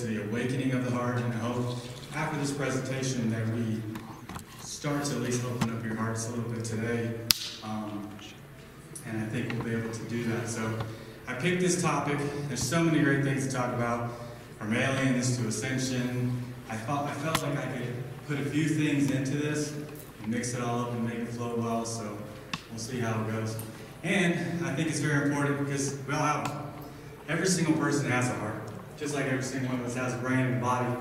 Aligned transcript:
to 0.00 0.06
the 0.06 0.22
awakening 0.24 0.72
of 0.72 0.84
the 0.84 0.90
heart, 0.90 1.16
and 1.16 1.32
hope 1.34 1.78
after 2.14 2.38
this 2.38 2.52
presentation 2.52 3.30
that 3.30 3.48
we 3.48 3.80
start 4.60 5.04
to 5.04 5.16
at 5.16 5.22
least 5.22 5.42
open 5.44 5.70
up 5.74 5.82
your 5.84 5.94
hearts 5.94 6.28
a 6.28 6.30
little 6.32 6.50
bit 6.50 6.64
today. 6.64 7.14
Um, 7.62 8.08
and 9.06 9.22
I 9.22 9.26
think 9.26 9.52
we'll 9.52 9.62
be 9.62 9.74
able 9.74 9.92
to 9.92 10.04
do 10.04 10.24
that. 10.24 10.48
So 10.48 10.78
I 11.26 11.34
picked 11.34 11.60
this 11.60 11.80
topic. 11.80 12.18
There's 12.48 12.62
so 12.62 12.82
many 12.82 13.00
great 13.00 13.24
things 13.24 13.46
to 13.46 13.52
talk 13.52 13.72
about, 13.72 14.10
from 14.58 14.74
aliens 14.74 15.38
to 15.38 15.48
ascension. 15.48 16.42
I 16.68 16.76
felt 16.76 17.06
I 17.06 17.12
felt 17.12 17.42
like 17.42 17.56
I 17.56 17.66
could 17.66 17.94
put 18.26 18.38
a 18.38 18.50
few 18.50 18.68
things 18.68 19.10
into 19.10 19.36
this 19.38 19.72
and 19.72 20.28
mix 20.28 20.52
it 20.52 20.62
all 20.62 20.80
up 20.80 20.90
and 20.92 21.04
make 21.04 21.20
it 21.20 21.28
flow 21.28 21.56
well. 21.56 21.84
So 21.86 22.18
we'll 22.70 22.78
see 22.78 22.98
how 22.98 23.22
it 23.22 23.32
goes. 23.32 23.56
And 24.02 24.66
I 24.66 24.74
think 24.74 24.88
it's 24.88 25.00
very 25.00 25.28
important 25.28 25.64
because 25.64 25.98
we 26.06 26.12
all 26.12 26.20
have 26.20 26.66
every 27.28 27.46
single 27.46 27.74
person 27.74 28.10
has 28.10 28.28
a 28.28 28.34
heart, 28.34 28.62
just 28.96 29.14
like 29.14 29.26
every 29.26 29.42
single 29.42 29.70
one 29.70 29.80
of 29.80 29.86
us 29.86 29.94
has 29.94 30.14
a 30.14 30.18
brain 30.18 30.40
and 30.40 30.56
a 30.56 30.60
body. 30.60 30.94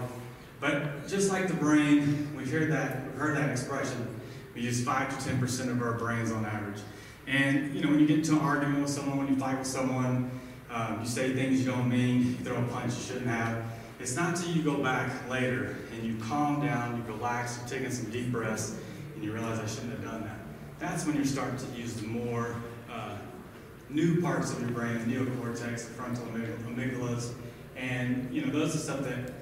But 0.59 1.07
just 1.07 1.31
like 1.31 1.47
the 1.47 1.53
brain, 1.53 2.33
we've 2.35 2.51
heard 2.51 2.71
that 2.71 3.05
we've 3.05 3.15
heard 3.15 3.37
that 3.37 3.49
expression. 3.49 4.19
We 4.53 4.61
use 4.61 4.83
five 4.83 5.17
to 5.17 5.25
ten 5.25 5.39
percent 5.39 5.69
of 5.69 5.81
our 5.81 5.93
brains 5.93 6.31
on 6.31 6.45
average. 6.45 6.81
And 7.27 7.73
you 7.73 7.83
know, 7.83 7.89
when 7.89 7.99
you 7.99 8.07
get 8.07 8.19
into 8.19 8.33
an 8.33 8.39
argument 8.39 8.81
with 8.81 8.91
someone, 8.91 9.17
when 9.17 9.27
you 9.27 9.35
fight 9.35 9.57
with 9.57 9.67
someone, 9.67 10.31
um, 10.71 10.99
you 11.01 11.07
say 11.07 11.33
things 11.33 11.59
you 11.59 11.71
don't 11.71 11.89
mean, 11.89 12.21
you 12.21 12.35
throw 12.35 12.57
a 12.57 12.63
punch 12.63 12.93
you 12.95 13.01
shouldn't 13.01 13.27
have. 13.27 13.63
It's 13.99 14.15
not 14.15 14.35
until 14.35 14.51
you 14.51 14.61
go 14.61 14.77
back 14.83 15.29
later 15.29 15.77
and 15.93 16.03
you 16.03 16.17
calm 16.17 16.65
down, 16.65 16.97
you 16.97 17.13
relax, 17.13 17.57
you're 17.59 17.79
taking 17.79 17.91
some 17.91 18.11
deep 18.11 18.31
breaths, 18.31 18.75
and 19.15 19.23
you 19.23 19.31
realize 19.31 19.59
I 19.59 19.65
shouldn't 19.67 19.93
have 19.93 20.03
done 20.03 20.23
that. 20.23 20.37
That's 20.79 21.05
when 21.05 21.15
you're 21.15 21.25
starting 21.25 21.57
to 21.57 21.79
use 21.79 21.93
the 21.93 22.07
more 22.07 22.55
uh, 22.91 23.17
new 23.89 24.21
parts 24.21 24.51
of 24.51 24.59
your 24.59 24.71
brain, 24.71 24.99
the 24.99 25.15
neocortex, 25.15 25.87
the 25.87 25.93
frontal 25.93 26.25
amygdalas, 26.25 27.33
and 27.75 28.33
you 28.33 28.45
know 28.45 28.51
those 28.51 28.75
are 28.75 28.79
stuff 28.79 29.01
that 29.01 29.33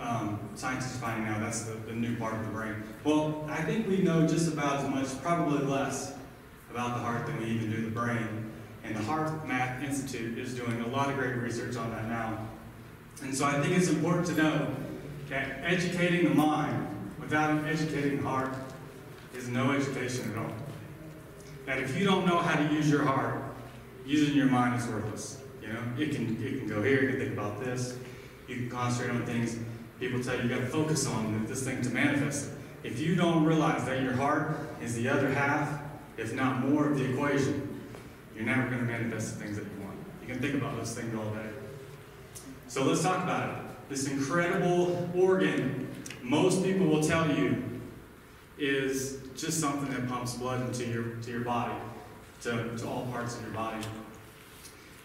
um, 0.00 0.38
scientists 0.54 0.98
finding 0.98 1.24
now. 1.24 1.38
That's 1.38 1.62
the, 1.62 1.74
the 1.74 1.92
new 1.92 2.16
part 2.16 2.34
of 2.34 2.44
the 2.44 2.50
brain. 2.50 2.82
Well, 3.04 3.46
I 3.48 3.62
think 3.62 3.86
we 3.86 3.98
know 3.98 4.26
just 4.26 4.52
about 4.52 4.80
as 4.80 4.88
much, 4.88 5.22
probably 5.22 5.64
less, 5.66 6.14
about 6.70 6.94
the 6.96 7.02
heart 7.02 7.26
than 7.26 7.38
we 7.38 7.46
even 7.46 7.70
do 7.70 7.82
the 7.82 7.90
brain. 7.90 8.50
And 8.82 8.96
the 8.96 9.00
HeartMath 9.00 9.84
Institute 9.84 10.38
is 10.38 10.54
doing 10.54 10.80
a 10.80 10.86
lot 10.88 11.10
of 11.10 11.16
great 11.16 11.36
research 11.36 11.76
on 11.76 11.90
that 11.90 12.08
now. 12.08 12.46
And 13.22 13.34
so 13.34 13.44
I 13.44 13.60
think 13.60 13.76
it's 13.76 13.88
important 13.88 14.26
to 14.28 14.34
know 14.34 14.74
that 15.28 15.60
educating 15.62 16.24
the 16.24 16.34
mind 16.34 16.88
without 17.20 17.64
educating 17.66 18.22
the 18.22 18.28
heart 18.28 18.54
is 19.34 19.48
no 19.48 19.72
education 19.72 20.30
at 20.32 20.38
all. 20.38 20.52
That 21.66 21.78
if 21.78 21.96
you 21.98 22.04
don't 22.04 22.26
know 22.26 22.38
how 22.38 22.56
to 22.56 22.74
use 22.74 22.90
your 22.90 23.04
heart, 23.04 23.42
using 24.06 24.34
your 24.34 24.46
mind 24.46 24.80
is 24.80 24.88
worthless. 24.88 25.39
You 25.70 25.76
know, 25.76 25.82
it 25.98 26.10
can 26.12 26.42
it 26.44 26.58
can 26.58 26.68
go 26.68 26.82
here, 26.82 27.02
you 27.02 27.08
can 27.10 27.18
think 27.20 27.32
about 27.34 27.62
this, 27.62 27.96
you 28.48 28.56
can 28.56 28.70
concentrate 28.70 29.14
on 29.14 29.24
things. 29.24 29.56
People 30.00 30.20
tell 30.20 30.34
you 30.34 30.42
you 30.42 30.48
gotta 30.48 30.66
focus 30.66 31.06
on 31.06 31.46
this 31.46 31.62
thing 31.62 31.80
to 31.82 31.90
manifest. 31.90 32.50
If 32.82 32.98
you 32.98 33.14
don't 33.14 33.44
realize 33.44 33.84
that 33.84 34.02
your 34.02 34.14
heart 34.14 34.58
is 34.82 34.96
the 34.96 35.08
other 35.08 35.30
half, 35.32 35.80
if 36.16 36.34
not 36.34 36.66
more 36.66 36.88
of 36.88 36.98
the 36.98 37.12
equation, 37.12 37.80
you're 38.34 38.44
never 38.44 38.66
going 38.68 38.78
to 38.78 38.86
manifest 38.86 39.38
the 39.38 39.44
things 39.44 39.56
that 39.58 39.64
you 39.64 39.84
want. 39.84 39.96
You 40.22 40.28
can 40.28 40.40
think 40.40 40.54
about 40.54 40.76
those 40.76 40.94
things 40.94 41.14
all 41.14 41.30
day. 41.34 41.50
So 42.68 42.84
let's 42.84 43.02
talk 43.02 43.22
about 43.22 43.50
it. 43.50 43.56
This 43.90 44.08
incredible 44.08 45.10
organ, 45.14 45.90
most 46.22 46.64
people 46.64 46.86
will 46.86 47.02
tell 47.02 47.30
you, 47.30 47.80
is 48.58 49.18
just 49.36 49.60
something 49.60 49.92
that 49.92 50.08
pumps 50.08 50.34
blood 50.34 50.62
into 50.62 50.86
your, 50.86 51.16
to 51.16 51.30
your 51.30 51.40
body, 51.40 51.74
to, 52.42 52.76
to 52.78 52.88
all 52.88 53.06
parts 53.12 53.36
of 53.36 53.42
your 53.42 53.52
body. 53.52 53.84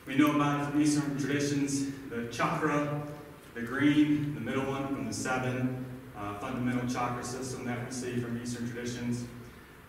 We 0.06 0.16
know 0.16 0.36
about 0.36 0.72
from 0.72 0.82
Eastern 0.82 1.18
traditions, 1.18 1.88
the 2.10 2.28
chakra, 2.32 3.02
the 3.56 3.62
green, 3.62 4.36
the 4.36 4.42
middle 4.42 4.66
one 4.66 4.88
from 4.88 5.08
the 5.08 5.14
seven 5.14 5.84
uh, 6.16 6.38
fundamental 6.38 6.88
chakra 6.88 7.24
system 7.24 7.66
that 7.66 7.84
we 7.84 7.92
see 7.92 8.20
from 8.20 8.40
Eastern 8.42 8.70
traditions. 8.70 9.26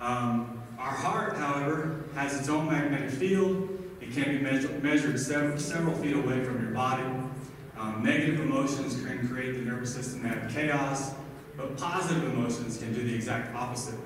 Um, 0.01 0.63
our 0.79 0.91
heart, 0.91 1.37
however, 1.37 2.05
has 2.15 2.39
its 2.39 2.49
own 2.49 2.67
magnetic 2.67 3.11
field. 3.11 3.79
It 4.01 4.13
can 4.13 4.39
be 4.39 4.39
measured, 4.39 4.83
measured 4.83 5.21
several, 5.21 5.59
several 5.59 5.95
feet 5.97 6.17
away 6.17 6.43
from 6.45 6.63
your 6.63 6.73
body. 6.73 7.05
Um, 7.79 8.03
negative 8.03 8.41
emotions 8.41 8.99
can 9.05 9.29
create 9.29 9.53
the 9.53 9.71
nervous 9.71 9.95
system 9.95 10.23
to 10.23 10.29
have 10.29 10.51
chaos, 10.51 11.13
but 11.59 11.77
positive 11.77 12.25
emotions 12.25 12.79
can 12.79 12.95
do 12.95 13.03
the 13.03 13.15
exact 13.15 13.55
opposite. 13.55 13.99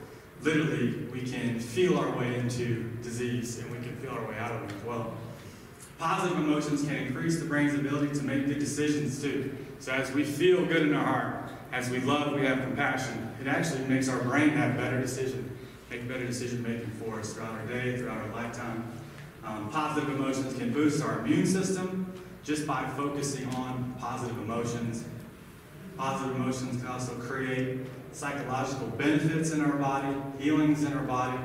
Literally, 0.42 0.92
we 1.12 1.22
can 1.22 1.60
feel 1.60 1.98
our 1.98 2.10
way 2.18 2.36
into 2.36 2.90
disease 3.02 3.58
and 3.58 3.70
we 3.70 3.76
can 3.76 3.94
feel 3.96 4.10
our 4.10 4.26
way 4.26 4.36
out 4.38 4.50
of 4.50 4.62
it 4.64 4.74
as 4.74 4.82
well. 4.82 5.14
Positive 6.00 6.38
emotions 6.38 6.82
can 6.82 6.96
increase 6.96 7.38
the 7.38 7.44
brain's 7.44 7.74
ability 7.74 8.18
to 8.18 8.24
make 8.24 8.46
good 8.46 8.58
decisions 8.58 9.20
too. 9.20 9.54
So 9.80 9.92
as 9.92 10.10
we 10.12 10.24
feel 10.24 10.64
good 10.64 10.82
in 10.82 10.94
our 10.94 11.04
heart, 11.04 11.52
as 11.72 11.90
we 11.90 12.00
love, 12.00 12.32
we 12.32 12.46
have 12.46 12.62
compassion, 12.62 13.34
it 13.38 13.46
actually 13.46 13.84
makes 13.84 14.08
our 14.08 14.18
brain 14.22 14.48
have 14.50 14.78
better 14.78 14.98
decisions 14.98 15.58
make 15.90 16.06
better 16.06 16.24
decision 16.24 16.62
making 16.62 16.90
for 16.92 17.18
us 17.18 17.32
throughout 17.32 17.50
our 17.50 17.66
day, 17.66 17.98
throughout 17.98 18.18
our 18.18 18.32
lifetime. 18.32 18.84
Um, 19.44 19.68
positive 19.70 20.08
emotions 20.08 20.56
can 20.56 20.72
boost 20.72 21.02
our 21.02 21.18
immune 21.18 21.46
system 21.46 22.12
just 22.44 22.66
by 22.66 22.88
focusing 22.90 23.48
on 23.56 23.94
positive 23.98 24.38
emotions. 24.38 25.04
Positive 25.98 26.36
emotions 26.36 26.80
can 26.80 26.90
also 26.90 27.12
create 27.14 27.80
psychological 28.12 28.86
benefits 28.86 29.50
in 29.50 29.60
our 29.60 29.72
body, 29.72 30.16
healings 30.38 30.84
in 30.84 30.92
our 30.92 31.02
body. 31.02 31.38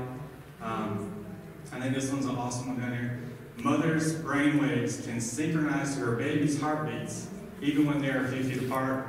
Um, 0.62 1.26
I 1.72 1.80
think 1.80 1.96
this 1.96 2.12
one's 2.12 2.26
an 2.26 2.36
awesome 2.36 2.68
one 2.68 2.80
down 2.80 2.94
here. 2.94 3.25
Mother's 3.66 4.14
brain 4.14 4.62
waves 4.62 5.04
can 5.04 5.20
synchronize 5.20 5.96
to 5.96 6.02
her 6.02 6.12
baby's 6.12 6.62
heartbeats, 6.62 7.30
even 7.64 7.88
when 7.88 8.00
they're 8.00 8.24
a 8.24 8.28
few 8.28 8.44
feet 8.44 8.62
apart. 8.62 9.08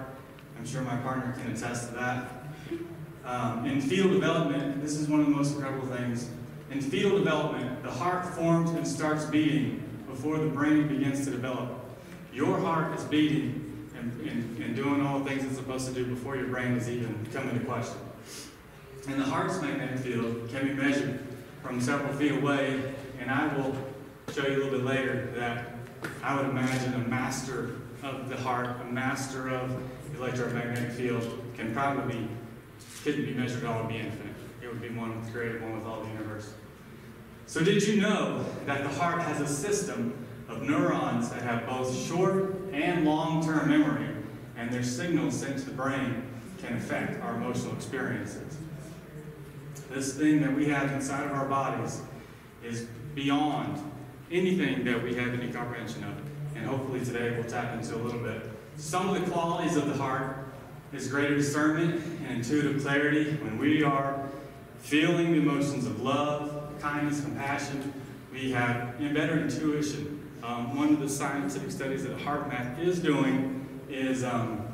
I'm 0.56 0.64
sure 0.64 0.80
my 0.80 0.96
partner 0.96 1.34
can 1.38 1.52
attest 1.52 1.90
to 1.90 1.94
that. 1.96 2.30
Um, 3.26 3.66
in 3.66 3.82
fetal 3.82 4.10
development, 4.10 4.80
this 4.80 4.96
is 4.96 5.08
one 5.08 5.20
of 5.20 5.26
the 5.26 5.32
most 5.32 5.56
incredible 5.56 5.86
things. 5.88 6.30
In 6.70 6.80
fetal 6.80 7.18
development, 7.18 7.82
the 7.82 7.90
heart 7.90 8.24
forms 8.34 8.70
and 8.70 8.88
starts 8.88 9.26
beating 9.26 9.86
before 10.08 10.38
the 10.38 10.48
brain 10.48 10.88
begins 10.88 11.26
to 11.26 11.32
develop. 11.32 11.78
Your 12.32 12.58
heart 12.58 12.98
is 12.98 13.04
beating 13.04 13.90
and, 13.98 14.18
and, 14.22 14.58
and 14.62 14.74
doing 14.74 15.04
all 15.04 15.18
the 15.18 15.28
things 15.28 15.44
it's 15.44 15.56
supposed 15.56 15.86
to 15.88 15.92
do 15.92 16.06
before 16.06 16.34
your 16.34 16.46
brain 16.46 16.72
is 16.78 16.88
even 16.88 17.26
come 17.30 17.46
into 17.50 17.62
question. 17.66 17.98
And 19.06 19.20
the 19.20 19.26
heart's 19.26 19.60
magnetic 19.60 19.98
field 19.98 20.48
can 20.48 20.66
be 20.66 20.72
measured 20.72 21.20
from 21.62 21.78
several 21.78 22.14
feet 22.14 22.32
away, 22.32 22.94
and 23.20 23.30
I 23.30 23.54
will 23.54 23.76
show 24.36 24.46
you 24.46 24.56
a 24.56 24.60
little 24.64 24.78
bit 24.78 24.84
later 24.84 25.32
that 25.34 25.76
I 26.22 26.36
would 26.36 26.50
imagine 26.50 26.92
a 26.92 27.08
master 27.08 27.76
of 28.02 28.28
the 28.28 28.36
heart, 28.36 28.76
a 28.82 28.84
master 28.84 29.48
of 29.48 29.74
electromagnetic 30.18 30.92
field, 30.92 31.42
can 31.56 31.72
probably 31.72 32.18
be 32.18 32.28
couldn't 33.02 33.24
be 33.24 33.32
measured 33.32 33.64
all, 33.64 33.78
would 33.78 33.88
be 33.88 33.96
infinite. 33.96 34.34
It 34.62 34.68
would 34.68 34.82
be 34.82 34.90
one 34.90 35.18
with 35.18 35.32
creative, 35.32 35.62
one 35.62 35.74
with 35.74 35.86
all 35.86 36.02
the 36.02 36.08
universe. 36.10 36.52
So 37.46 37.64
did 37.64 37.82
you 37.86 37.98
know 38.02 38.44
that 38.66 38.82
the 38.82 38.90
heart 38.90 39.22
has 39.22 39.40
a 39.40 39.46
system 39.46 40.26
of 40.48 40.60
neurons 40.60 41.30
that 41.30 41.40
have 41.40 41.66
both 41.66 41.96
short 41.96 42.56
and 42.74 43.06
long-term 43.06 43.70
memory, 43.70 44.08
and 44.58 44.70
their 44.70 44.82
signals 44.82 45.40
sent 45.40 45.58
to 45.60 45.64
the 45.64 45.70
brain 45.70 46.24
can 46.58 46.76
affect 46.76 47.22
our 47.22 47.36
emotional 47.36 47.72
experiences? 47.74 48.58
This 49.88 50.14
thing 50.14 50.42
that 50.42 50.54
we 50.54 50.66
have 50.66 50.92
inside 50.92 51.24
of 51.24 51.32
our 51.32 51.46
bodies 51.46 52.02
is 52.62 52.86
beyond 53.14 53.80
anything 54.30 54.84
that 54.84 55.02
we 55.02 55.14
have 55.14 55.34
any 55.34 55.52
comprehension 55.52 56.04
of. 56.04 56.14
And 56.56 56.66
hopefully 56.66 57.04
today 57.04 57.32
we'll 57.32 57.48
tap 57.48 57.74
into 57.74 57.94
a 57.94 57.98
little 57.98 58.20
bit. 58.20 58.50
Some 58.76 59.08
of 59.08 59.24
the 59.24 59.30
qualities 59.30 59.76
of 59.76 59.86
the 59.86 59.94
heart 59.94 60.48
is 60.92 61.08
greater 61.08 61.36
discernment 61.36 62.02
and 62.26 62.38
intuitive 62.38 62.82
clarity 62.82 63.32
when 63.36 63.58
we 63.58 63.82
are 63.82 64.28
feeling 64.78 65.32
the 65.32 65.38
emotions 65.38 65.86
of 65.86 66.00
love, 66.02 66.72
kindness, 66.80 67.20
compassion. 67.20 67.92
We 68.32 68.52
have 68.52 68.98
better 69.14 69.38
intuition. 69.38 70.30
Um, 70.42 70.76
one 70.76 70.88
of 70.90 71.00
the 71.00 71.08
scientific 71.08 71.70
studies 71.70 72.04
that 72.04 72.18
HeartMath 72.18 72.78
is 72.78 72.98
doing 72.98 73.66
is 73.88 74.24
um, 74.24 74.66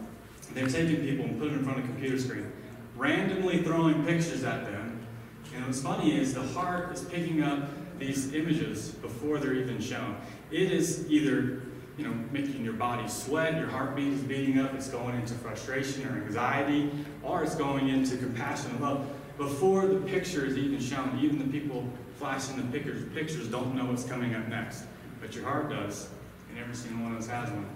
they're 0.55 0.69
taking 0.69 0.96
people 0.96 1.25
and 1.25 1.38
putting 1.38 1.55
them 1.55 1.60
in 1.60 1.64
front 1.64 1.78
of 1.78 1.84
a 1.84 1.88
computer 1.88 2.19
screen, 2.19 2.52
randomly 2.96 3.62
throwing 3.62 4.05
pictures 4.05 4.44
at 4.44 4.66
them. 4.66 5.06
And 5.55 5.64
what's 5.66 5.81
funny 5.81 6.19
is 6.19 6.34
the 6.34 6.43
heart 6.43 6.93
is 6.93 7.02
picking 7.02 7.43
up 7.43 7.69
these 7.99 8.35
images 8.35 8.91
before 8.91 9.39
they're 9.39 9.55
even 9.55 9.81
shown. 9.81 10.17
It 10.50 10.71
is 10.73 11.11
either 11.11 11.62
you 11.97 12.05
know, 12.05 12.15
making 12.31 12.65
your 12.65 12.73
body 12.73 13.06
sweat, 13.06 13.56
your 13.56 13.69
heartbeat 13.69 14.12
is 14.12 14.23
beating 14.23 14.59
up, 14.59 14.75
it's 14.75 14.89
going 14.89 15.15
into 15.15 15.35
frustration 15.35 16.06
or 16.06 16.23
anxiety, 16.25 16.91
or 17.23 17.44
it's 17.44 17.55
going 17.55 17.89
into 17.89 18.17
compassion 18.17 18.71
and 18.71 18.81
love. 18.81 19.06
Before 19.37 19.87
the 19.87 20.00
picture 20.00 20.47
is 20.47 20.56
even 20.56 20.81
shown, 20.81 21.19
even 21.23 21.39
the 21.39 21.59
people 21.59 21.87
flashing 22.19 22.56
the 22.56 22.62
pictures, 22.77 23.05
pictures 23.15 23.49
don't 23.49 23.75
know 23.75 23.87
what's 23.87 24.05
coming 24.05 24.35
up 24.35 24.49
next. 24.49 24.85
But 25.21 25.35
your 25.35 25.44
heart 25.44 25.71
does, 25.71 26.09
and 26.50 26.59
every 26.59 26.75
single 26.75 27.03
one 27.05 27.12
of 27.12 27.19
us 27.19 27.29
has 27.29 27.50
one. 27.50 27.67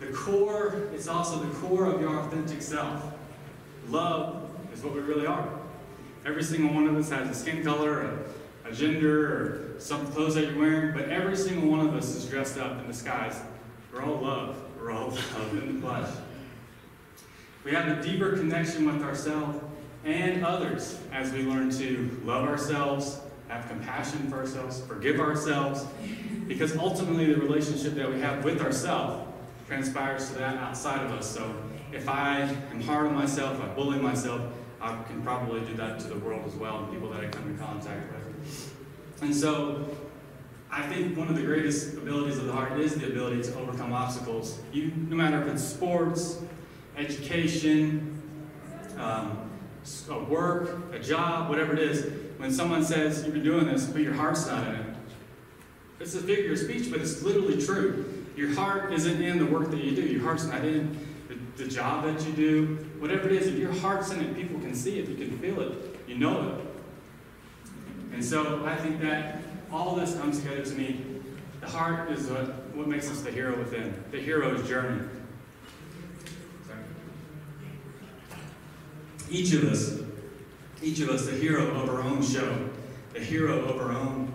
The 0.00 0.06
core, 0.06 0.88
it's 0.94 1.06
also 1.06 1.38
the 1.38 1.54
core 1.56 1.86
of 1.86 2.00
your 2.00 2.18
authentic 2.18 2.62
self. 2.62 3.14
Love 3.88 4.50
is 4.72 4.82
what 4.82 4.94
we 4.94 5.00
really 5.00 5.26
are. 5.26 5.48
Every 6.24 6.42
single 6.42 6.74
one 6.74 6.86
of 6.86 6.96
us 6.96 7.10
has 7.10 7.28
a 7.28 7.34
skin 7.34 7.62
color, 7.62 8.18
gender, 8.72 9.26
or 9.26 9.80
some 9.80 10.06
clothes 10.08 10.34
that 10.34 10.46
you're 10.46 10.58
wearing, 10.58 10.94
but 10.94 11.08
every 11.08 11.36
single 11.36 11.70
one 11.70 11.86
of 11.86 11.94
us 11.94 12.14
is 12.14 12.26
dressed 12.26 12.58
up 12.58 12.78
in 12.80 12.86
disguise. 12.86 13.40
We're 13.92 14.02
all 14.02 14.20
love. 14.20 14.56
we're 14.78 14.92
all 14.92 15.08
love 15.10 15.52
in 15.52 15.74
the 15.74 15.80
flesh. 15.80 16.08
We 17.64 17.72
have 17.72 17.98
a 17.98 18.02
deeper 18.02 18.36
connection 18.36 18.86
with 18.86 19.02
ourselves 19.02 19.62
and 20.04 20.44
others 20.44 20.98
as 21.12 21.32
we 21.32 21.42
learn 21.42 21.70
to 21.70 22.20
love 22.24 22.48
ourselves, 22.48 23.20
have 23.48 23.68
compassion 23.68 24.28
for 24.28 24.38
ourselves, 24.38 24.82
forgive 24.86 25.20
ourselves, 25.20 25.84
because 26.48 26.76
ultimately 26.76 27.32
the 27.32 27.40
relationship 27.40 27.94
that 27.94 28.10
we 28.10 28.20
have 28.20 28.44
with 28.44 28.60
ourselves 28.60 29.28
transpires 29.68 30.28
to 30.28 30.38
that 30.38 30.56
outside 30.56 31.04
of 31.04 31.12
us. 31.12 31.30
So 31.30 31.54
if 31.92 32.08
I 32.08 32.40
am 32.40 32.80
hard 32.80 33.06
on 33.06 33.14
myself, 33.14 33.60
I 33.60 33.66
bully 33.68 33.98
myself, 33.98 34.40
I 34.80 35.00
can 35.04 35.22
probably 35.22 35.60
do 35.60 35.74
that 35.74 36.00
to 36.00 36.08
the 36.08 36.18
world 36.18 36.42
as 36.46 36.54
well 36.54 36.78
and 36.78 36.92
people 36.92 37.10
that 37.10 37.20
I 37.20 37.28
come 37.28 37.48
in 37.48 37.58
contact 37.58 38.12
with. 38.12 38.31
And 39.22 39.34
so 39.34 39.88
I 40.68 40.82
think 40.82 41.16
one 41.16 41.28
of 41.28 41.36
the 41.36 41.42
greatest 41.42 41.94
abilities 41.96 42.38
of 42.38 42.46
the 42.46 42.52
heart 42.52 42.80
is 42.80 42.96
the 42.96 43.06
ability 43.06 43.40
to 43.44 43.58
overcome 43.60 43.92
obstacles. 43.92 44.60
You, 44.72 44.90
no 45.08 45.14
matter 45.14 45.40
if 45.40 45.46
it's 45.46 45.62
sports, 45.62 46.42
education, 46.96 48.20
um, 48.98 49.48
a 50.10 50.18
work, 50.24 50.92
a 50.92 50.98
job, 50.98 51.48
whatever 51.48 51.72
it 51.72 51.78
is, 51.78 52.12
when 52.38 52.52
someone 52.52 52.84
says 52.84 53.22
you've 53.24 53.34
been 53.34 53.44
doing 53.44 53.66
this, 53.66 53.86
but 53.86 54.02
your 54.02 54.12
heart's 54.12 54.48
not 54.48 54.66
in 54.66 54.74
it, 54.74 54.86
it's 56.00 56.16
a 56.16 56.20
figure 56.20 56.52
of 56.52 56.58
speech, 56.58 56.90
but 56.90 57.00
it's 57.00 57.22
literally 57.22 57.64
true. 57.64 58.26
Your 58.36 58.52
heart 58.54 58.92
isn't 58.92 59.22
in 59.22 59.38
the 59.38 59.46
work 59.46 59.70
that 59.70 59.84
you 59.84 59.94
do. 59.94 60.02
Your 60.02 60.22
heart's 60.22 60.46
not 60.46 60.64
in 60.64 60.98
the, 61.28 61.62
the 61.62 61.70
job 61.70 62.04
that 62.06 62.26
you 62.26 62.32
do. 62.32 62.74
Whatever 62.98 63.28
it 63.28 63.34
is, 63.34 63.46
if 63.46 63.56
your 63.56 63.72
heart's 63.74 64.10
in 64.10 64.20
it, 64.20 64.34
people 64.34 64.58
can 64.58 64.74
see 64.74 64.98
it, 64.98 65.08
you 65.08 65.14
can 65.14 65.38
feel 65.38 65.60
it, 65.60 66.00
you 66.08 66.18
know 66.18 66.56
it. 66.56 66.71
And 68.12 68.24
so 68.24 68.64
I 68.66 68.76
think 68.76 69.00
that 69.00 69.38
all 69.70 69.96
this 69.96 70.14
comes 70.16 70.40
together 70.40 70.64
to 70.64 70.74
me. 70.74 71.04
The 71.60 71.68
heart 71.68 72.10
is 72.10 72.26
what, 72.26 72.46
what 72.74 72.88
makes 72.88 73.10
us 73.10 73.22
the 73.22 73.30
hero 73.30 73.56
within, 73.56 74.02
the 74.10 74.18
hero's 74.18 74.66
journey. 74.68 75.08
Each 79.30 79.54
of 79.54 79.64
us, 79.64 79.98
each 80.82 81.00
of 81.00 81.08
us, 81.08 81.24
the 81.24 81.32
hero 81.32 81.68
of 81.68 81.88
our 81.88 82.02
own 82.02 82.22
show, 82.22 82.68
the 83.14 83.20
hero 83.20 83.60
of 83.60 83.80
our 83.80 83.92
own 83.92 84.30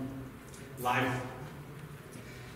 life. 0.79 1.21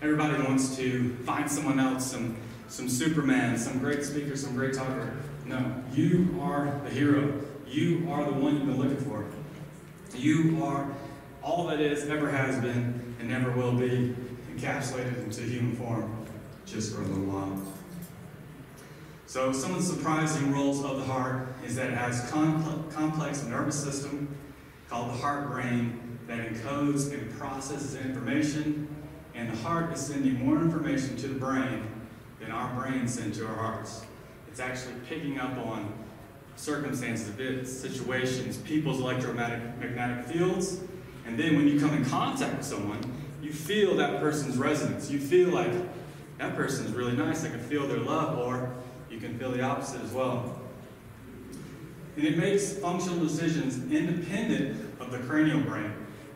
Everybody 0.01 0.41
wants 0.41 0.75
to 0.77 1.15
find 1.17 1.51
someone 1.51 1.79
else, 1.79 2.09
some, 2.09 2.37
some 2.67 2.89
Superman, 2.89 3.57
some 3.59 3.77
great 3.77 4.03
speaker, 4.03 4.35
some 4.35 4.55
great 4.55 4.73
talker. 4.73 5.13
No, 5.45 5.83
you 5.93 6.39
are 6.41 6.81
the 6.83 6.89
hero. 6.89 7.41
You 7.67 8.11
are 8.11 8.25
the 8.25 8.33
one 8.33 8.57
you've 8.57 8.65
been 8.65 8.79
looking 8.79 8.97
for. 8.97 9.25
You 10.15 10.63
are 10.63 10.87
all 11.43 11.67
that 11.67 11.79
is, 11.79 12.07
ever 12.09 12.29
has 12.29 12.59
been, 12.61 13.15
and 13.19 13.29
never 13.29 13.51
will 13.51 13.73
be, 13.73 14.15
encapsulated 14.55 15.23
into 15.23 15.41
human 15.41 15.75
form 15.75 16.25
just 16.65 16.93
for 16.93 17.01
a 17.01 17.05
little 17.05 17.25
while. 17.25 17.61
So, 19.25 19.53
some 19.53 19.73
of 19.73 19.77
the 19.77 19.83
surprising 19.83 20.51
roles 20.51 20.83
of 20.83 20.97
the 20.97 21.05
heart 21.05 21.47
is 21.65 21.75
that 21.77 21.89
it 21.89 21.97
has 21.97 22.29
complex 22.29 23.43
nervous 23.43 23.81
system 23.81 24.35
called 24.89 25.09
the 25.09 25.17
heart 25.17 25.49
brain 25.49 26.19
that 26.27 26.39
encodes 26.49 27.13
and 27.13 27.31
processes 27.39 27.95
information, 27.95 28.87
and 29.33 29.49
the 29.49 29.55
heart 29.57 29.93
is 29.93 29.99
sending 29.99 30.45
more 30.45 30.57
information 30.57 31.15
to 31.17 31.27
the 31.27 31.39
brain 31.39 31.87
than 32.39 32.51
our 32.51 32.73
brain 32.75 33.07
sends 33.07 33.37
to 33.37 33.47
our 33.47 33.55
hearts. 33.55 34.03
It's 34.49 34.59
actually 34.59 34.95
picking 35.07 35.39
up 35.39 35.57
on 35.65 35.93
circumstances, 36.57 37.79
situations, 37.79 38.57
people's 38.57 38.99
electromagnetic 38.99 40.25
fields, 40.25 40.81
and 41.25 41.37
then 41.37 41.55
when 41.55 41.67
you 41.67 41.79
come 41.79 41.93
in 41.93 42.05
contact 42.05 42.57
with 42.57 42.65
someone, 42.65 42.99
you 43.41 43.51
feel 43.51 43.95
that 43.97 44.19
person's 44.19 44.57
resonance. 44.57 45.09
You 45.09 45.19
feel 45.19 45.49
like 45.49 45.71
that 46.37 46.55
person 46.55 46.85
is 46.85 46.93
really 46.93 47.15
nice. 47.15 47.43
I 47.43 47.49
can 47.49 47.59
feel 47.59 47.87
their 47.87 47.99
love, 47.99 48.37
or 48.37 48.71
you 49.09 49.19
can 49.19 49.37
feel 49.37 49.51
the 49.51 49.61
opposite 49.61 50.01
as 50.01 50.11
well. 50.11 50.59
And 52.15 52.25
it 52.25 52.37
makes 52.37 52.73
functional 52.73 53.19
decisions 53.19 53.91
independent 53.91 54.99
of 54.99 55.11
the 55.11 55.19
cranial 55.19 55.61
brain. 55.61 55.93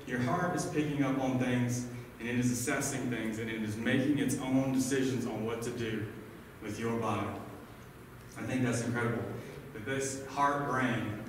Your 0.08 0.20
heart 0.20 0.56
is 0.56 0.66
picking 0.66 1.04
up 1.04 1.20
on 1.20 1.40
things 1.40 1.88
and 2.20 2.30
it 2.30 2.38
is 2.40 2.52
assessing 2.52 3.10
things 3.10 3.40
and 3.40 3.50
it 3.50 3.62
is 3.62 3.76
making 3.76 4.20
its 4.20 4.38
own 4.40 4.72
decisions 4.72 5.26
on 5.26 5.46
what 5.46 5.62
to 5.64 5.70
do 5.72 6.06
with 6.64 6.80
your 6.80 6.98
body. 6.98 7.28
I 8.38 8.44
think 8.44 8.64
that's 8.64 8.84
incredible. 8.84 9.24
That 9.74 9.86
this 9.86 10.26
heart 10.28 10.70
brain 10.70 11.24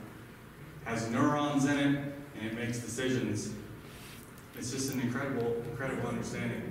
has 0.84 1.10
neurons 1.10 1.64
in 1.64 1.78
it 1.78 2.15
and 2.40 2.50
it 2.50 2.54
makes 2.54 2.78
decisions. 2.78 3.52
It's 4.58 4.70
just 4.70 4.92
an 4.92 5.00
incredible, 5.00 5.62
incredible 5.70 6.08
understanding. 6.08 6.62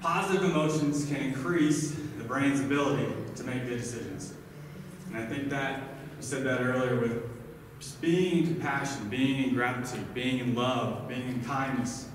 Positive 0.00 0.44
emotions 0.44 1.06
can 1.06 1.16
increase 1.16 1.90
the 2.18 2.24
brain's 2.24 2.60
ability 2.60 3.12
to 3.36 3.44
make 3.44 3.66
good 3.66 3.80
decisions. 3.80 4.34
And 5.08 5.16
I 5.16 5.26
think 5.26 5.50
that, 5.50 5.80
you 6.16 6.22
said 6.22 6.44
that 6.44 6.60
earlier 6.60 6.98
with 7.00 7.22
just 7.78 8.00
being 8.00 8.38
in 8.38 8.54
compassion, 8.54 9.08
being 9.08 9.48
in 9.48 9.54
gratitude, 9.54 10.14
being 10.14 10.38
in 10.38 10.54
love, 10.54 11.08
being 11.08 11.26
in 11.28 11.42
kindness, 11.44 12.08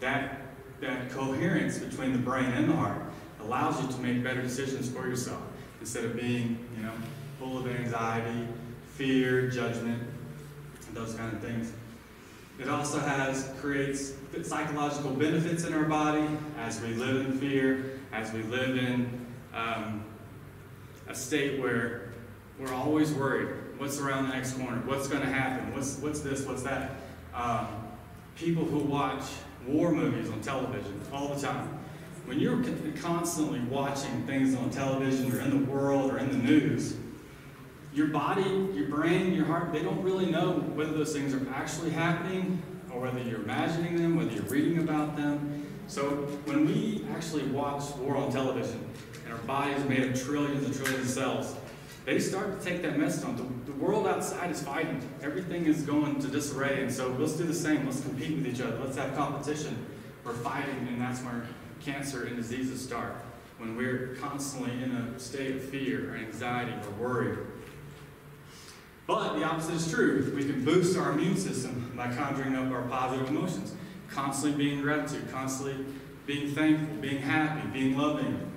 that, 0.00 0.40
that 0.80 1.10
coherence 1.10 1.78
between 1.78 2.12
the 2.12 2.18
brain 2.18 2.46
and 2.46 2.70
the 2.70 2.76
heart 2.76 3.02
allows 3.42 3.80
you 3.82 3.88
to 3.88 3.98
make 4.00 4.22
better 4.24 4.42
decisions 4.42 4.88
for 4.88 5.06
yourself 5.06 5.42
instead 5.80 6.04
of 6.04 6.16
being, 6.16 6.58
you 6.76 6.82
know, 6.82 6.92
full 7.38 7.58
of 7.58 7.66
anxiety, 7.66 8.46
fear, 8.94 9.48
judgment, 9.48 10.02
those 10.94 11.14
kind 11.14 11.32
of 11.32 11.40
things. 11.40 11.72
It 12.60 12.68
also 12.68 12.98
has 12.98 13.50
creates 13.58 14.12
psychological 14.42 15.12
benefits 15.12 15.64
in 15.64 15.72
our 15.72 15.84
body 15.84 16.28
as 16.58 16.78
we 16.82 16.88
live 16.88 17.24
in 17.24 17.38
fear, 17.38 17.98
as 18.12 18.34
we 18.34 18.42
live 18.42 18.76
in 18.76 19.26
um, 19.54 20.04
a 21.08 21.14
state 21.14 21.58
where 21.58 22.12
we're 22.58 22.74
always 22.74 23.12
worried. 23.12 23.48
What's 23.78 23.98
around 23.98 24.28
the 24.28 24.34
next 24.34 24.58
corner? 24.58 24.76
What's 24.84 25.08
going 25.08 25.22
to 25.22 25.28
happen? 25.28 25.74
What's 25.74 25.96
what's 26.00 26.20
this? 26.20 26.44
What's 26.44 26.62
that? 26.64 26.96
Um, 27.34 27.66
people 28.36 28.66
who 28.66 28.80
watch 28.80 29.24
war 29.66 29.90
movies 29.90 30.30
on 30.30 30.42
television 30.42 31.00
all 31.14 31.28
the 31.28 31.40
time. 31.40 31.78
When 32.26 32.38
you're 32.38 32.62
constantly 33.00 33.60
watching 33.60 34.26
things 34.26 34.54
on 34.54 34.68
television 34.68 35.32
or 35.32 35.40
in 35.40 35.50
the 35.50 35.70
world 35.70 36.12
or 36.12 36.18
in 36.18 36.30
the 36.30 36.36
news, 36.36 36.96
your 37.92 38.08
body, 38.08 38.68
your 38.72 38.88
brain, 38.88 39.34
your 39.34 39.46
heart, 39.46 39.72
they 39.72 39.82
don't 39.82 40.02
really 40.02 40.26
know 40.26 40.52
whether 40.74 40.92
those 40.92 41.12
things 41.12 41.34
are 41.34 41.48
actually 41.52 41.90
happening 41.90 42.62
or 42.92 43.00
whether 43.00 43.20
you're 43.20 43.42
imagining 43.42 43.96
them, 43.96 44.16
whether 44.16 44.30
you're 44.30 44.42
reading 44.44 44.78
about 44.78 45.16
them. 45.16 45.66
So 45.88 46.08
when 46.44 46.66
we 46.66 47.04
actually 47.12 47.44
watch 47.44 47.94
war 47.96 48.16
on 48.16 48.30
television 48.30 48.88
and 49.24 49.32
our 49.32 49.40
body 49.40 49.72
is 49.72 49.84
made 49.84 50.04
of 50.04 50.22
trillions 50.22 50.64
and 50.64 50.74
trillions 50.74 51.06
of 51.06 51.10
cells, 51.10 51.56
they 52.04 52.18
start 52.18 52.60
to 52.60 52.64
take 52.64 52.80
that 52.82 52.98
message 52.98 53.24
on. 53.24 53.36
The, 53.36 53.72
the 53.72 53.78
world 53.78 54.06
outside 54.06 54.50
is 54.50 54.62
fighting. 54.62 55.02
Everything 55.22 55.66
is 55.66 55.82
going 55.82 56.20
to 56.20 56.28
disarray. 56.28 56.82
And 56.82 56.92
so 56.92 57.08
let's 57.18 57.34
do 57.34 57.44
the 57.44 57.54
same. 57.54 57.84
Let's 57.84 58.00
compete 58.00 58.36
with 58.36 58.46
each 58.46 58.60
other. 58.60 58.78
Let's 58.78 58.96
have 58.96 59.14
competition. 59.16 59.86
We're 60.24 60.32
fighting, 60.32 60.88
and 60.88 61.00
that's 61.00 61.20
where 61.20 61.46
cancer 61.84 62.24
and 62.24 62.36
diseases 62.36 62.82
start. 62.82 63.16
When 63.58 63.76
we're 63.76 64.16
constantly 64.20 64.82
in 64.82 64.92
a 64.92 65.18
state 65.18 65.56
of 65.56 65.62
fear 65.62 66.12
or 66.12 66.16
anxiety 66.16 66.72
or 66.72 66.90
worry 66.92 67.38
but 69.10 69.36
the 69.36 69.44
opposite 69.44 69.74
is 69.74 69.90
true. 69.90 70.32
We 70.36 70.44
can 70.44 70.64
boost 70.64 70.96
our 70.96 71.10
immune 71.10 71.36
system 71.36 71.92
by 71.96 72.14
conjuring 72.14 72.54
up 72.54 72.70
our 72.70 72.82
positive 72.82 73.28
emotions, 73.28 73.74
constantly 74.08 74.56
being 74.56 74.78
in 74.78 74.84
gratitude, 74.84 75.28
constantly 75.32 75.84
being 76.26 76.54
thankful, 76.54 76.96
being 76.98 77.20
happy, 77.20 77.66
being 77.70 77.98
loving. 77.98 78.48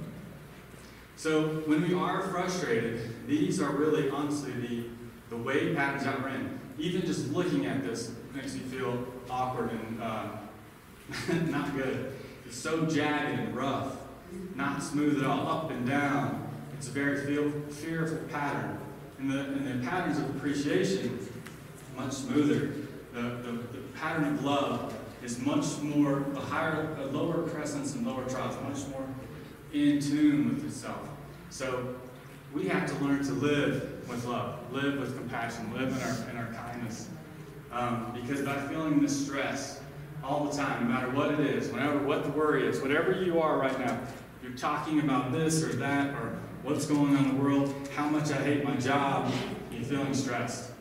So 1.15 1.63
when 1.65 1.81
we 1.81 1.95
are 1.95 2.21
frustrated, 2.27 3.27
these 3.27 3.59
are 3.59 3.71
really 3.71 4.11
honestly 4.11 4.51
the, 4.51 4.83
the 5.31 5.37
way 5.37 5.73
patterns 5.73 6.03
that 6.03 6.21
we're 6.21 6.29
in. 6.29 6.59
Even 6.77 7.01
just 7.01 7.31
looking 7.31 7.65
at 7.65 7.83
this 7.83 8.11
makes 8.35 8.53
me 8.53 8.59
feel 8.59 9.07
awkward 9.31 9.71
and 9.71 10.03
uh, 10.03 10.27
not 11.49 11.75
good. 11.75 12.13
It's 12.45 12.57
so 12.59 12.85
jagged 12.85 13.39
and 13.39 13.55
rough, 13.55 13.95
not 14.53 14.83
smooth 14.83 15.17
at 15.17 15.25
all, 15.25 15.47
up 15.47 15.71
and 15.71 15.87
down. 15.87 16.47
It's 16.77 16.89
a 16.89 16.91
very 16.91 17.25
feel, 17.25 17.49
fearful 17.71 18.19
pattern 18.29 18.79
and 19.23 19.31
the, 19.31 19.39
and 19.39 19.81
the 19.81 19.87
patterns 19.87 20.17
of 20.17 20.35
appreciation 20.35 21.17
much 21.95 22.11
smoother. 22.11 22.73
The, 23.13 23.21
the, 23.21 23.51
the 23.51 23.79
pattern 23.95 24.25
of 24.25 24.43
love 24.43 24.93
is 25.23 25.39
much 25.39 25.79
more, 25.81 26.25
a 26.35 26.39
higher, 26.39 26.97
lower 27.11 27.47
crescents 27.47 27.95
and 27.95 28.05
lower 28.05 28.27
troughs, 28.27 28.57
much 28.67 28.89
more 28.89 29.07
in 29.71 29.99
tune 29.99 30.49
with 30.49 30.65
itself. 30.65 31.07
So 31.49 31.95
we 32.53 32.67
have 32.67 32.89
to 32.89 33.05
learn 33.05 33.23
to 33.23 33.31
live 33.33 34.09
with 34.09 34.25
love, 34.25 34.59
live 34.73 34.99
with 34.99 35.15
compassion, 35.17 35.71
live 35.73 35.89
in 35.89 36.01
our, 36.01 36.29
in 36.31 36.37
our 36.37 36.53
kindness. 36.53 37.09
Um, 37.71 38.11
because 38.13 38.41
by 38.41 38.59
feeling 38.67 39.01
this 39.01 39.25
stress 39.25 39.79
all 40.23 40.45
the 40.45 40.57
time, 40.57 40.87
no 40.87 40.93
matter 40.93 41.09
what 41.11 41.31
it 41.31 41.39
is, 41.39 41.69
whenever 41.69 41.99
what 41.99 42.23
the 42.23 42.29
worry 42.31 42.67
is, 42.67 42.81
whatever 42.81 43.13
you 43.13 43.39
are 43.39 43.57
right 43.57 43.79
now, 43.79 43.97
you're 44.41 44.57
talking 44.57 44.99
about 44.99 45.31
this 45.31 45.63
or 45.63 45.73
that 45.73 46.13
or 46.15 46.37
what's 46.63 46.85
going 46.85 47.15
on 47.15 47.25
in 47.25 47.37
the 47.37 47.43
world, 47.43 47.73
how 47.95 48.07
much 48.07 48.31
I 48.31 48.41
hate 48.41 48.63
my 48.63 48.75
job, 48.77 49.31
you're 49.71 49.83
feeling 49.83 50.13
stressed. 50.13 50.71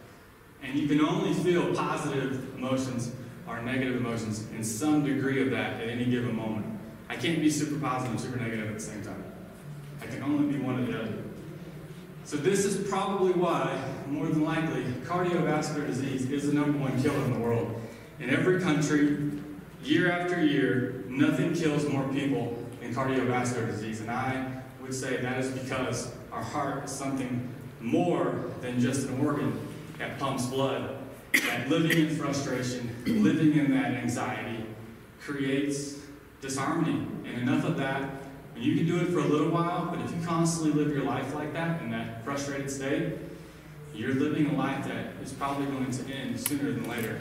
And 0.62 0.78
you 0.78 0.86
can 0.86 1.00
only 1.00 1.34
feel 1.34 1.74
positive 1.74 2.54
emotions 2.56 3.12
or 3.48 3.60
negative 3.62 3.96
emotions 3.96 4.46
in 4.52 4.62
some 4.62 5.04
degree 5.04 5.42
of 5.42 5.50
that 5.50 5.80
at 5.80 5.88
any 5.88 6.04
given 6.04 6.36
moment. 6.36 6.66
I 7.08 7.16
can't 7.16 7.40
be 7.40 7.50
super 7.50 7.80
positive 7.80 8.12
and 8.12 8.20
super 8.20 8.38
negative 8.38 8.68
at 8.68 8.74
the 8.74 8.80
same 8.80 9.02
time. 9.02 9.24
I 10.00 10.06
can 10.06 10.22
only 10.22 10.52
be 10.52 10.62
one 10.62 10.80
or 10.80 10.86
the 10.86 11.00
other. 11.00 11.18
So 12.24 12.36
this 12.36 12.64
is 12.64 12.88
probably 12.88 13.32
why, 13.32 13.76
more 14.06 14.26
than 14.26 14.44
likely, 14.44 14.84
cardiovascular 15.04 15.88
disease 15.88 16.30
is 16.30 16.46
the 16.46 16.52
number 16.52 16.78
one 16.78 17.02
killer 17.02 17.18
in 17.24 17.32
the 17.32 17.40
world. 17.40 17.80
In 18.20 18.30
every 18.30 18.60
country, 18.60 19.32
year 19.82 20.12
after 20.12 20.44
year, 20.44 21.04
nothing 21.08 21.52
kills 21.54 21.88
more 21.88 22.06
people 22.08 22.56
than 22.80 22.94
cardiovascular 22.94 23.66
disease. 23.66 24.00
And 24.00 24.10
I 24.10 24.51
would 24.82 24.94
say 24.94 25.18
that 25.18 25.38
is 25.38 25.50
because 25.50 26.12
our 26.32 26.42
heart 26.42 26.84
is 26.84 26.90
something 26.90 27.48
more 27.80 28.50
than 28.60 28.80
just 28.80 29.08
an 29.08 29.24
organ 29.24 29.58
that 29.98 30.18
pumps 30.18 30.46
blood. 30.46 30.98
That 31.32 31.68
living 31.70 32.08
in 32.08 32.16
frustration, 32.16 32.94
living 33.06 33.56
in 33.56 33.70
that 33.72 33.92
anxiety, 33.92 34.66
creates 35.20 35.96
disharmony. 36.42 37.06
And 37.24 37.48
enough 37.48 37.64
of 37.64 37.78
that, 37.78 38.02
and 38.54 38.62
you 38.62 38.76
can 38.76 38.86
do 38.86 39.00
it 39.00 39.08
for 39.08 39.20
a 39.20 39.24
little 39.24 39.48
while, 39.48 39.86
but 39.86 40.00
if 40.04 40.14
you 40.14 40.26
constantly 40.26 40.72
live 40.72 40.92
your 40.92 41.04
life 41.04 41.34
like 41.34 41.54
that, 41.54 41.80
in 41.80 41.90
that 41.92 42.22
frustrated 42.24 42.70
state, 42.70 43.14
you're 43.94 44.14
living 44.14 44.46
a 44.50 44.56
life 44.58 44.84
that 44.86 45.14
is 45.22 45.32
probably 45.32 45.66
going 45.66 45.90
to 45.90 46.12
end 46.12 46.38
sooner 46.38 46.72
than 46.72 46.88
later. 46.88 47.18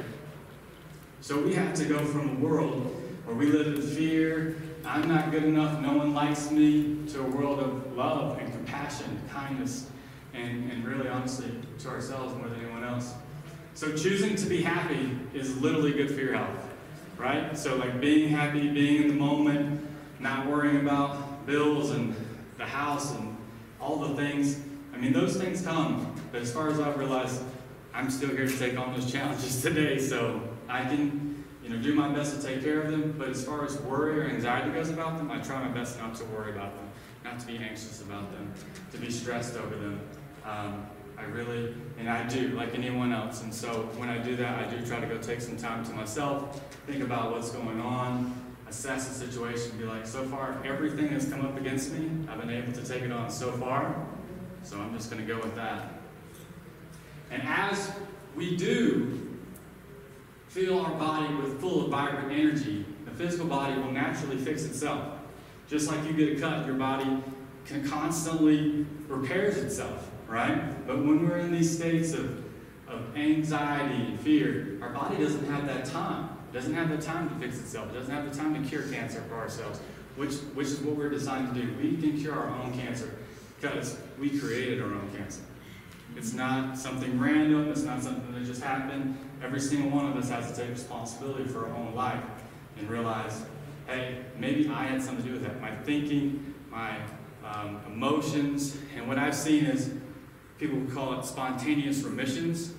So 1.22 1.40
we 1.40 1.54
have 1.54 1.74
to 1.76 1.86
go 1.86 2.04
from 2.06 2.30
a 2.30 2.40
world 2.40 2.96
where 3.26 3.36
we 3.36 3.46
live 3.46 3.68
in 3.68 3.82
fear, 3.82 4.58
I'm 4.86 5.08
not 5.08 5.32
good 5.32 5.44
enough, 5.44 5.80
no 5.80 5.94
one 5.94 6.14
likes 6.14 6.50
me, 6.52 6.98
to 7.10 7.22
a 7.22 7.24
world 7.24 7.60
of 7.60 7.96
love 7.96 8.38
and 8.40 8.52
compassion, 8.52 9.22
kindness, 9.32 9.90
and, 10.34 10.72
and 10.72 10.86
really 10.86 11.08
honestly 11.08 11.52
to 11.80 11.90
ourselves 11.90 12.34
more 12.36 12.48
than 12.48 12.60
anyone 12.64 12.84
else. 12.84 13.14
So 13.74 13.96
choosing 13.96 14.36
to 14.36 14.46
be 14.48 14.62
happy 14.62 15.18
is 15.34 15.58
literally 15.58 15.94
good 15.94 16.12
for 16.12 16.20
your 16.20 16.34
health, 16.34 16.70
right? 17.18 17.58
So 17.58 17.76
like 17.78 18.02
being 18.02 18.30
happy, 18.30 18.70
being 18.70 19.04
in 19.04 19.08
the 19.10 19.14
moment, 19.14 19.88
not 20.20 20.48
worrying 20.48 20.78
about 20.78 21.46
bills 21.46 21.92
and 21.92 22.16
the 22.58 22.66
house 22.66 23.12
and 23.12 23.38
all 23.80 23.98
the 23.98 24.16
things. 24.16 24.60
I 24.94 24.98
mean, 24.98 25.14
those 25.14 25.38
things 25.38 25.62
come, 25.62 26.14
but 26.32 26.42
as 26.42 26.52
far 26.52 26.70
as 26.70 26.80
I've 26.80 26.98
realized, 26.98 27.42
I'm 27.94 28.10
still 28.10 28.30
here 28.30 28.48
to 28.48 28.58
take 28.58 28.78
on 28.78 28.94
those 28.94 29.12
challenges 29.12 29.62
today, 29.64 30.00
so 30.00 30.42
I 30.70 30.84
can, 30.84 31.31
you 31.72 31.78
know, 31.78 31.84
do 31.84 31.94
my 31.94 32.10
best 32.10 32.36
to 32.36 32.46
take 32.46 32.62
care 32.64 32.82
of 32.82 32.92
them. 32.92 33.16
But 33.18 33.30
as 33.30 33.46
far 33.46 33.66
as 33.66 33.80
worry 33.82 34.20
or 34.20 34.24
anxiety 34.26 34.72
goes 34.72 34.90
about 34.90 35.18
them, 35.18 35.32
I 35.32 35.40
try 35.40 35.64
my 35.64 35.70
best 35.70 36.00
not 36.00 36.16
to 36.16 36.26
worry 36.26 36.52
about 36.52 36.76
them, 36.76 36.88
not 37.24 37.40
to 37.40 37.48
be 37.48 37.58
anxious 37.58 38.02
about 38.02 38.32
them, 38.32 38.54
to 38.92 38.98
be 38.98 39.10
stressed 39.10 39.56
over 39.56 39.76
them. 39.76 40.02
Um, 40.46 40.86
I 41.18 41.24
really, 41.26 41.76
and 42.00 42.10
I 42.10 42.28
do, 42.28 42.50
like 42.50 42.74
anyone 42.74 43.14
else. 43.14 43.44
And 43.44 43.54
so 43.54 43.90
when 43.98 44.10
I 44.10 44.18
do 44.18 44.36
that, 44.38 44.68
I 44.68 44.70
do 44.70 44.86
try 44.86 45.00
to 45.00 45.06
go 45.06 45.18
take 45.18 45.40
some 45.40 45.56
time 45.56 45.86
to 45.86 45.92
myself, 45.94 46.62
think 46.88 47.04
about 47.04 47.32
what's 47.32 47.52
going 47.52 47.80
on, 47.80 48.34
assess 48.68 49.08
the 49.08 49.14
situation, 49.14 49.78
be 49.78 49.84
like, 49.84 50.08
so 50.08 50.24
far, 50.26 50.58
everything 50.66 51.12
that's 51.12 51.30
come 51.30 51.46
up 51.46 51.58
against 51.58 51.94
me, 51.94 52.10
I've 52.28 52.40
been 52.40 52.50
able 52.50 52.74
to 52.74 52.84
take 52.84 53.04
it 53.04 53.12
on 53.12 53.30
so 53.30 53.52
far, 53.52 53.96
so 54.64 54.80
I'm 54.80 54.96
just 54.96 55.12
going 55.12 55.26
to 55.26 55.32
go 55.32 55.40
with 55.40 55.56
that. 55.56 55.94
And 57.30 57.44
as 57.44 57.92
we 58.36 58.58
do 58.58 59.31
fill 60.52 60.82
our 60.82 60.92
body 60.96 61.34
with 61.36 61.62
full 61.62 61.86
of 61.86 61.90
vibrant 61.90 62.30
energy, 62.30 62.86
the 63.06 63.12
physical 63.12 63.48
body 63.48 63.74
will 63.80 63.92
naturally 63.92 64.36
fix 64.38 64.66
itself. 64.66 65.18
Just 65.70 65.88
like 65.88 66.06
you 66.06 66.12
get 66.12 66.38
a 66.38 66.42
cut, 66.42 66.66
your 66.66 66.76
body 66.76 67.24
can 67.66 67.88
constantly 67.88 68.86
repairs 69.08 69.56
itself, 69.58 70.12
right? 70.28 70.86
But 70.86 70.98
when 70.98 71.26
we're 71.26 71.38
in 71.38 71.54
these 71.54 71.74
states 71.74 72.12
of, 72.12 72.44
of 72.90 73.16
anxiety 73.16 73.96
and 73.96 74.20
fear, 74.20 74.78
our 74.82 74.90
body 74.90 75.18
doesn't 75.18 75.46
have 75.50 75.66
that 75.68 75.86
time. 75.86 76.30
It 76.52 76.54
doesn't 76.54 76.74
have 76.74 76.90
the 76.90 76.98
time 76.98 77.30
to 77.30 77.36
fix 77.36 77.58
itself. 77.58 77.90
It 77.92 77.94
doesn't 77.94 78.14
have 78.14 78.30
the 78.30 78.38
time 78.38 78.62
to 78.62 78.70
cure 78.70 78.84
cancer 78.90 79.22
for 79.30 79.36
ourselves, 79.36 79.80
which, 80.18 80.34
which 80.54 80.68
is 80.68 80.82
what 80.82 80.98
we're 80.98 81.10
designed 81.10 81.56
to 81.56 81.62
do. 81.62 81.74
We 81.82 81.96
can 81.96 82.20
cure 82.20 82.34
our 82.34 82.62
own 82.62 82.78
cancer 82.78 83.16
because 83.56 83.98
we 84.20 84.38
created 84.38 84.82
our 84.82 84.90
own 84.90 85.10
cancer. 85.16 85.44
It's 86.18 86.34
not 86.34 86.78
something 86.78 87.18
random. 87.18 87.70
It's 87.70 87.84
not 87.84 88.04
something 88.04 88.34
that 88.34 88.46
just 88.46 88.62
happened. 88.62 89.18
Every 89.42 89.60
single 89.60 89.90
one 89.90 90.06
of 90.06 90.16
us 90.16 90.30
has 90.30 90.52
to 90.52 90.62
take 90.62 90.70
responsibility 90.70 91.46
for 91.46 91.68
our 91.68 91.74
own 91.76 91.96
life 91.96 92.24
and 92.78 92.90
realize, 92.90 93.44
hey, 93.88 94.20
maybe 94.38 94.70
I 94.70 94.86
had 94.86 95.02
something 95.02 95.24
to 95.24 95.32
do 95.32 95.34
with 95.34 95.44
that. 95.44 95.60
My 95.62 95.76
thinking, 95.84 96.54
my 96.70 96.98
um, 97.44 97.82
emotions, 97.88 98.78
and 98.96 99.08
what 99.08 99.18
I've 99.18 99.36
seen 99.36 99.66
is 99.66 99.94
people 100.60 100.80
call 100.94 101.20
it 101.20 101.26
spontaneous 101.26 102.04
remissions. 102.04 102.74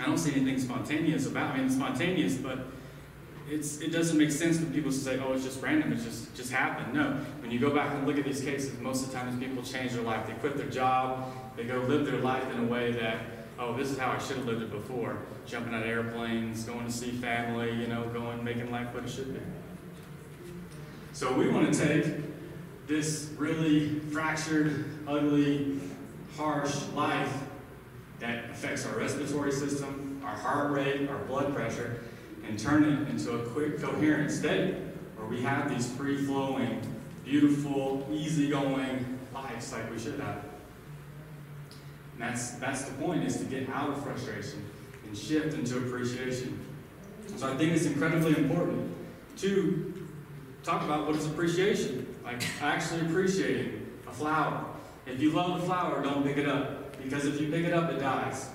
I 0.00 0.06
don't 0.06 0.18
see 0.18 0.34
anything 0.34 0.58
spontaneous 0.58 1.26
about. 1.26 1.54
I 1.54 1.58
mean, 1.58 1.70
spontaneous, 1.70 2.34
but 2.34 2.66
it's, 3.48 3.80
it 3.80 3.92
doesn't 3.92 4.18
make 4.18 4.32
sense 4.32 4.58
for 4.58 4.66
people 4.66 4.90
to 4.90 4.96
say, 4.96 5.20
oh, 5.20 5.32
it's 5.32 5.44
just 5.44 5.62
random, 5.62 5.92
it 5.92 6.02
just, 6.02 6.34
just 6.34 6.50
happened. 6.50 6.92
No, 6.92 7.12
when 7.40 7.50
you 7.52 7.60
go 7.60 7.70
back 7.70 7.94
and 7.94 8.06
look 8.06 8.18
at 8.18 8.24
these 8.24 8.40
cases, 8.40 8.76
most 8.80 9.04
of 9.04 9.12
the 9.12 9.16
times 9.16 9.38
people 9.38 9.62
change 9.62 9.92
their 9.92 10.02
life. 10.02 10.26
They 10.26 10.34
quit 10.34 10.56
their 10.56 10.68
job, 10.68 11.32
they 11.56 11.64
go 11.64 11.78
live 11.78 12.04
their 12.04 12.18
life 12.18 12.50
in 12.52 12.58
a 12.58 12.66
way 12.66 12.90
that, 12.92 13.20
oh, 13.58 13.76
this 13.76 13.90
is 13.90 13.98
how 13.98 14.12
I 14.12 14.18
should 14.18 14.36
have 14.38 14.46
lived 14.46 14.62
it 14.62 14.70
before. 14.70 15.18
Jumping 15.46 15.74
out 15.74 15.82
of 15.82 15.88
airplanes, 15.88 16.64
going 16.64 16.86
to 16.86 16.92
see 16.92 17.10
family, 17.10 17.72
you 17.72 17.86
know, 17.86 18.04
going, 18.08 18.42
making 18.42 18.70
life 18.70 18.92
what 18.92 19.04
it 19.04 19.10
should 19.10 19.32
be. 19.32 19.40
So 21.12 21.32
we 21.32 21.48
want 21.48 21.72
to 21.72 21.86
take 21.86 22.14
this 22.86 23.30
really 23.38 24.00
fractured, 24.00 24.84
ugly, 25.06 25.80
harsh 26.36 26.74
life 26.94 27.32
that 28.20 28.50
affects 28.50 28.86
our 28.86 28.98
respiratory 28.98 29.52
system, 29.52 30.20
our 30.24 30.34
heart 30.34 30.72
rate, 30.72 31.08
our 31.08 31.18
blood 31.24 31.54
pressure, 31.54 32.00
and 32.46 32.58
turn 32.58 32.84
it 32.84 33.08
into 33.08 33.32
a 33.32 33.46
quick, 33.46 33.80
coherent 33.80 34.30
state 34.30 34.74
where 35.16 35.26
we 35.26 35.40
have 35.42 35.70
these 35.70 35.90
free 35.92 36.24
flowing, 36.24 36.80
beautiful, 37.24 38.06
easy-going 38.10 39.18
lives 39.34 39.72
like 39.72 39.90
we 39.90 39.98
should 39.98 40.20
have. 40.20 40.44
And 42.18 42.30
that's, 42.30 42.52
that's 42.52 42.82
the 42.82 42.94
point, 42.94 43.24
is 43.24 43.36
to 43.38 43.44
get 43.44 43.68
out 43.68 43.90
of 43.90 44.02
frustration 44.02 44.64
and 45.06 45.16
shift 45.16 45.54
into 45.54 45.78
appreciation. 45.78 46.58
So 47.36 47.52
I 47.52 47.56
think 47.56 47.72
it's 47.72 47.84
incredibly 47.84 48.36
important 48.36 48.94
to 49.38 50.08
talk 50.62 50.82
about 50.82 51.06
what 51.06 51.16
is 51.16 51.26
appreciation. 51.26 52.14
Like 52.24 52.42
actually 52.62 53.02
appreciating 53.02 53.86
a 54.06 54.12
flower. 54.12 54.64
If 55.06 55.20
you 55.20 55.30
love 55.30 55.62
a 55.62 55.66
flower, 55.66 56.02
don't 56.02 56.24
pick 56.24 56.38
it 56.38 56.48
up. 56.48 56.96
Because 57.02 57.26
if 57.26 57.40
you 57.40 57.48
pick 57.48 57.64
it 57.64 57.72
up, 57.72 57.90
it 57.90 58.00
dies. 58.00 58.48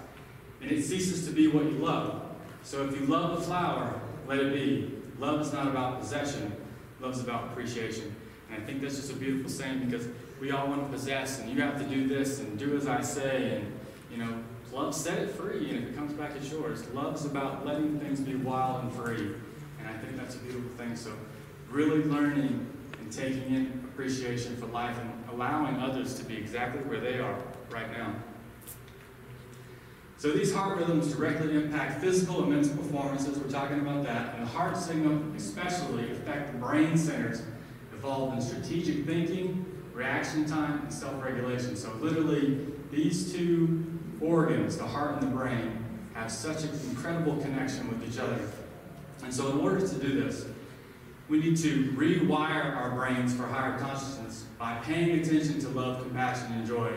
And 0.61 0.71
it 0.71 0.83
ceases 0.83 1.25
to 1.27 1.31
be 1.31 1.47
what 1.47 1.65
you 1.65 1.77
love. 1.77 2.23
So 2.63 2.85
if 2.87 2.99
you 2.99 3.05
love 3.05 3.39
a 3.39 3.41
flower, 3.41 4.01
let 4.27 4.39
it 4.39 4.53
be. 4.53 4.97
Love 5.19 5.41
is 5.41 5.53
not 5.53 5.67
about 5.67 5.99
possession, 5.99 6.51
love 6.99 7.13
is 7.13 7.21
about 7.21 7.45
appreciation. 7.51 8.15
And 8.49 8.61
I 8.61 8.65
think 8.65 8.81
that's 8.81 8.95
just 8.95 9.11
a 9.11 9.15
beautiful 9.15 9.49
saying 9.49 9.85
because 9.85 10.07
we 10.41 10.49
all 10.49 10.67
want 10.67 10.83
to 10.83 10.91
possess 10.91 11.39
and 11.39 11.49
you 11.49 11.61
have 11.61 11.77
to 11.77 11.85
do 11.85 12.07
this 12.07 12.39
and 12.39 12.57
do 12.57 12.75
as 12.75 12.87
I 12.87 13.01
say 13.01 13.57
and 13.57 13.71
you 14.11 14.17
know, 14.17 14.39
love 14.73 14.93
set 14.95 15.19
it 15.19 15.29
free 15.29 15.69
and 15.69 15.83
if 15.83 15.89
it 15.91 15.95
comes 15.95 16.13
back 16.13 16.31
it's 16.35 16.51
yours. 16.51 16.83
Love's 16.89 17.25
about 17.25 17.65
letting 17.65 17.99
things 17.99 18.19
be 18.19 18.35
wild 18.35 18.83
and 18.83 18.93
free. 18.93 19.35
And 19.79 19.87
I 19.87 19.93
think 19.99 20.17
that's 20.17 20.35
a 20.35 20.39
beautiful 20.39 20.71
thing. 20.71 20.95
So 20.95 21.13
really 21.69 22.03
learning 22.03 22.67
and 22.99 23.11
taking 23.11 23.53
in 23.53 23.85
appreciation 23.85 24.57
for 24.57 24.65
life 24.65 24.97
and 24.99 25.11
allowing 25.31 25.75
others 25.77 26.15
to 26.15 26.23
be 26.23 26.37
exactly 26.37 26.81
where 26.81 26.99
they 26.99 27.19
are 27.19 27.37
right 27.69 27.91
now. 27.91 28.15
So 30.17 30.31
these 30.31 30.53
heart 30.53 30.77
rhythms 30.77 31.13
directly 31.13 31.55
impact 31.55 32.01
physical 32.01 32.43
and 32.43 32.51
mental 32.51 32.75
performances. 32.77 33.37
We're 33.37 33.49
talking 33.49 33.79
about 33.79 34.03
that. 34.05 34.35
And 34.35 34.43
the 34.43 34.49
heart 34.49 34.77
signal 34.77 35.21
especially 35.35 36.11
affect 36.11 36.51
the 36.51 36.57
brain 36.57 36.97
centers 36.97 37.43
involved 37.91 38.35
in 38.35 38.41
strategic 38.41 39.05
thinking, 39.05 39.65
reaction 40.01 40.45
time, 40.45 40.81
and 40.81 40.91
self-regulation. 40.91 41.75
So 41.75 41.93
literally, 41.99 42.65
these 42.89 43.31
two 43.31 43.85
organs, 44.19 44.77
the 44.77 44.83
heart 44.83 45.21
and 45.21 45.21
the 45.21 45.35
brain, 45.35 45.85
have 46.13 46.31
such 46.31 46.63
an 46.63 46.71
incredible 46.89 47.37
connection 47.37 47.87
with 47.87 48.07
each 48.09 48.19
other. 48.19 48.39
And 49.23 49.31
so 49.31 49.51
in 49.51 49.59
order 49.59 49.87
to 49.87 49.95
do 49.95 50.23
this, 50.23 50.45
we 51.29 51.39
need 51.39 51.55
to 51.57 51.91
rewire 51.91 52.75
our 52.75 52.91
brains 52.91 53.33
for 53.33 53.43
higher 53.43 53.77
consciousness 53.77 54.45
by 54.57 54.75
paying 54.83 55.19
attention 55.19 55.59
to 55.61 55.69
love, 55.69 56.01
compassion, 56.01 56.51
and 56.53 56.67
joy 56.67 56.91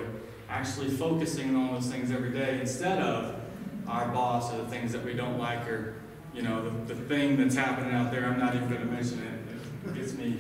actually 0.49 0.89
focusing 0.89 1.55
on 1.55 1.75
those 1.75 1.87
things 1.87 2.11
every 2.11 2.31
day 2.31 2.61
instead 2.61 2.99
of 3.01 3.41
our 3.87 4.09
boss 4.09 4.53
or 4.53 4.59
the 4.59 4.69
things 4.69 4.93
that 4.93 5.05
we 5.05 5.13
don't 5.13 5.39
like 5.39 5.69
or, 5.69 5.95
you 6.35 6.43
know, 6.43 6.65
the, 6.65 6.95
the 6.95 7.01
thing 7.03 7.37
that's 7.37 7.55
happening 7.55 7.93
out 7.93 8.11
there. 8.11 8.27
I'm 8.27 8.39
not 8.39 8.55
even 8.55 8.69
going 8.69 8.81
to 8.81 8.87
mention 8.87 9.23
it. 9.23 9.89
It 9.91 9.95
gets 9.95 10.15
me 10.15 10.39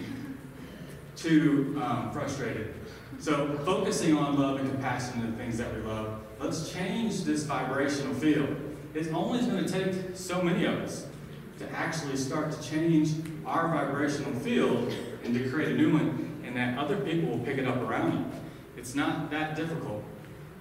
too 1.16 1.80
um, 1.82 2.10
frustrated. 2.12 2.74
So 3.18 3.58
focusing 3.64 4.16
on 4.16 4.38
love 4.38 4.60
and 4.60 4.70
compassion 4.70 5.20
and 5.20 5.32
the 5.32 5.36
things 5.36 5.58
that 5.58 5.74
we 5.74 5.80
love, 5.82 6.20
let's 6.38 6.70
change 6.72 7.22
this 7.22 7.44
vibrational 7.44 8.14
field. 8.14 8.56
It's 8.92 9.08
only 9.08 9.40
going 9.40 9.64
to 9.64 9.70
take 9.70 10.16
so 10.16 10.42
many 10.42 10.64
of 10.64 10.74
us 10.80 11.06
to 11.58 11.70
actually 11.72 12.16
start 12.16 12.52
to 12.52 12.62
change 12.62 13.12
our 13.46 13.68
vibrational 13.68 14.32
field 14.40 14.92
and 15.24 15.34
to 15.34 15.50
create 15.50 15.72
a 15.72 15.74
new 15.76 15.92
one, 15.92 16.42
and 16.44 16.56
that 16.56 16.76
other 16.78 16.96
people 16.96 17.30
will 17.30 17.44
pick 17.44 17.58
it 17.58 17.66
up 17.66 17.76
around 17.76 18.12
you. 18.12 18.24
It's 18.76 18.94
not 18.94 19.30
that 19.30 19.56
difficult. 19.56 20.04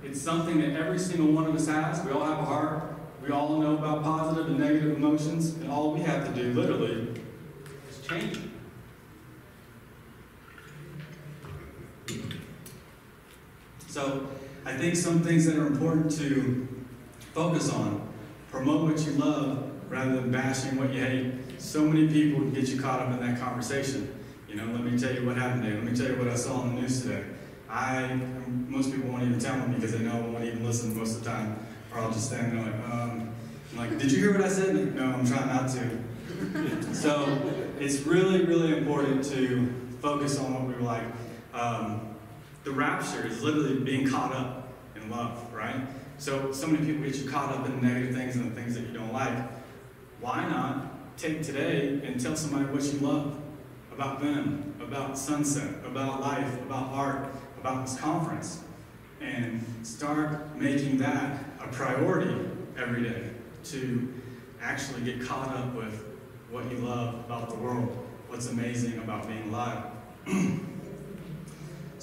It's 0.03 0.21
something 0.21 0.59
that 0.61 0.79
every 0.79 0.99
single 0.99 1.31
one 1.31 1.45
of 1.45 1.55
us 1.55 1.67
has. 1.67 2.03
We 2.05 2.11
all 2.11 2.25
have 2.25 2.39
a 2.39 2.45
heart. 2.45 2.95
We 3.21 3.31
all 3.31 3.57
know 3.59 3.77
about 3.77 4.03
positive 4.03 4.47
and 4.47 4.59
negative 4.59 4.97
emotions, 4.97 5.55
and 5.55 5.71
all 5.71 5.91
we 5.91 6.01
have 6.01 6.27
to 6.27 6.41
do, 6.41 6.53
literally, 6.53 7.21
is 7.89 8.07
change 8.07 8.37
So 13.93 14.27
I 14.65 14.75
think 14.75 14.95
some 14.95 15.21
things 15.21 15.45
that 15.45 15.55
are 15.55 15.67
important 15.67 16.09
to 16.17 16.67
focus 17.35 17.71
on, 17.71 18.01
promote 18.49 18.89
what 18.89 19.05
you 19.05 19.11
love 19.11 19.69
rather 19.87 20.15
than 20.15 20.31
bashing 20.31 20.79
what 20.79 20.91
you 20.91 20.99
hate. 20.99 21.61
So 21.61 21.83
many 21.83 22.07
people 22.07 22.39
can 22.39 22.53
get 22.53 22.69
you 22.69 22.81
caught 22.81 23.01
up 23.01 23.11
in 23.11 23.19
that 23.19 23.39
conversation. 23.39 24.11
You 24.49 24.55
know, 24.55 24.65
let 24.65 24.83
me 24.83 24.97
tell 24.97 25.13
you 25.13 25.23
what 25.23 25.37
happened 25.37 25.61
today. 25.61 25.75
Let 25.75 25.83
me 25.83 25.95
tell 25.95 26.07
you 26.07 26.15
what 26.15 26.27
I 26.27 26.33
saw 26.33 26.61
on 26.61 26.73
the 26.73 26.81
news 26.81 27.03
today. 27.03 27.23
I, 27.69 28.19
most 28.67 28.91
people 28.91 29.11
won't 29.11 29.25
even 29.25 29.37
tell 29.37 29.55
me 29.57 29.75
because 29.75 29.91
they 29.91 29.99
know 29.99 30.13
I 30.13 30.21
won't 30.21 30.43
even 30.43 30.65
listen 30.65 30.97
most 30.97 31.17
of 31.17 31.23
the 31.23 31.29
time. 31.29 31.63
Or 31.93 31.99
I'll 31.99 32.11
just 32.11 32.29
stand 32.29 32.51
there 32.51 32.65
like, 32.65 32.89
um, 32.91 33.31
I'm 33.73 33.77
like, 33.77 33.99
did 33.99 34.11
you 34.11 34.17
hear 34.17 34.31
what 34.33 34.43
I 34.43 34.49
said? 34.49 34.75
Like, 34.75 34.95
no, 34.95 35.03
I'm 35.03 35.27
trying 35.27 35.49
not 35.49 35.69
to. 35.69 36.95
so 36.95 37.53
it's 37.79 37.99
really, 37.99 38.43
really 38.43 38.75
important 38.75 39.23
to 39.25 39.71
focus 40.01 40.39
on 40.39 40.51
what 40.51 40.63
we 40.63 40.73
were 40.73 40.81
like. 40.81 41.05
Um, 41.53 42.12
the 42.63 42.71
rapture 42.71 43.27
is 43.27 43.41
literally 43.41 43.79
being 43.79 44.09
caught 44.09 44.33
up 44.33 44.69
in 44.95 45.09
love, 45.09 45.53
right? 45.53 45.75
So, 46.17 46.51
so 46.51 46.67
many 46.67 46.85
people 46.85 47.03
get 47.03 47.15
you 47.15 47.29
caught 47.29 47.53
up 47.53 47.65
in 47.65 47.79
the 47.79 47.87
negative 47.87 48.15
things 48.15 48.35
and 48.35 48.49
the 48.51 48.55
things 48.59 48.75
that 48.75 48.81
you 48.81 48.93
don't 48.93 49.11
like. 49.11 49.33
Why 50.21 50.47
not 50.47 51.17
take 51.17 51.43
today 51.43 52.01
and 52.05 52.19
tell 52.19 52.35
somebody 52.35 52.65
what 52.65 52.83
you 52.83 52.99
love 52.99 53.37
about 53.91 54.21
them, 54.21 54.73
about 54.81 55.17
sunset, 55.17 55.75
about 55.85 56.21
life, 56.21 56.61
about 56.61 56.91
art, 56.93 57.35
about 57.59 57.85
this 57.85 57.99
conference, 57.99 58.63
and 59.21 59.63
start 59.83 60.55
making 60.55 60.97
that 60.97 61.43
a 61.59 61.67
priority 61.67 62.49
every 62.77 63.03
day 63.03 63.29
to 63.65 64.13
actually 64.61 65.01
get 65.01 65.21
caught 65.21 65.49
up 65.55 65.73
with 65.75 66.05
what 66.49 66.69
you 66.71 66.77
love 66.77 67.15
about 67.25 67.49
the 67.49 67.55
world, 67.55 68.07
what's 68.27 68.49
amazing 68.49 68.97
about 68.99 69.27
being 69.27 69.49
alive. 69.49 69.83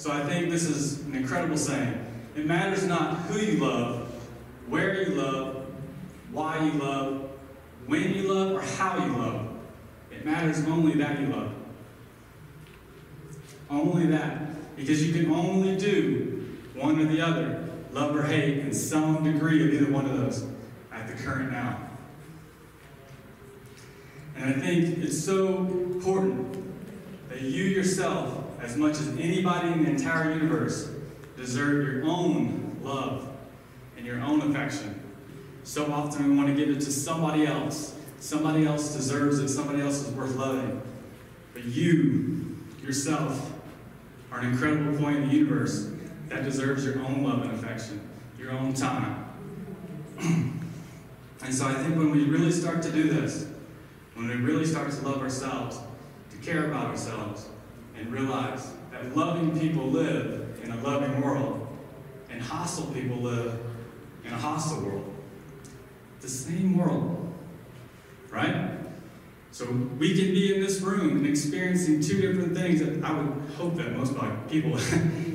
so 0.01 0.11
I 0.11 0.23
think 0.23 0.49
this 0.49 0.63
is 0.63 1.01
an 1.01 1.13
incredible 1.13 1.57
saying. 1.57 1.93
It 2.35 2.47
matters 2.47 2.87
not 2.87 3.17
who 3.17 3.39
you 3.39 3.63
love, 3.63 4.11
where 4.67 4.99
you 4.99 5.13
love, 5.13 5.67
why 6.31 6.57
you 6.65 6.71
love, 6.71 7.29
when 7.85 8.11
you 8.15 8.33
love, 8.33 8.53
or 8.53 8.61
how 8.61 9.05
you 9.05 9.15
love. 9.15 9.49
It 10.09 10.25
matters 10.25 10.65
only 10.65 10.93
that 10.93 11.19
you 11.19 11.27
love. 11.27 11.53
Only 13.69 14.07
that. 14.07 14.75
Because 14.75 15.05
you 15.05 15.13
can 15.13 15.31
only 15.31 15.77
do 15.77 16.57
one 16.73 16.99
or 16.99 17.05
the 17.05 17.21
other, 17.21 17.69
love 17.91 18.15
or 18.15 18.23
hate, 18.23 18.57
in 18.57 18.73
some 18.73 19.23
degree 19.23 19.63
of 19.67 19.71
either 19.71 19.91
one 19.91 20.07
of 20.07 20.17
those 20.17 20.47
at 20.91 21.07
the 21.07 21.13
current 21.13 21.51
now. 21.51 21.77
And 24.35 24.49
I 24.49 24.53
think 24.53 24.97
it's 24.97 25.23
so 25.23 25.57
important 25.57 26.57
that 27.29 27.41
you 27.41 27.65
yourself, 27.65 28.40
as 28.61 28.77
much 28.77 28.93
as 28.93 29.07
anybody 29.17 29.69
in 29.69 29.83
the 29.83 29.89
entire 29.89 30.33
universe, 30.33 30.89
deserve 31.35 31.87
your 31.87 32.05
own 32.05 32.77
love 32.83 33.27
and 33.97 34.05
your 34.05 34.21
own 34.21 34.41
affection. 34.41 34.99
So 35.63 35.91
often 35.91 36.29
we 36.29 36.35
want 36.37 36.49
to 36.49 36.55
give 36.55 36.75
it 36.75 36.81
to 36.81 36.91
somebody 36.91 37.45
else. 37.45 37.95
Somebody 38.19 38.67
else 38.67 38.93
deserves 38.93 39.39
it, 39.39 39.49
somebody 39.49 39.81
else 39.81 40.07
is 40.07 40.13
worth 40.13 40.35
loving. 40.35 40.81
But 41.53 41.65
you, 41.65 42.57
yourself, 42.83 43.51
are 44.31 44.39
an 44.39 44.51
incredible 44.51 44.97
point 44.97 45.17
in 45.17 45.27
the 45.27 45.35
universe 45.35 45.91
that 46.29 46.43
deserves 46.43 46.85
your 46.85 46.99
own 47.03 47.23
love 47.23 47.41
and 47.41 47.51
affection, 47.51 47.99
your 48.37 48.51
own 48.51 48.73
time. 48.73 49.25
and 50.19 51.53
so 51.53 51.67
I 51.67 51.73
think 51.73 51.97
when 51.97 52.11
we 52.11 52.25
really 52.25 52.51
start 52.51 52.81
to 52.83 52.91
do 52.91 53.09
this, 53.09 53.47
when 54.13 54.27
we 54.27 54.35
really 54.35 54.65
start 54.65 54.91
to 54.91 55.01
love 55.01 55.21
ourselves, 55.21 55.79
to 56.29 56.37
care 56.37 56.67
about 56.67 56.87
ourselves, 56.87 57.49
and 58.01 58.11
realize 58.11 58.73
that 58.91 59.15
loving 59.15 59.57
people 59.59 59.85
live 59.85 60.59
in 60.63 60.71
a 60.71 60.81
loving 60.81 61.21
world, 61.21 61.67
and 62.29 62.41
hostile 62.41 62.87
people 62.87 63.17
live 63.17 63.59
in 64.25 64.33
a 64.33 64.37
hostile 64.37 64.81
world. 64.81 65.13
The 66.19 66.29
same 66.29 66.77
world, 66.77 67.33
right? 68.29 68.71
So 69.51 69.65
we 69.65 70.15
can 70.15 70.33
be 70.33 70.55
in 70.55 70.61
this 70.61 70.81
room 70.81 71.17
and 71.17 71.27
experiencing 71.27 72.01
two 72.01 72.21
different 72.21 72.55
things 72.55 72.79
that 72.79 73.03
I 73.03 73.11
would 73.11 73.49
hope 73.55 73.75
that 73.75 73.95
most 73.95 74.13
people 74.49 74.77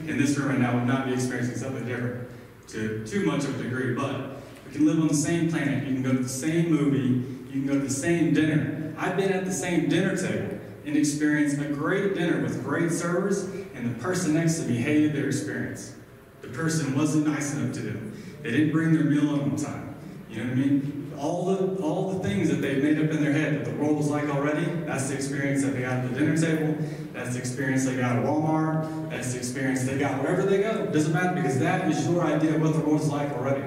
in 0.08 0.18
this 0.18 0.36
room 0.36 0.48
right 0.48 0.60
now 0.60 0.74
would 0.74 0.86
not 0.86 1.06
be 1.06 1.12
experiencing 1.12 1.56
something 1.56 1.84
different 1.86 2.28
to 2.68 3.06
too 3.06 3.26
much 3.26 3.44
of 3.44 3.60
a 3.60 3.62
degree, 3.62 3.94
but 3.94 4.40
we 4.66 4.72
can 4.72 4.86
live 4.86 4.98
on 4.98 5.08
the 5.08 5.14
same 5.14 5.50
planet. 5.50 5.86
You 5.86 5.94
can 5.94 6.02
go 6.02 6.12
to 6.12 6.22
the 6.22 6.28
same 6.28 6.70
movie, 6.70 7.24
you 7.52 7.62
can 7.62 7.66
go 7.66 7.74
to 7.74 7.80
the 7.80 7.90
same 7.90 8.34
dinner. 8.34 8.94
I've 8.98 9.16
been 9.16 9.32
at 9.32 9.44
the 9.44 9.52
same 9.52 9.88
dinner 9.88 10.16
table 10.16 10.55
and 10.86 10.96
experienced 10.96 11.60
a 11.60 11.64
great 11.66 12.14
dinner 12.14 12.40
with 12.40 12.64
great 12.64 12.92
servers, 12.92 13.44
and 13.74 13.94
the 13.94 14.02
person 14.02 14.34
next 14.34 14.60
to 14.60 14.66
me 14.66 14.76
hated 14.76 15.12
their 15.14 15.26
experience. 15.26 15.94
The 16.40 16.48
person 16.48 16.96
wasn't 16.96 17.26
nice 17.26 17.54
enough 17.54 17.74
to 17.74 17.80
them. 17.80 18.22
They 18.42 18.52
didn't 18.52 18.72
bring 18.72 18.94
their 18.94 19.04
meal 19.04 19.30
on 19.30 19.56
time. 19.56 19.94
You 20.30 20.38
know 20.38 20.50
what 20.50 20.52
I 20.52 20.54
mean? 20.54 21.06
all 21.18 21.46
the 21.46 21.82
all 21.82 22.12
the 22.12 22.28
things 22.28 22.48
that 22.48 22.56
they've 22.56 22.82
made 22.82 22.98
up 22.98 23.10
in 23.10 23.22
their 23.22 23.32
head 23.32 23.54
that 23.54 23.64
the 23.64 23.74
world 23.76 23.96
was 23.96 24.08
like 24.08 24.28
already, 24.28 24.64
that's 24.84 25.08
the 25.08 25.14
experience 25.14 25.62
that 25.62 25.74
they 25.74 25.80
got 25.80 25.92
at 25.94 26.12
the 26.12 26.18
dinner 26.18 26.36
table, 26.36 26.76
that's 27.12 27.34
the 27.34 27.38
experience 27.38 27.84
they 27.84 27.96
got 27.96 28.16
at 28.16 28.24
Walmart, 28.24 29.10
that's 29.10 29.32
the 29.32 29.38
experience 29.38 29.84
they 29.84 29.98
got 29.98 30.20
wherever 30.22 30.42
they 30.42 30.62
go. 30.62 30.84
It 30.84 30.92
doesn't 30.92 31.12
matter 31.12 31.34
because 31.34 31.58
that 31.60 31.90
is 31.90 32.06
your 32.06 32.24
idea 32.24 32.56
of 32.56 32.62
what 32.62 32.74
the 32.74 32.80
world's 32.80 33.08
like 33.08 33.30
already. 33.32 33.62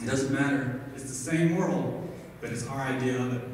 It 0.00 0.06
doesn't 0.06 0.32
matter. 0.32 0.80
It's 0.94 1.04
the 1.04 1.08
same 1.08 1.56
world, 1.56 2.08
but 2.40 2.50
it's 2.50 2.66
our 2.66 2.80
idea 2.80 3.18
of 3.18 3.34
it. 3.34 3.48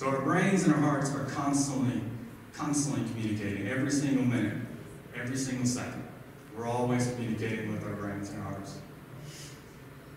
So 0.00 0.08
our 0.08 0.22
brains 0.22 0.64
and 0.64 0.72
our 0.72 0.80
hearts 0.80 1.14
are 1.14 1.26
constantly, 1.26 2.00
constantly 2.54 3.06
communicating 3.10 3.68
every 3.68 3.90
single 3.90 4.24
minute, 4.24 4.56
every 5.14 5.36
single 5.36 5.66
second. 5.66 6.02
We're 6.56 6.66
always 6.66 7.06
communicating 7.12 7.70
with 7.70 7.84
our 7.84 7.92
brains 7.92 8.30
and 8.30 8.38
our 8.38 8.52
hearts. 8.54 8.78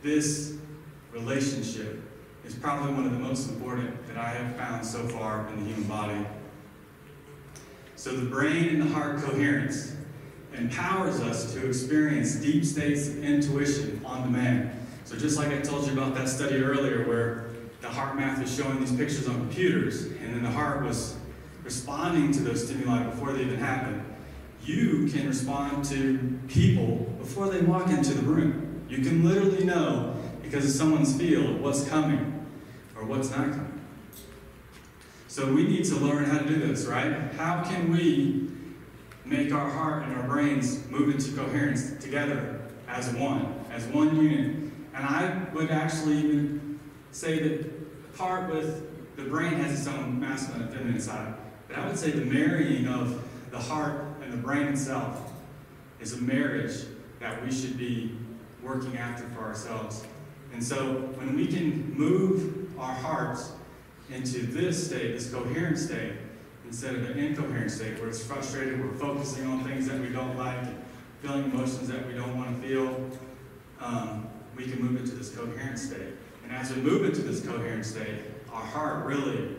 This 0.01 0.55
relationship 1.11 2.01
is 2.45 2.55
probably 2.55 2.93
one 2.93 3.07
of 3.07 3.11
the 3.11 3.19
most 3.19 3.49
important 3.49 4.07
that 4.07 4.15
I 4.15 4.29
have 4.29 4.55
found 4.55 4.85
so 4.85 5.05
far 5.09 5.49
in 5.49 5.59
the 5.59 5.65
human 5.65 5.83
body. 5.89 6.27
So, 7.97 8.15
the 8.15 8.29
brain 8.29 8.69
and 8.69 8.83
the 8.83 8.93
heart 8.93 9.17
coherence 9.17 9.97
empowers 10.53 11.19
us 11.19 11.53
to 11.55 11.67
experience 11.67 12.35
deep 12.35 12.63
states 12.63 13.09
of 13.09 13.21
intuition 13.21 14.01
on 14.05 14.31
demand. 14.31 14.71
So, 15.03 15.17
just 15.17 15.37
like 15.37 15.49
I 15.49 15.59
told 15.59 15.87
you 15.87 15.91
about 15.91 16.15
that 16.15 16.29
study 16.29 16.63
earlier, 16.63 17.05
where 17.05 17.52
the 17.83 17.89
HeartMath 17.89 18.39
was 18.39 18.55
showing 18.55 18.79
these 18.79 18.93
pictures 18.93 19.27
on 19.27 19.35
computers, 19.35 20.05
and 20.05 20.33
then 20.33 20.41
the 20.41 20.49
heart 20.49 20.85
was 20.85 21.17
responding 21.65 22.31
to 22.31 22.39
those 22.39 22.63
stimuli 22.65 23.03
before 23.03 23.33
they 23.33 23.41
even 23.41 23.59
happen, 23.59 24.05
you 24.63 25.09
can 25.11 25.27
respond 25.27 25.83
to 25.83 26.39
people 26.47 27.13
before 27.19 27.49
they 27.49 27.59
walk 27.59 27.89
into 27.89 28.13
the 28.13 28.21
room. 28.21 28.85
You 28.87 28.99
can 28.99 29.27
literally 29.27 29.65
know 29.65 30.15
because 30.41 30.63
of 30.63 30.71
someone's 30.71 31.13
feel 31.17 31.57
what's 31.57 31.85
coming 31.89 32.45
or 32.95 33.03
what's 33.03 33.29
not 33.31 33.51
coming. 33.51 33.81
So 35.27 35.51
we 35.51 35.67
need 35.67 35.83
to 35.85 35.95
learn 35.95 36.23
how 36.23 36.37
to 36.37 36.47
do 36.47 36.55
this, 36.65 36.85
right? 36.85 37.11
How 37.33 37.65
can 37.65 37.91
we 37.91 38.47
make 39.25 39.51
our 39.51 39.69
heart 39.69 40.03
and 40.03 40.15
our 40.15 40.23
brains 40.25 40.87
move 40.89 41.13
into 41.13 41.33
coherence 41.33 42.01
together 42.01 42.61
as 42.87 43.09
one, 43.13 43.65
as 43.73 43.85
one 43.87 44.15
unit? 44.15 44.71
And 44.93 45.05
I 45.05 45.47
would 45.53 45.69
actually 45.69 46.19
even 46.19 46.79
say 47.11 47.39
that 47.47 47.72
part 48.17 48.53
with 48.53 49.15
the 49.15 49.23
brain 49.23 49.53
has 49.53 49.79
its 49.79 49.87
own 49.87 50.19
masculine 50.19 50.63
and 50.63 50.73
feminine 50.73 51.01
side. 51.01 51.33
But 51.67 51.77
I 51.77 51.87
would 51.87 51.97
say 51.97 52.11
the 52.11 52.25
marrying 52.25 52.87
of 52.87 53.23
the 53.51 53.59
heart 53.59 54.05
and 54.21 54.33
the 54.33 54.37
brain 54.37 54.67
itself 54.67 55.31
is 55.99 56.13
a 56.13 56.21
marriage 56.21 56.85
that 57.19 57.43
we 57.43 57.51
should 57.51 57.77
be 57.77 58.15
working 58.61 58.97
after 58.97 59.23
for 59.29 59.41
ourselves. 59.41 60.03
And 60.53 60.63
so 60.63 60.93
when 61.15 61.35
we 61.35 61.47
can 61.47 61.93
move 61.93 62.79
our 62.79 62.93
hearts 62.93 63.51
into 64.11 64.45
this 64.45 64.87
state, 64.87 65.13
this 65.13 65.31
coherent 65.31 65.77
state, 65.77 66.13
instead 66.65 66.95
of 66.95 67.09
an 67.09 67.17
incoherent 67.17 67.71
state 67.71 67.99
where 67.99 68.09
it's 68.09 68.23
frustrated, 68.23 68.83
we're 68.83 68.97
focusing 68.97 69.45
on 69.47 69.63
things 69.63 69.87
that 69.87 69.99
we 69.99 70.09
don't 70.09 70.37
like, 70.37 70.59
feeling 71.21 71.45
emotions 71.45 71.87
that 71.87 72.05
we 72.07 72.13
don't 72.13 72.37
want 72.37 72.61
to 72.61 72.67
feel, 72.67 73.09
um, 73.79 74.27
we 74.55 74.65
can 74.65 74.81
move 74.81 74.99
into 74.99 75.15
this 75.15 75.29
coherent 75.29 75.79
state. 75.79 76.12
And 76.43 76.51
as 76.51 76.73
we 76.73 76.81
move 76.81 77.05
into 77.05 77.21
this 77.21 77.45
coherent 77.45 77.85
state, 77.85 78.21
our 78.51 78.61
heart 78.61 79.05
really, 79.05 79.55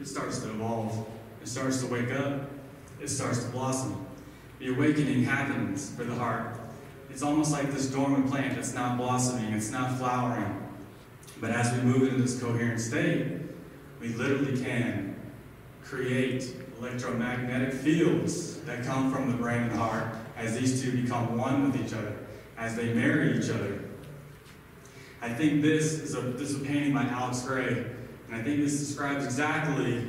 it 0.00 0.06
starts 0.06 0.40
to 0.40 0.50
evolve. 0.50 1.06
It 1.42 1.48
starts 1.48 1.80
to 1.82 1.86
wake 1.86 2.12
up. 2.12 2.50
It 3.00 3.08
starts 3.08 3.44
to 3.44 3.50
blossom. 3.50 4.06
The 4.58 4.72
awakening 4.72 5.24
happens 5.24 5.94
for 5.94 6.04
the 6.04 6.14
heart 6.14 6.56
it's 7.16 7.22
almost 7.22 7.50
like 7.50 7.72
this 7.72 7.86
dormant 7.86 8.28
plant 8.28 8.56
that's 8.56 8.74
not 8.74 8.98
blossoming, 8.98 9.54
it's 9.54 9.70
not 9.70 9.96
flowering. 9.96 10.68
But 11.40 11.50
as 11.50 11.72
we 11.72 11.80
move 11.80 12.02
into 12.02 12.20
this 12.20 12.38
coherent 12.38 12.78
state, 12.78 13.40
we 14.02 14.08
literally 14.08 14.62
can 14.62 15.16
create 15.82 16.54
electromagnetic 16.78 17.72
fields 17.72 18.60
that 18.64 18.84
come 18.84 19.10
from 19.10 19.30
the 19.30 19.36
brain 19.38 19.62
and 19.62 19.72
heart 19.72 20.14
as 20.36 20.58
these 20.58 20.82
two 20.82 20.92
become 20.92 21.38
one 21.38 21.72
with 21.72 21.86
each 21.86 21.94
other, 21.94 22.14
as 22.58 22.76
they 22.76 22.92
marry 22.92 23.38
each 23.38 23.48
other. 23.48 23.80
I 25.26 25.30
think 25.30 25.60
this 25.60 25.94
is 25.94 26.14
a, 26.14 26.20
this 26.20 26.50
is 26.50 26.62
a 26.62 26.64
painting 26.64 26.94
by 26.94 27.02
Alex 27.02 27.42
Grey, 27.42 27.66
and 27.66 28.36
I 28.36 28.40
think 28.44 28.60
this 28.60 28.78
describes 28.78 29.24
exactly 29.24 30.08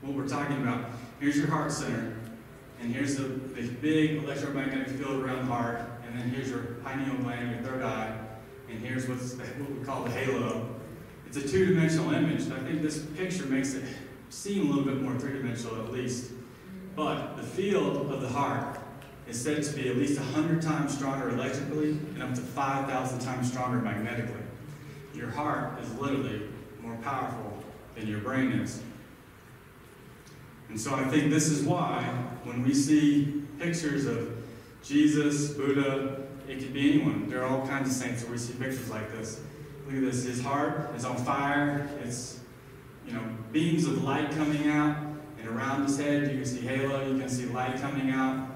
what 0.00 0.12
we're 0.12 0.26
talking 0.26 0.60
about. 0.60 0.90
Here's 1.20 1.36
your 1.36 1.46
heart 1.46 1.70
center, 1.70 2.16
and 2.80 2.92
here's 2.92 3.14
the, 3.14 3.22
the 3.28 3.68
big 3.68 4.24
electromagnetic 4.24 4.88
field 4.88 5.22
around 5.22 5.46
the 5.46 5.54
heart, 5.54 5.82
and 6.04 6.18
then 6.18 6.30
here's 6.30 6.50
your 6.50 6.62
pineal 6.84 7.14
gland, 7.18 7.52
your 7.52 7.60
third 7.60 7.84
eye, 7.84 8.18
and 8.68 8.80
here's 8.80 9.06
what's 9.08 9.34
what 9.34 9.70
we 9.70 9.84
call 9.84 10.02
the 10.02 10.10
halo. 10.10 10.68
It's 11.28 11.36
a 11.36 11.48
two-dimensional 11.48 12.12
image. 12.12 12.50
I 12.50 12.58
think 12.58 12.82
this 12.82 13.06
picture 13.16 13.46
makes 13.46 13.74
it 13.74 13.84
seem 14.30 14.66
a 14.66 14.74
little 14.74 14.84
bit 14.84 15.00
more 15.00 15.16
three-dimensional 15.16 15.76
at 15.76 15.92
least. 15.92 16.32
But 16.96 17.36
the 17.36 17.44
field 17.44 18.10
of 18.10 18.20
the 18.20 18.28
heart 18.28 18.80
is 19.28 19.40
said 19.40 19.62
to 19.62 19.72
be 19.74 19.88
at 19.88 19.96
least 19.96 20.18
100 20.18 20.60
times 20.60 20.94
stronger 20.94 21.30
electrically 21.30 21.90
and 21.90 22.22
up 22.22 22.34
to 22.34 22.40
5,000 22.40 23.18
times 23.20 23.50
stronger 23.50 23.78
magnetically. 23.78 24.42
Your 25.14 25.30
heart 25.30 25.80
is 25.80 25.92
literally 25.94 26.42
more 26.82 26.96
powerful 26.96 27.62
than 27.94 28.06
your 28.06 28.20
brain 28.20 28.52
is. 28.52 28.82
And 30.68 30.80
so 30.80 30.94
I 30.94 31.04
think 31.04 31.30
this 31.30 31.48
is 31.48 31.62
why 31.62 32.02
when 32.42 32.62
we 32.62 32.74
see 32.74 33.44
pictures 33.58 34.06
of 34.06 34.36
Jesus, 34.82 35.54
Buddha, 35.54 36.24
it 36.48 36.58
could 36.58 36.74
be 36.74 36.92
anyone. 36.92 37.28
There 37.28 37.42
are 37.42 37.46
all 37.46 37.66
kinds 37.66 37.88
of 37.88 37.94
saints 37.94 38.22
where 38.22 38.32
we 38.32 38.38
see 38.38 38.52
pictures 38.54 38.90
like 38.90 39.10
this. 39.12 39.40
Look 39.86 39.96
at 39.96 40.02
this. 40.02 40.24
His 40.24 40.42
heart 40.42 40.90
is 40.96 41.04
on 41.04 41.16
fire. 41.16 41.88
It's, 42.02 42.40
you 43.06 43.12
know, 43.12 43.22
beams 43.52 43.86
of 43.86 44.02
light 44.02 44.30
coming 44.32 44.68
out. 44.68 44.96
And 45.38 45.48
around 45.48 45.84
his 45.84 45.98
head, 45.98 46.30
you 46.30 46.38
can 46.38 46.44
see 46.44 46.60
halo. 46.60 47.06
You 47.06 47.18
can 47.18 47.28
see 47.28 47.46
light 47.46 47.80
coming 47.80 48.10
out. 48.10 48.53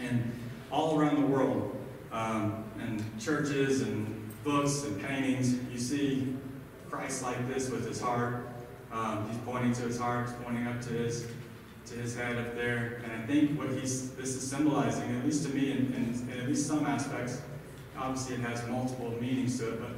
And 0.00 0.32
all 0.70 0.98
around 0.98 1.22
the 1.22 1.26
world, 1.26 1.76
um, 2.12 2.64
and 2.78 3.02
churches 3.20 3.82
and 3.82 4.30
books 4.44 4.84
and 4.84 5.00
paintings, 5.02 5.54
you 5.72 5.78
see 5.78 6.36
Christ 6.90 7.22
like 7.22 7.48
this 7.48 7.70
with 7.70 7.86
his 7.86 8.00
heart. 8.00 8.48
Um, 8.92 9.28
he's 9.28 9.38
pointing 9.38 9.72
to 9.74 9.82
his 9.82 9.98
heart, 9.98 10.28
he's 10.28 10.36
pointing 10.44 10.66
up 10.66 10.80
to 10.82 10.90
his 10.90 11.26
to 11.86 11.94
his 11.94 12.16
head 12.16 12.36
up 12.36 12.54
there. 12.56 13.00
And 13.04 13.12
I 13.12 13.26
think 13.26 13.58
what 13.58 13.70
he's 13.70 14.10
this 14.12 14.34
is 14.34 14.48
symbolizing, 14.48 15.16
at 15.16 15.24
least 15.24 15.44
to 15.46 15.54
me, 15.54 15.70
in, 15.70 15.92
in, 15.94 16.28
in 16.32 16.40
at 16.40 16.48
least 16.48 16.66
some 16.66 16.84
aspects, 16.86 17.40
obviously 17.96 18.36
it 18.36 18.40
has 18.40 18.66
multiple 18.68 19.14
meanings 19.20 19.58
to 19.58 19.72
it, 19.72 19.80
but 19.80 19.92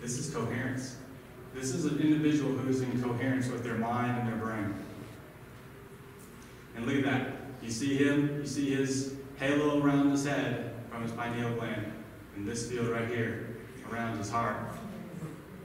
this 0.00 0.18
is 0.18 0.32
coherence. 0.32 0.96
This 1.54 1.74
is 1.74 1.84
an 1.84 1.98
individual 1.98 2.52
who's 2.52 2.80
in 2.80 3.02
coherence 3.02 3.48
with 3.48 3.64
their 3.64 3.74
mind 3.74 4.18
and 4.20 4.28
their 4.28 4.36
brain. 4.36 4.74
And 6.76 6.86
look 6.86 6.96
at 6.96 7.04
that. 7.04 7.39
You 7.62 7.70
see 7.70 7.96
him, 7.96 8.40
you 8.40 8.46
see 8.46 8.74
his 8.74 9.14
halo 9.38 9.82
around 9.82 10.10
his 10.10 10.24
head 10.24 10.74
from 10.90 11.02
his 11.02 11.12
pineal 11.12 11.54
gland. 11.54 11.92
And 12.36 12.46
this 12.46 12.70
field 12.70 12.88
right 12.88 13.08
here 13.08 13.56
around 13.90 14.18
his 14.18 14.30
heart. 14.30 14.56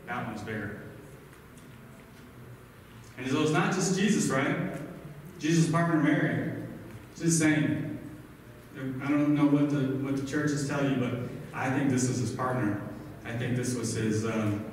That 0.08 0.28
one's 0.28 0.42
bigger. 0.42 0.82
And 3.18 3.30
so 3.30 3.42
it's 3.42 3.52
not 3.52 3.74
just 3.74 3.98
Jesus, 3.98 4.30
right? 4.30 4.56
Jesus' 5.40 5.70
partner 5.72 6.02
Mary. 6.02 6.64
It's 7.12 7.22
just 7.22 7.40
saying. 7.40 8.00
I 8.78 9.08
don't 9.08 9.36
know 9.36 9.46
what 9.46 9.70
the 9.70 10.04
what 10.04 10.18
the 10.18 10.26
churches 10.26 10.68
tell 10.68 10.84
you, 10.84 10.98
but 10.98 11.14
I 11.54 11.70
think 11.70 11.90
this 11.90 12.10
was 12.10 12.18
his 12.18 12.32
partner. 12.32 12.82
I 13.24 13.32
think 13.32 13.56
this 13.56 13.74
was 13.74 13.94
his 13.94 14.26
um, 14.26 14.66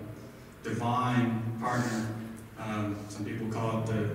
divine 0.64 1.56
partner. 1.60 2.08
Um, 2.58 2.96
some 3.08 3.24
people 3.24 3.46
call 3.48 3.80
it 3.80 3.86
the 3.86 4.14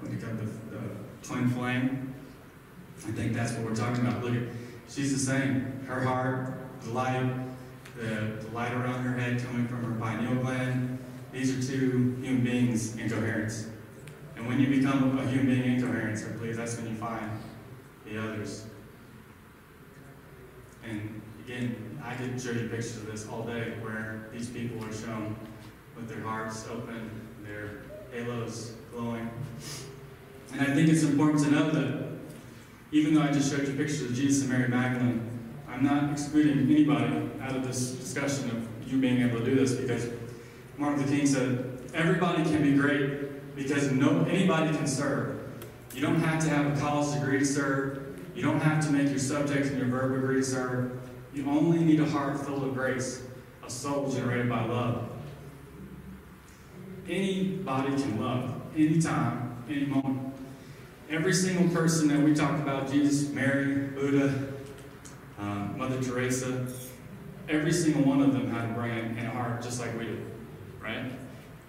what 0.00 0.10
do 0.10 0.16
you 0.16 0.22
call 0.22 0.30
it, 0.30 0.38
the, 0.38 0.76
the 0.76 0.82
twin 1.22 1.48
flame. 1.50 2.09
I 3.08 3.12
think 3.12 3.32
that's 3.32 3.52
what 3.52 3.64
we're 3.64 3.74
talking 3.74 4.06
about. 4.06 4.22
Look 4.22 4.34
at 4.34 4.42
she's 4.88 5.12
the 5.12 5.18
same. 5.18 5.82
Her 5.86 6.00
heart, 6.02 6.54
the 6.82 6.90
light, 6.90 7.30
the, 7.96 8.36
the 8.40 8.50
light 8.52 8.72
around 8.72 9.02
her 9.02 9.18
head 9.18 9.42
coming 9.42 9.66
from 9.66 9.84
her 9.84 9.98
pineal 10.00 10.42
gland. 10.42 10.98
These 11.32 11.56
are 11.56 11.72
two 11.72 12.16
human 12.20 12.42
beings 12.42 12.96
in 12.96 13.08
coherence. 13.08 13.68
And 14.36 14.46
when 14.46 14.60
you 14.60 14.68
become 14.68 15.18
a 15.18 15.26
human 15.26 15.46
being 15.46 15.76
in 15.76 15.82
coherence, 15.82 16.24
I 16.24 16.30
believe 16.32 16.56
that's 16.56 16.76
when 16.76 16.88
you 16.88 16.96
find 16.96 17.30
the 18.04 18.22
others. 18.22 18.66
And 20.82 21.20
again, 21.44 22.00
I 22.02 22.14
could 22.14 22.40
show 22.40 22.50
you 22.50 22.68
pictures 22.68 22.96
of 22.96 23.06
this 23.06 23.28
all 23.28 23.42
day 23.42 23.74
where 23.80 24.28
these 24.32 24.48
people 24.48 24.84
are 24.84 24.92
shown 24.92 25.36
with 25.94 26.08
their 26.08 26.22
hearts 26.22 26.66
open, 26.68 27.10
their 27.44 27.82
halos 28.12 28.72
glowing. 28.92 29.30
And 30.52 30.62
I 30.62 30.74
think 30.74 30.88
it's 30.88 31.02
important 31.02 31.44
to 31.44 31.50
know 31.50 31.70
that 31.70 32.09
even 32.92 33.14
though 33.14 33.22
I 33.22 33.32
just 33.32 33.50
showed 33.50 33.66
you 33.66 33.74
pictures 33.74 34.02
of 34.02 34.14
Jesus 34.14 34.42
and 34.42 34.50
Mary 34.50 34.68
Magdalene, 34.68 35.26
I'm 35.68 35.84
not 35.84 36.10
excluding 36.12 36.58
anybody 36.58 37.30
out 37.40 37.54
of 37.54 37.66
this 37.66 37.92
discussion 37.92 38.50
of 38.50 38.90
you 38.90 38.98
being 38.98 39.22
able 39.22 39.38
to 39.38 39.44
do 39.44 39.54
this 39.54 39.74
because 39.74 40.08
Martin 40.76 41.00
Luther 41.00 41.16
King 41.16 41.26
said, 41.26 41.90
everybody 41.94 42.42
can 42.42 42.62
be 42.62 42.74
great 42.74 43.54
because 43.54 43.92
no 43.92 44.24
anybody 44.24 44.76
can 44.76 44.86
serve. 44.86 45.40
You 45.94 46.02
don't 46.02 46.20
have 46.20 46.42
to 46.44 46.48
have 46.48 46.76
a 46.76 46.80
college 46.80 47.14
degree 47.14 47.38
to 47.38 47.44
serve. 47.44 48.18
You 48.34 48.42
don't 48.42 48.60
have 48.60 48.84
to 48.86 48.92
make 48.92 49.08
your 49.08 49.18
subject 49.18 49.66
and 49.66 49.78
your 49.78 49.88
verb 49.88 50.12
agree 50.12 50.36
to 50.36 50.44
serve. 50.44 51.00
You 51.32 51.48
only 51.48 51.78
need 51.80 52.00
a 52.00 52.06
heart 52.06 52.44
filled 52.44 52.62
with 52.64 52.74
grace, 52.74 53.22
a 53.64 53.70
soul 53.70 54.10
generated 54.10 54.48
by 54.48 54.64
love. 54.64 55.10
Anybody 57.08 57.88
can 58.00 58.20
love, 58.20 58.62
anytime, 58.76 59.64
any 59.68 59.86
moment. 59.86 60.29
Every 61.10 61.32
single 61.32 61.68
person 61.74 62.06
that 62.06 62.20
we 62.20 62.34
talked 62.34 62.60
about, 62.62 62.88
Jesus, 62.88 63.30
Mary, 63.30 63.88
Buddha, 63.88 64.46
um, 65.40 65.76
Mother 65.76 66.00
Teresa, 66.00 66.68
every 67.48 67.72
single 67.72 68.04
one 68.04 68.22
of 68.22 68.32
them 68.32 68.48
had 68.48 68.70
a 68.70 68.72
brain 68.74 69.16
and 69.18 69.26
a 69.26 69.30
heart 69.30 69.60
just 69.60 69.80
like 69.80 69.98
we 69.98 70.04
do, 70.04 70.22
right? 70.80 71.10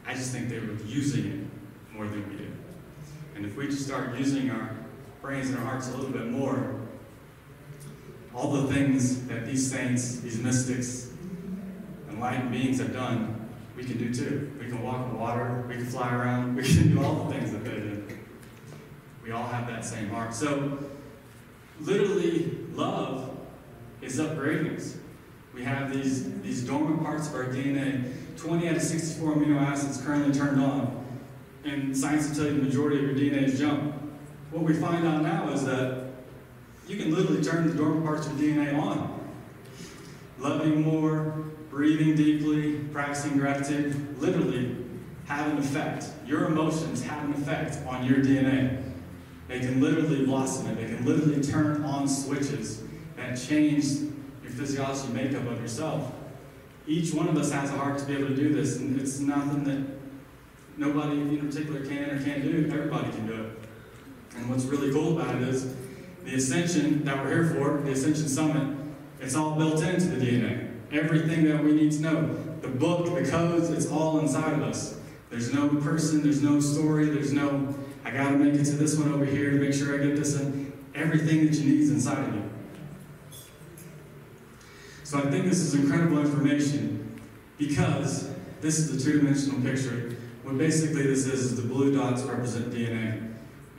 I 0.05 0.13
just 0.13 0.31
think 0.31 0.47
they 0.47 0.59
were 0.59 0.73
using 0.85 1.25
it 1.25 1.95
more 1.95 2.05
than 2.05 2.29
we 2.29 2.35
do. 2.35 2.51
And 3.35 3.43
if 3.43 3.55
we 3.55 3.65
just 3.65 3.83
start 3.83 4.15
using 4.15 4.51
our 4.51 4.75
brains 5.23 5.49
and 5.49 5.57
our 5.57 5.65
hearts 5.65 5.89
a 5.89 5.97
little 5.97 6.11
bit 6.11 6.27
more, 6.27 6.79
all 8.35 8.51
the 8.51 8.71
things 8.71 9.25
that 9.25 9.47
these 9.47 9.71
saints, 9.71 10.19
these 10.19 10.37
mystics, 10.37 11.13
enlightened 12.11 12.51
beings 12.51 12.77
have 12.77 12.93
done, 12.93 13.49
we 13.75 13.83
can 13.83 13.97
do 13.97 14.13
too. 14.13 14.51
We 14.59 14.67
can 14.67 14.83
walk 14.83 14.97
on 14.97 15.09
the 15.13 15.17
water, 15.17 15.65
we 15.67 15.77
can 15.77 15.85
fly 15.87 16.13
around, 16.13 16.55
we 16.57 16.61
can 16.61 16.93
do 16.95 17.03
all 17.03 17.25
the 17.25 17.33
things 17.33 17.51
that 17.51 17.63
they 17.63 17.71
did. 17.71 17.90
We 19.23 19.31
all 19.31 19.47
have 19.47 19.67
that 19.67 19.85
same 19.85 20.09
heart. 20.09 20.33
So, 20.33 20.79
literally, 21.79 22.57
love 22.73 23.37
is 24.01 24.19
upgrading 24.19 24.77
us. 24.77 24.97
We 25.53 25.63
have 25.63 25.93
these, 25.93 26.41
these 26.41 26.63
dormant 26.63 27.03
parts 27.03 27.27
of 27.27 27.35
our 27.35 27.45
DNA. 27.45 28.13
20 28.37 28.67
out 28.69 28.77
of 28.77 28.81
64 28.81 29.35
amino 29.35 29.61
acids 29.61 30.01
currently 30.01 30.33
turned 30.33 30.61
on. 30.61 31.05
And 31.63 31.95
science 31.95 32.29
will 32.29 32.35
tell 32.35 32.45
you 32.45 32.59
the 32.59 32.63
majority 32.63 32.97
of 32.97 33.03
your 33.03 33.13
DNA 33.13 33.43
is 33.43 33.59
junk. 33.59 33.93
What 34.49 34.63
we 34.63 34.73
find 34.73 35.05
out 35.05 35.21
now 35.21 35.49
is 35.49 35.65
that 35.65 36.07
you 36.87 36.97
can 36.97 37.13
literally 37.13 37.43
turn 37.43 37.67
the 37.67 37.75
dormant 37.75 38.03
parts 38.03 38.27
of 38.27 38.41
your 38.41 38.55
DNA 38.55 38.79
on. 38.79 39.19
Loving 40.39 40.81
more, 40.81 41.45
breathing 41.69 42.15
deeply, 42.15 42.79
practicing 42.91 43.37
gratitude, 43.37 44.19
literally 44.19 44.75
have 45.27 45.51
an 45.51 45.59
effect. 45.59 46.07
Your 46.25 46.45
emotions 46.45 47.03
have 47.03 47.23
an 47.23 47.33
effect 47.33 47.77
on 47.87 48.05
your 48.05 48.17
DNA. 48.17 48.80
They 49.51 49.59
can 49.59 49.81
literally 49.81 50.25
blossom 50.25 50.67
it. 50.67 50.75
They 50.77 50.85
can 50.85 51.05
literally 51.05 51.43
turn 51.43 51.83
on 51.83 52.07
switches 52.07 52.83
that 53.17 53.35
change 53.35 53.83
your 54.41 54.51
physiology 54.53 55.11
makeup 55.11 55.45
of 55.45 55.59
yourself. 55.59 56.09
Each 56.87 57.13
one 57.13 57.27
of 57.27 57.35
us 57.35 57.51
has 57.51 57.69
a 57.69 57.73
heart 57.73 57.99
to 57.99 58.05
be 58.05 58.13
able 58.13 58.29
to 58.29 58.35
do 58.35 58.53
this, 58.53 58.77
and 58.77 58.97
it's 58.97 59.19
nothing 59.19 59.65
that 59.65 59.85
nobody 60.77 61.19
in 61.19 61.45
particular 61.45 61.85
can 61.85 62.11
or 62.11 62.23
can't 62.23 62.43
do. 62.43 62.71
Everybody 62.71 63.11
can 63.11 63.27
do 63.27 63.33
it. 63.33 63.59
And 64.37 64.49
what's 64.49 64.63
really 64.63 64.89
cool 64.89 65.19
about 65.19 65.35
it 65.35 65.41
is 65.41 65.75
the 66.23 66.35
ascension 66.35 67.03
that 67.03 67.17
we're 67.17 67.43
here 67.43 67.53
for, 67.53 67.81
the 67.81 67.91
Ascension 67.91 68.29
Summit, 68.29 68.77
it's 69.19 69.35
all 69.35 69.57
built 69.57 69.83
into 69.83 70.07
the 70.07 70.25
DNA. 70.25 70.71
Everything 70.93 71.43
that 71.49 71.61
we 71.61 71.73
need 71.73 71.91
to 71.91 72.01
know. 72.01 72.37
The 72.61 72.69
book, 72.69 73.13
the 73.13 73.29
codes, 73.29 73.69
it's 73.69 73.91
all 73.91 74.19
inside 74.19 74.53
of 74.53 74.63
us. 74.63 74.97
There's 75.29 75.53
no 75.53 75.67
person, 75.67 76.23
there's 76.23 76.41
no 76.41 76.61
story, 76.61 77.09
there's 77.09 77.33
no, 77.33 77.75
I 78.03 78.11
gotta 78.11 78.37
make 78.37 78.53
it 78.55 78.65
to 78.65 78.71
this 78.71 78.97
one 78.97 79.13
over 79.13 79.25
here 79.25 79.51
to 79.51 79.57
make 79.57 79.73
sure 79.73 79.93
I 79.93 80.05
get 80.05 80.15
this 80.15 80.39
in. 80.39 80.71
Everything 80.95 81.45
that 81.45 81.55
you 81.55 81.71
need 81.71 81.81
is 81.81 81.91
inside 81.91 82.27
of 82.27 82.35
you. 82.35 82.49
So 85.03 85.19
I 85.19 85.23
think 85.23 85.45
this 85.45 85.59
is 85.59 85.73
incredible 85.75 86.19
information 86.19 87.21
because 87.57 88.29
this 88.61 88.79
is 88.79 88.91
the 88.91 89.11
two-dimensional 89.11 89.61
picture. 89.61 90.15
What 90.43 90.57
basically 90.57 91.03
this 91.03 91.25
is 91.27 91.51
is 91.51 91.55
the 91.61 91.67
blue 91.67 91.93
dots 91.95 92.23
represent 92.23 92.71
DNA. 92.71 93.29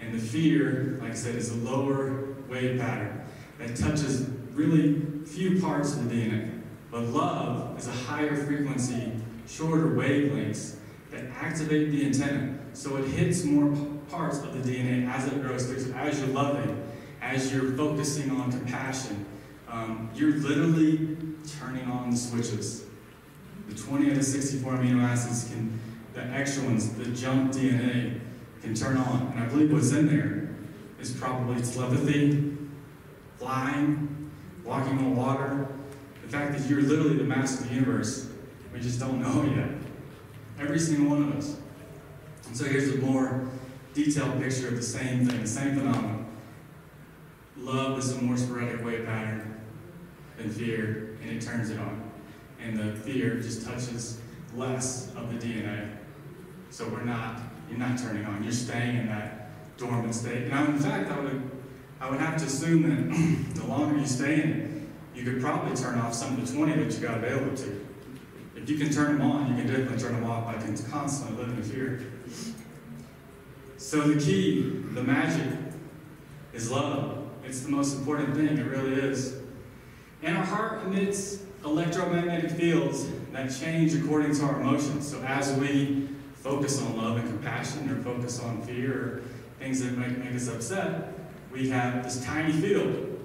And 0.00 0.14
the 0.14 0.18
fear, 0.18 0.98
like 1.00 1.12
I 1.12 1.14
said, 1.14 1.36
is 1.36 1.50
a 1.50 1.56
lower 1.56 2.34
wave 2.48 2.80
pattern 2.80 3.24
that 3.58 3.76
touches 3.76 4.28
really 4.52 5.00
few 5.24 5.60
parts 5.60 5.94
of 5.94 6.08
the 6.08 6.14
DNA. 6.14 6.60
But 6.90 7.04
love 7.04 7.78
is 7.78 7.88
a 7.88 7.92
higher 7.92 8.36
frequency, 8.36 9.12
shorter 9.48 9.88
wavelengths 9.88 10.76
that 11.10 11.24
activate 11.40 11.90
the 11.90 12.04
antenna. 12.04 12.58
So 12.74 12.96
it 12.96 13.08
hits 13.08 13.44
more 13.44 13.74
parts 14.12 14.38
of 14.40 14.52
the 14.52 14.70
DNA 14.70 15.08
as 15.08 15.26
it 15.26 15.40
grows. 15.42 15.66
So 15.66 15.92
as 15.94 16.20
you're 16.20 16.28
loving, 16.28 16.86
as 17.22 17.52
you're 17.52 17.72
focusing 17.72 18.30
on 18.30 18.52
compassion, 18.52 19.24
um, 19.68 20.10
you're 20.14 20.34
literally 20.34 21.16
turning 21.58 21.90
on 21.90 22.10
the 22.10 22.16
switches. 22.16 22.84
The 23.68 23.74
20 23.74 24.10
out 24.10 24.18
of 24.18 24.24
64 24.24 24.72
amino 24.74 25.02
acids 25.02 25.50
can, 25.50 25.80
the 26.12 26.22
extra 26.24 26.64
ones, 26.64 26.92
the 26.94 27.06
junk 27.06 27.52
DNA, 27.52 28.20
can 28.60 28.74
turn 28.74 28.98
on. 28.98 29.32
And 29.34 29.44
I 29.44 29.46
believe 29.46 29.72
what's 29.72 29.92
in 29.92 30.06
there 30.06 30.50
is 31.00 31.12
probably 31.12 31.62
telepathy, 31.62 32.56
flying, 33.38 34.30
walking 34.62 34.98
on 34.98 35.16
water. 35.16 35.68
The 36.22 36.28
fact 36.28 36.58
that 36.58 36.68
you're 36.68 36.82
literally 36.82 37.16
the 37.16 37.24
master 37.24 37.64
of 37.64 37.70
the 37.70 37.74
universe, 37.76 38.28
we 38.74 38.80
just 38.80 39.00
don't 39.00 39.20
know 39.22 39.42
yet. 39.56 39.70
Every 40.60 40.78
single 40.78 41.16
one 41.16 41.30
of 41.30 41.36
us. 41.36 41.56
And 42.46 42.56
so 42.56 42.64
here's 42.64 42.90
a 42.90 42.98
more 42.98 43.48
detailed 43.94 44.40
picture 44.40 44.68
of 44.68 44.76
the 44.76 44.82
same 44.82 45.26
thing, 45.26 45.40
the 45.40 45.46
same 45.46 45.76
phenomenon. 45.76 46.26
Love 47.56 47.98
is 47.98 48.12
a 48.12 48.22
more 48.22 48.36
sporadic 48.36 48.84
wave 48.84 49.04
pattern 49.04 49.60
than 50.36 50.50
fear, 50.50 51.16
and 51.22 51.30
it 51.30 51.42
turns 51.42 51.70
it 51.70 51.78
on. 51.78 52.10
And 52.60 52.78
the 52.78 52.94
fear 53.00 53.36
just 53.36 53.66
touches 53.66 54.20
less 54.54 55.12
of 55.14 55.32
the 55.32 55.46
DNA. 55.46 55.90
So 56.70 56.88
we're 56.88 57.04
not, 57.04 57.40
you're 57.68 57.78
not 57.78 57.98
turning 57.98 58.24
on, 58.24 58.42
you're 58.42 58.52
staying 58.52 58.96
in 58.96 59.06
that 59.08 59.50
dormant 59.76 60.14
state. 60.14 60.48
Now, 60.48 60.64
in 60.66 60.78
fact, 60.78 61.10
I 61.10 61.20
would, 61.20 61.50
I 62.00 62.10
would 62.10 62.20
have 62.20 62.38
to 62.38 62.46
assume 62.46 62.82
that 62.82 63.54
the 63.54 63.66
longer 63.66 63.98
you 63.98 64.06
stay 64.06 64.42
in 64.42 64.50
it, 64.50 64.70
you 65.14 65.24
could 65.24 65.42
probably 65.42 65.76
turn 65.76 65.98
off 65.98 66.14
some 66.14 66.38
of 66.38 66.46
the 66.46 66.56
20 66.56 66.82
that 66.82 66.92
you 66.94 67.00
got 67.00 67.18
available 67.18 67.54
to. 67.56 67.86
If 68.56 68.70
you 68.70 68.78
can 68.78 68.90
turn 68.90 69.18
them 69.18 69.30
on, 69.30 69.48
you 69.48 69.62
can 69.62 69.66
definitely 69.66 69.98
turn 69.98 70.14
them 70.14 70.30
off 70.30 70.46
by 70.46 70.54
constantly 70.88 71.36
living 71.36 71.56
in 71.56 71.62
fear. 71.62 72.06
So 73.82 74.00
the 74.02 74.18
key, 74.18 74.62
the 74.94 75.02
magic, 75.02 75.58
is 76.54 76.70
love. 76.70 77.28
It's 77.44 77.62
the 77.62 77.68
most 77.68 77.98
important 77.98 78.36
thing, 78.36 78.56
it 78.56 78.64
really 78.64 78.94
is. 78.94 79.38
And 80.22 80.38
our 80.38 80.44
heart 80.44 80.86
emits 80.86 81.42
electromagnetic 81.64 82.52
fields 82.52 83.08
that 83.32 83.52
change 83.52 83.92
according 83.94 84.36
to 84.36 84.44
our 84.44 84.60
emotions. 84.60 85.10
So 85.10 85.20
as 85.22 85.52
we 85.54 86.08
focus 86.36 86.80
on 86.80 86.96
love 86.96 87.16
and 87.16 87.28
compassion 87.28 87.90
or 87.90 88.00
focus 88.02 88.38
on 88.40 88.62
fear 88.62 88.92
or 88.92 89.22
things 89.58 89.82
that 89.82 89.98
make, 89.98 90.16
make 90.16 90.36
us 90.36 90.48
upset, 90.48 91.12
we 91.50 91.68
have 91.70 92.04
this 92.04 92.24
tiny 92.24 92.52
field. 92.52 93.20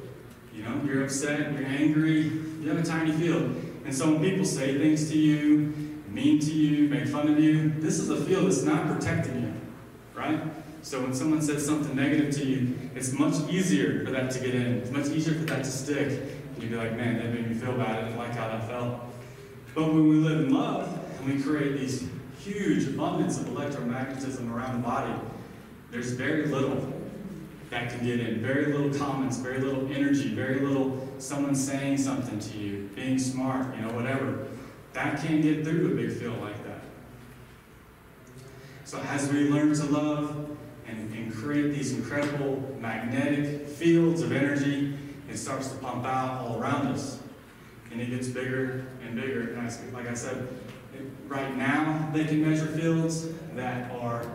You 0.56 0.64
know, 0.64 0.82
you're 0.84 1.04
upset, 1.04 1.54
you're 1.54 1.68
angry, 1.68 2.24
you 2.24 2.68
have 2.68 2.80
a 2.80 2.84
tiny 2.84 3.12
field. 3.12 3.56
And 3.86 3.96
so 3.96 4.12
when 4.12 4.22
people 4.22 4.44
say 4.44 4.76
things 4.80 5.08
to 5.12 5.18
you, 5.18 6.02
mean 6.10 6.40
to 6.40 6.52
you, 6.52 6.90
make 6.90 7.08
fun 7.08 7.30
of 7.30 7.40
you, 7.40 7.70
this 7.78 8.00
is 8.00 8.10
a 8.10 8.18
field 8.26 8.48
that's 8.48 8.64
not 8.64 8.88
protecting 8.88 9.40
you, 9.44 9.54
right? 10.18 10.42
So 10.82 11.02
when 11.02 11.14
someone 11.14 11.42
says 11.42 11.66
something 11.66 11.96
negative 11.96 12.34
to 12.36 12.46
you, 12.46 12.78
it's 12.96 13.14
much 13.14 13.36
easier 13.50 14.04
for 14.04 14.12
that 14.12 14.32
to 14.32 14.40
get 14.40 14.56
in. 14.56 14.78
It's 14.78 14.92
much 14.92 15.08
easier 15.08 15.36
for 15.36 15.46
that 15.46 15.64
to 15.64 15.70
stick. 15.70 16.08
And 16.08 16.64
you'd 16.64 16.72
be 16.72 16.78
like, 16.78 16.96
man, 16.98 17.18
that 17.18 17.34
made 17.34 17.48
me 17.48 17.56
feel 17.56 17.74
bad. 17.74 17.98
I 17.98 18.02
didn't 18.04 18.18
like 18.18 18.36
how 18.36 18.48
that 18.48 18.68
felt. 18.68 19.02
But 19.76 19.94
when 19.94 20.08
we 20.08 20.16
live 20.16 20.40
in 20.40 20.54
love 20.54 21.00
and 21.20 21.34
we 21.34 21.42
create 21.42 21.78
these 21.78 22.08
huge 22.40 22.88
abundance 22.88 23.38
of 23.40 23.48
electromagnetism 23.48 24.52
around 24.52 24.82
the 24.82 24.88
body, 24.88 25.14
there's 25.92 26.12
very 26.14 26.48
little 26.48 26.94
that 27.70 27.90
can 27.90 28.06
get 28.06 28.20
in. 28.20 28.42
Very 28.42 28.74
little 28.74 28.98
comments, 28.98 29.38
very 29.38 29.60
little 29.60 29.92
energy, 29.92 30.34
very 30.34 30.62
little 30.62 31.08
someone 31.20 31.54
saying 31.54 31.98
something 31.98 32.40
to 32.40 32.58
you, 32.58 32.90
being 32.96 33.20
smart, 33.20 33.76
you 33.76 33.82
know, 33.82 33.94
whatever. 33.94 34.48
That 34.94 35.22
can't 35.22 35.42
get 35.42 35.64
through 35.66 35.92
a 35.92 35.96
big 35.96 36.14
field 36.14 36.40
like 36.42 36.64
that. 36.64 36.67
So 38.88 38.98
as 39.00 39.30
we 39.30 39.50
learn 39.50 39.74
to 39.74 39.84
love 39.84 40.50
and, 40.88 41.14
and 41.14 41.34
create 41.36 41.74
these 41.74 41.92
incredible 41.92 42.74
magnetic 42.80 43.68
fields 43.68 44.22
of 44.22 44.32
energy, 44.32 44.98
it 45.30 45.36
starts 45.36 45.68
to 45.72 45.76
pump 45.80 46.06
out 46.06 46.40
all 46.40 46.58
around 46.58 46.88
us. 46.88 47.20
And 47.92 48.00
it 48.00 48.10
gets 48.12 48.30
bigger 48.30 48.86
and 49.04 49.14
bigger. 49.14 49.56
And 49.56 49.60
I, 49.60 49.72
like 49.92 50.08
I 50.08 50.14
said, 50.14 50.48
it, 50.96 51.02
right 51.28 51.54
now 51.58 52.10
they 52.14 52.24
can 52.24 52.50
measure 52.50 52.66
fields 52.66 53.28
that 53.56 53.92
are 53.92 54.26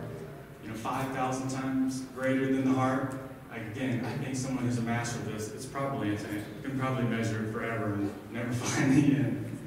you 0.61 0.69
know, 0.69 0.75
5,000 0.75 1.49
times 1.49 2.01
greater 2.15 2.45
than 2.45 2.63
the 2.63 2.77
heart. 2.77 3.15
Again, 3.51 4.05
I 4.05 4.23
think 4.23 4.35
someone 4.35 4.65
who's 4.65 4.77
a 4.77 4.83
master 4.83 5.17
of 5.17 5.33
this, 5.33 5.51
it's 5.51 5.65
probably 5.65 6.11
infinite. 6.11 6.43
You 6.61 6.69
can 6.69 6.79
probably 6.79 7.05
measure 7.05 7.43
it 7.43 7.51
forever 7.51 7.93
and 7.95 8.13
never 8.31 8.53
find 8.53 8.95
the 8.95 9.15
end. 9.15 9.59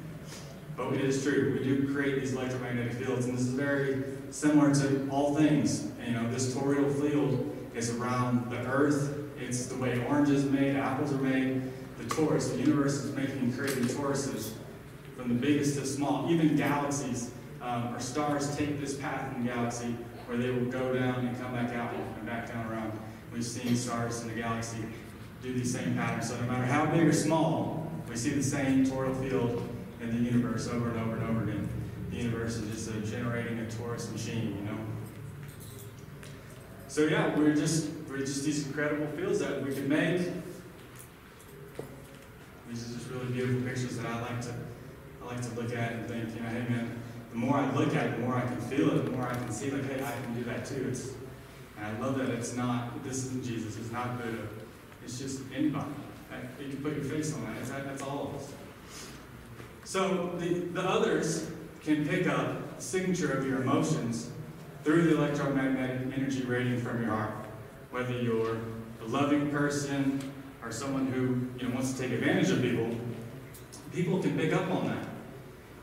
But 0.77 0.93
it 0.93 1.01
is 1.01 1.23
true. 1.23 1.57
We 1.59 1.65
do 1.65 1.93
create 1.93 2.21
these 2.21 2.31
electromagnetic 2.31 2.93
fields, 2.93 3.25
and 3.25 3.37
this 3.37 3.41
is 3.41 3.53
very 3.53 4.16
similar 4.31 4.73
to 4.75 5.07
all 5.09 5.35
things. 5.35 5.87
You 6.05 6.13
know, 6.13 6.29
this 6.31 6.53
toroidal 6.53 6.93
field 7.01 7.55
is 7.75 7.95
around 7.95 8.49
the 8.49 8.57
Earth. 8.65 9.17
It's 9.39 9.67
the 9.67 9.77
way 9.77 10.03
oranges 10.07 10.45
are 10.45 10.49
made, 10.49 10.75
apples 10.75 11.13
are 11.13 11.17
made. 11.17 11.61
The 11.97 12.03
torus, 12.05 12.51
the 12.51 12.59
universe 12.59 13.03
is 13.03 13.15
making 13.15 13.39
and 13.39 13.57
creating 13.57 13.85
toruses 13.85 14.53
from 15.15 15.29
the 15.29 15.35
biggest 15.35 15.77
to 15.77 15.85
small. 15.85 16.31
Even 16.31 16.55
galaxies 16.55 17.31
um, 17.61 17.93
or 17.93 17.99
stars 17.99 18.55
take 18.55 18.79
this 18.79 18.95
path 18.95 19.35
in 19.35 19.45
the 19.45 19.51
galaxy 19.51 19.95
where 20.27 20.37
they 20.37 20.49
will 20.49 20.65
go 20.65 20.93
down 20.93 21.25
and 21.25 21.39
come 21.39 21.53
back 21.53 21.73
out 21.73 21.93
and 21.93 22.25
back 22.25 22.47
down 22.47 22.71
around. 22.71 22.91
We've 23.33 23.43
seen 23.43 23.75
stars 23.75 24.21
in 24.21 24.29
the 24.29 24.35
galaxy 24.35 24.77
do 25.41 25.53
these 25.53 25.73
same 25.73 25.95
patterns. 25.95 26.29
So 26.29 26.39
no 26.39 26.47
matter 26.47 26.65
how 26.65 26.85
big 26.85 27.07
or 27.07 27.13
small, 27.13 27.91
we 28.09 28.15
see 28.15 28.31
the 28.31 28.43
same 28.43 28.85
toroidal 28.85 29.19
field 29.21 29.67
in 30.01 30.11
the 30.11 30.31
universe 30.31 30.67
over 30.67 30.89
and 30.89 30.99
over 30.99 31.17
and 31.17 31.23
over. 31.29 31.46
Universe 32.17 32.57
is 32.57 32.87
just 32.87 33.11
generating 33.11 33.59
a 33.59 33.63
torus 33.63 34.11
machine, 34.11 34.57
you 34.57 34.71
know. 34.71 34.77
So 36.87 37.03
yeah, 37.03 37.37
we're 37.37 37.55
just 37.55 37.89
we're 38.09 38.19
just 38.19 38.43
these 38.43 38.65
incredible 38.65 39.07
fields 39.15 39.39
that 39.39 39.63
we 39.63 39.73
can 39.73 39.87
make. 39.87 40.21
These 42.69 42.89
are 42.89 42.97
just 42.97 43.09
really 43.09 43.27
beautiful 43.27 43.61
pictures 43.61 43.97
that 43.97 44.07
I 44.07 44.21
like 44.21 44.41
to 44.41 44.53
I 45.21 45.25
like 45.25 45.41
to 45.41 45.61
look 45.61 45.75
at 45.75 45.91
and 45.93 46.07
think, 46.07 46.35
you 46.35 46.41
know, 46.41 46.49
hey 46.49 46.73
man, 46.73 46.99
the 47.31 47.37
more 47.37 47.57
I 47.57 47.71
look 47.75 47.95
at 47.95 48.07
it, 48.07 48.17
the 48.17 48.23
more 48.23 48.35
I 48.35 48.41
can 48.41 48.59
feel 48.61 48.97
it, 48.97 49.05
the 49.05 49.11
more 49.11 49.27
I 49.27 49.33
can 49.33 49.51
see 49.51 49.69
like, 49.69 49.85
hey, 49.85 50.03
I 50.03 50.11
can 50.23 50.33
do 50.33 50.43
that 50.45 50.65
too. 50.65 50.87
It's 50.89 51.11
and 51.77 51.85
I 51.85 51.99
love 51.99 52.17
that 52.17 52.29
it's 52.29 52.55
not 52.55 53.03
this 53.03 53.25
isn't 53.25 53.45
Jesus, 53.45 53.77
it's 53.77 53.91
not 53.91 54.17
Buddha. 54.17 54.47
It's 55.03 55.19
just 55.19 55.41
anybody. 55.55 55.85
You 56.59 56.69
can 56.69 56.83
put 56.83 56.95
your 56.95 57.03
face 57.03 57.33
on 57.33 57.45
that 57.45 57.85
that's 57.85 58.01
all 58.01 58.29
of 58.29 58.35
us. 58.41 58.51
So 59.83 60.35
the, 60.37 60.47
the 60.49 60.81
others 60.81 61.49
can 61.83 62.07
pick 62.07 62.27
up 62.27 62.77
the 62.77 62.81
signature 62.81 63.31
of 63.31 63.45
your 63.45 63.61
emotions 63.61 64.29
through 64.83 65.03
the 65.03 65.17
electromagnetic 65.17 66.13
energy 66.15 66.43
radiating 66.43 66.81
from 66.81 67.01
your 67.01 67.11
heart. 67.11 67.33
Whether 67.91 68.21
you're 68.21 68.57
a 69.01 69.05
loving 69.05 69.49
person 69.49 70.19
or 70.63 70.71
someone 70.71 71.07
who 71.07 71.47
you 71.59 71.67
know, 71.67 71.75
wants 71.75 71.93
to 71.93 72.01
take 72.01 72.11
advantage 72.11 72.49
of 72.49 72.61
people, 72.61 72.89
people 73.93 74.21
can 74.21 74.37
pick 74.37 74.53
up 74.53 74.69
on 74.69 74.87
that. 74.87 75.07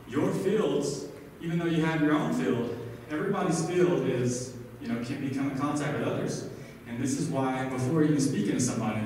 Your 0.07 0.31
fields, 0.31 1.05
even 1.41 1.59
though 1.59 1.65
you 1.65 1.83
have 1.83 2.01
your 2.01 2.13
own 2.13 2.33
field, 2.33 2.77
everybody's 3.09 3.65
field 3.67 4.07
is, 4.07 4.55
you 4.81 4.87
know, 4.87 5.03
can 5.03 5.27
become 5.27 5.51
in 5.51 5.57
contact 5.57 5.97
with 5.97 6.07
others. 6.07 6.49
And 6.87 7.01
this 7.01 7.19
is 7.19 7.27
why 7.29 7.67
before 7.69 8.03
even 8.03 8.19
speaking 8.19 8.53
to 8.53 8.59
somebody, 8.59 9.01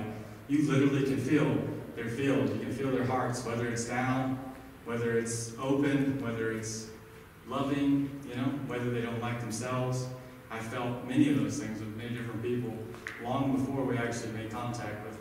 you 0.48 0.70
literally 0.70 1.04
can 1.04 1.18
feel 1.18 1.58
their 1.96 2.10
field. 2.10 2.50
You 2.50 2.60
can 2.60 2.72
feel 2.72 2.92
their 2.92 3.06
hearts, 3.06 3.46
whether 3.46 3.68
it's 3.68 3.86
down, 3.86 4.40
whether 4.90 5.20
it's 5.20 5.54
open, 5.62 6.20
whether 6.20 6.52
it's 6.52 6.88
loving, 7.48 8.10
you 8.28 8.36
know, 8.36 8.46
whether 8.66 8.90
they 8.90 9.02
don't 9.02 9.22
like 9.22 9.40
themselves. 9.40 10.08
I 10.50 10.58
felt 10.58 11.08
many 11.08 11.30
of 11.30 11.38
those 11.38 11.60
things 11.60 11.80
with 11.80 11.96
many 11.96 12.10
different 12.10 12.42
people 12.42 12.74
long 13.24 13.56
before 13.56 13.84
we 13.84 14.00
actually 14.00 14.32
made 14.32 14.50
contact 14.50 15.06
with 15.06 15.16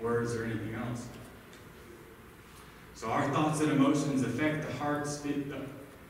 words 0.00 0.34
or 0.34 0.44
anything 0.44 0.74
else. 0.74 1.06
So 2.96 3.10
our 3.10 3.32
thoughts 3.32 3.60
and 3.60 3.70
emotions 3.70 4.24
affect 4.24 4.66
the 4.66 4.72
heart's 4.72 5.24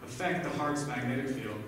affect 0.03 0.45
the 0.45 0.51
heart's 0.59 0.87
magnetic 0.87 1.29
field, 1.29 1.63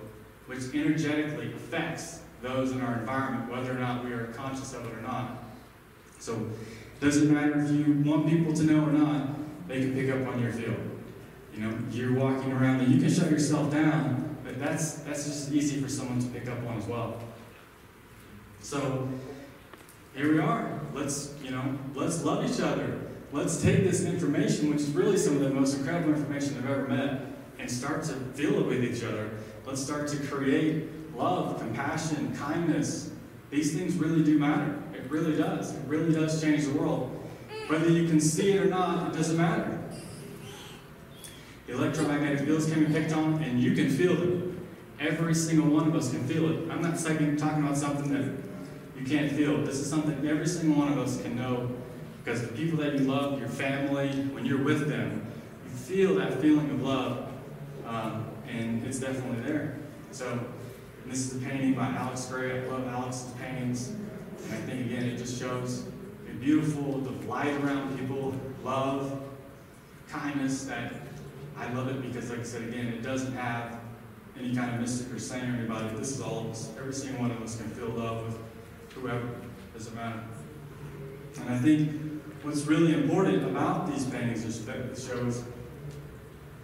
which 0.47 0.73
energetically 0.73 1.53
affects 1.53 2.21
those 2.41 2.71
in 2.71 2.81
our 2.81 2.97
environment, 2.97 3.51
whether 3.51 3.69
or 3.69 3.79
not 3.79 4.03
we 4.03 4.13
are 4.13 4.33
conscious 4.33 4.73
of 4.73 4.87
it 4.87 4.93
or 4.97 5.01
not. 5.01 5.43
So 6.17 6.33
it 6.33 7.05
doesn't 7.05 7.31
matter 7.31 7.59
if 7.59 7.69
you 7.69 8.01
want 8.03 8.27
people 8.27 8.51
to 8.51 8.63
know 8.63 8.83
or 8.83 8.91
not, 8.91 9.67
they 9.67 9.81
can 9.81 9.93
pick 9.93 10.09
up 10.09 10.27
on 10.33 10.41
your 10.41 10.51
field. 10.51 10.94
You 11.55 11.61
know, 11.61 11.77
you're 11.89 12.13
walking 12.13 12.51
around 12.51 12.81
and 12.81 12.93
you 12.93 12.99
can 12.99 13.09
shut 13.09 13.31
yourself 13.31 13.71
down, 13.71 14.37
but 14.43 14.59
that's 14.59 14.95
that's 14.95 15.25
just 15.25 15.51
easy 15.53 15.79
for 15.81 15.87
someone 15.87 16.19
to 16.19 16.27
pick 16.27 16.49
up 16.49 16.57
on 16.67 16.77
as 16.77 16.85
well. 16.85 17.17
So 18.59 19.07
here 20.15 20.33
we 20.33 20.39
are. 20.39 20.81
Let's, 20.93 21.33
you 21.41 21.51
know, 21.51 21.77
let's 21.93 22.23
love 22.23 22.49
each 22.49 22.59
other. 22.59 22.99
Let's 23.31 23.61
take 23.61 23.83
this 23.83 24.03
information, 24.03 24.69
which 24.69 24.81
is 24.81 24.89
really 24.89 25.17
some 25.17 25.35
of 25.35 25.41
the 25.41 25.49
most 25.49 25.77
incredible 25.77 26.13
information 26.13 26.57
I've 26.57 26.69
ever 26.69 26.87
met, 26.87 27.21
and 27.57 27.71
start 27.71 28.03
to 28.05 28.13
feel 28.13 28.59
it 28.59 28.65
with 28.65 28.83
each 28.83 29.03
other. 29.03 29.29
Let's 29.65 29.81
start 29.81 30.09
to 30.09 30.17
create 30.17 30.89
love, 31.15 31.57
compassion, 31.59 32.35
kindness. 32.35 33.11
These 33.49 33.73
things 33.73 33.95
really 33.95 34.23
do 34.23 34.37
matter. 34.37 34.77
It 34.93 35.09
really 35.09 35.37
does. 35.37 35.73
It 35.73 35.81
really 35.87 36.13
does 36.13 36.41
change 36.41 36.65
the 36.65 36.77
world. 36.77 37.11
Whether 37.67 37.89
you 37.89 38.07
can 38.09 38.19
see 38.19 38.51
it 38.51 38.61
or 38.61 38.69
not, 38.69 39.13
it 39.13 39.17
doesn't 39.17 39.37
matter. 39.37 39.74
Electromagnetic 41.67 42.41
fields 42.41 42.71
can 42.71 42.85
be 42.85 42.93
picked 42.93 43.13
on, 43.13 43.41
and 43.41 43.59
you 43.59 43.73
can 43.73 43.89
feel 43.89 44.15
them. 44.15 44.67
Every 44.99 45.33
single 45.33 45.67
one 45.67 45.87
of 45.87 45.95
us 45.95 46.11
can 46.11 46.25
feel 46.27 46.49
it. 46.51 46.71
I'm 46.71 46.81
not 46.81 46.97
talking 46.97 47.63
about 47.63 47.77
something 47.77 48.13
that 48.13 48.31
you 48.97 49.05
can't 49.05 49.31
feel. 49.31 49.63
This 49.63 49.75
is 49.75 49.89
something 49.89 50.25
every 50.27 50.47
single 50.47 50.77
one 50.77 50.91
of 50.91 50.99
us 50.99 51.21
can 51.21 51.35
know 51.35 51.69
because 52.23 52.41
the 52.41 52.53
people 52.53 52.77
that 52.79 52.93
you 52.93 52.99
love, 53.01 53.39
your 53.39 53.49
family, 53.49 54.09
when 54.33 54.45
you're 54.45 54.63
with 54.63 54.87
them, 54.87 55.25
you 55.63 55.71
feel 55.71 56.15
that 56.15 56.39
feeling 56.41 56.69
of 56.71 56.81
love, 56.81 57.31
um, 57.85 58.25
and 58.49 58.83
it's 58.85 58.99
definitely 58.99 59.41
there. 59.41 59.77
So, 60.11 60.39
this 61.05 61.31
is 61.31 61.41
a 61.41 61.45
painting 61.45 61.73
by 61.73 61.87
Alex 61.87 62.25
Grey. 62.25 62.63
I 62.63 62.65
love 62.65 62.87
Alex's 62.87 63.31
paintings. 63.39 63.89
And 63.89 64.53
I 64.53 64.57
think, 64.57 64.87
again, 64.87 65.03
it 65.03 65.17
just 65.17 65.39
shows 65.39 65.85
the 66.25 66.33
beautiful, 66.39 66.99
the 66.99 67.27
light 67.27 67.53
around 67.61 67.97
people, 67.97 68.33
love, 68.63 69.21
kindness 70.09 70.65
that 70.65 70.93
I 71.57 71.71
love 71.73 71.87
it 71.87 72.01
because, 72.01 72.29
like 72.29 72.39
I 72.39 72.43
said 72.43 72.63
again, 72.63 72.87
it 72.87 73.01
doesn't 73.01 73.33
have 73.33 73.79
any 74.37 74.53
kind 74.53 74.73
of 74.73 74.81
mystic 74.81 75.13
or 75.13 75.19
saying 75.19 75.49
or 75.49 75.55
anybody. 75.55 75.95
This 75.95 76.11
is 76.11 76.21
all 76.21 76.39
of 76.39 76.47
us. 76.47 76.71
Every 76.77 76.93
single 76.93 77.21
one 77.21 77.31
of 77.31 77.41
us 77.41 77.57
can 77.57 77.69
feel 77.69 77.89
love 77.89 78.25
with 78.25 78.37
whoever. 78.93 79.29
Doesn't 79.73 79.95
matter. 79.95 80.21
And 81.39 81.49
I 81.49 81.57
think 81.59 82.21
what's 82.43 82.65
really 82.65 82.93
important 82.93 83.43
about 83.43 83.87
these 83.87 84.05
paintings 84.05 84.43
is 84.43 84.65
that 84.65 84.77
it 84.77 84.97
shows 84.97 85.43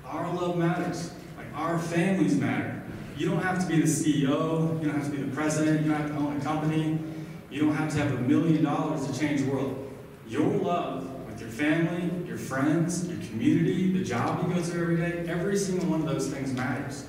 our 0.06 0.34
love 0.34 0.58
matters. 0.58 1.12
Like 1.38 1.48
our 1.56 1.80
families 1.80 2.36
matter. 2.36 2.84
You 3.18 3.30
don't 3.30 3.42
have 3.42 3.60
to 3.60 3.68
be 3.68 3.80
the 3.80 3.88
CEO. 3.88 4.80
You 4.82 4.88
don't 4.88 4.96
have 4.96 5.06
to 5.06 5.12
be 5.12 5.24
the 5.24 5.34
president. 5.34 5.86
You 5.86 5.92
don't 5.92 6.02
have 6.02 6.12
to 6.12 6.18
own 6.18 6.38
a 6.38 6.42
company. 6.42 7.00
You 7.50 7.62
don't 7.62 7.76
have 7.76 7.92
to 7.94 8.00
have 8.00 8.14
a 8.14 8.22
million 8.22 8.64
dollars 8.64 9.08
to 9.08 9.20
change 9.20 9.42
the 9.42 9.52
world. 9.52 9.92
Your 10.28 10.48
love 10.48 11.10
with 11.26 11.40
your 11.42 11.50
family, 11.50 12.10
your 12.32 12.40
friends, 12.40 13.06
your 13.10 13.20
community, 13.28 13.92
the 13.92 14.04
job 14.06 14.48
you 14.48 14.56
go 14.56 14.64
to 14.64 14.80
every 14.80 14.96
day, 14.96 15.26
every 15.28 15.58
single 15.58 15.86
one 15.88 16.00
of 16.00 16.08
those 16.08 16.30
things 16.30 16.54
matters. 16.54 17.06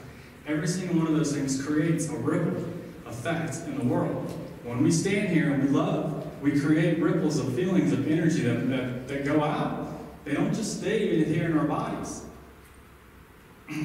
Every 0.48 0.66
single 0.66 0.96
one 0.96 1.06
of 1.06 1.14
those 1.14 1.32
things 1.32 1.64
creates 1.64 2.08
a 2.08 2.16
ripple 2.16 2.64
effect 3.06 3.58
in 3.68 3.78
the 3.78 3.84
world. 3.84 4.28
When 4.64 4.82
we 4.82 4.90
stand 4.90 5.28
here 5.28 5.52
and 5.52 5.62
we 5.62 5.68
love, 5.68 6.26
we 6.42 6.58
create 6.58 6.98
ripples 6.98 7.38
of 7.38 7.54
feelings 7.54 7.92
of 7.92 8.10
energy 8.10 8.42
that, 8.42 8.68
that, 8.68 9.06
that 9.06 9.24
go 9.24 9.44
out. 9.44 9.88
They 10.24 10.34
don't 10.34 10.52
just 10.52 10.80
stay 10.80 11.22
here 11.22 11.44
in 11.44 11.56
our 11.56 11.66
bodies. 11.66 12.24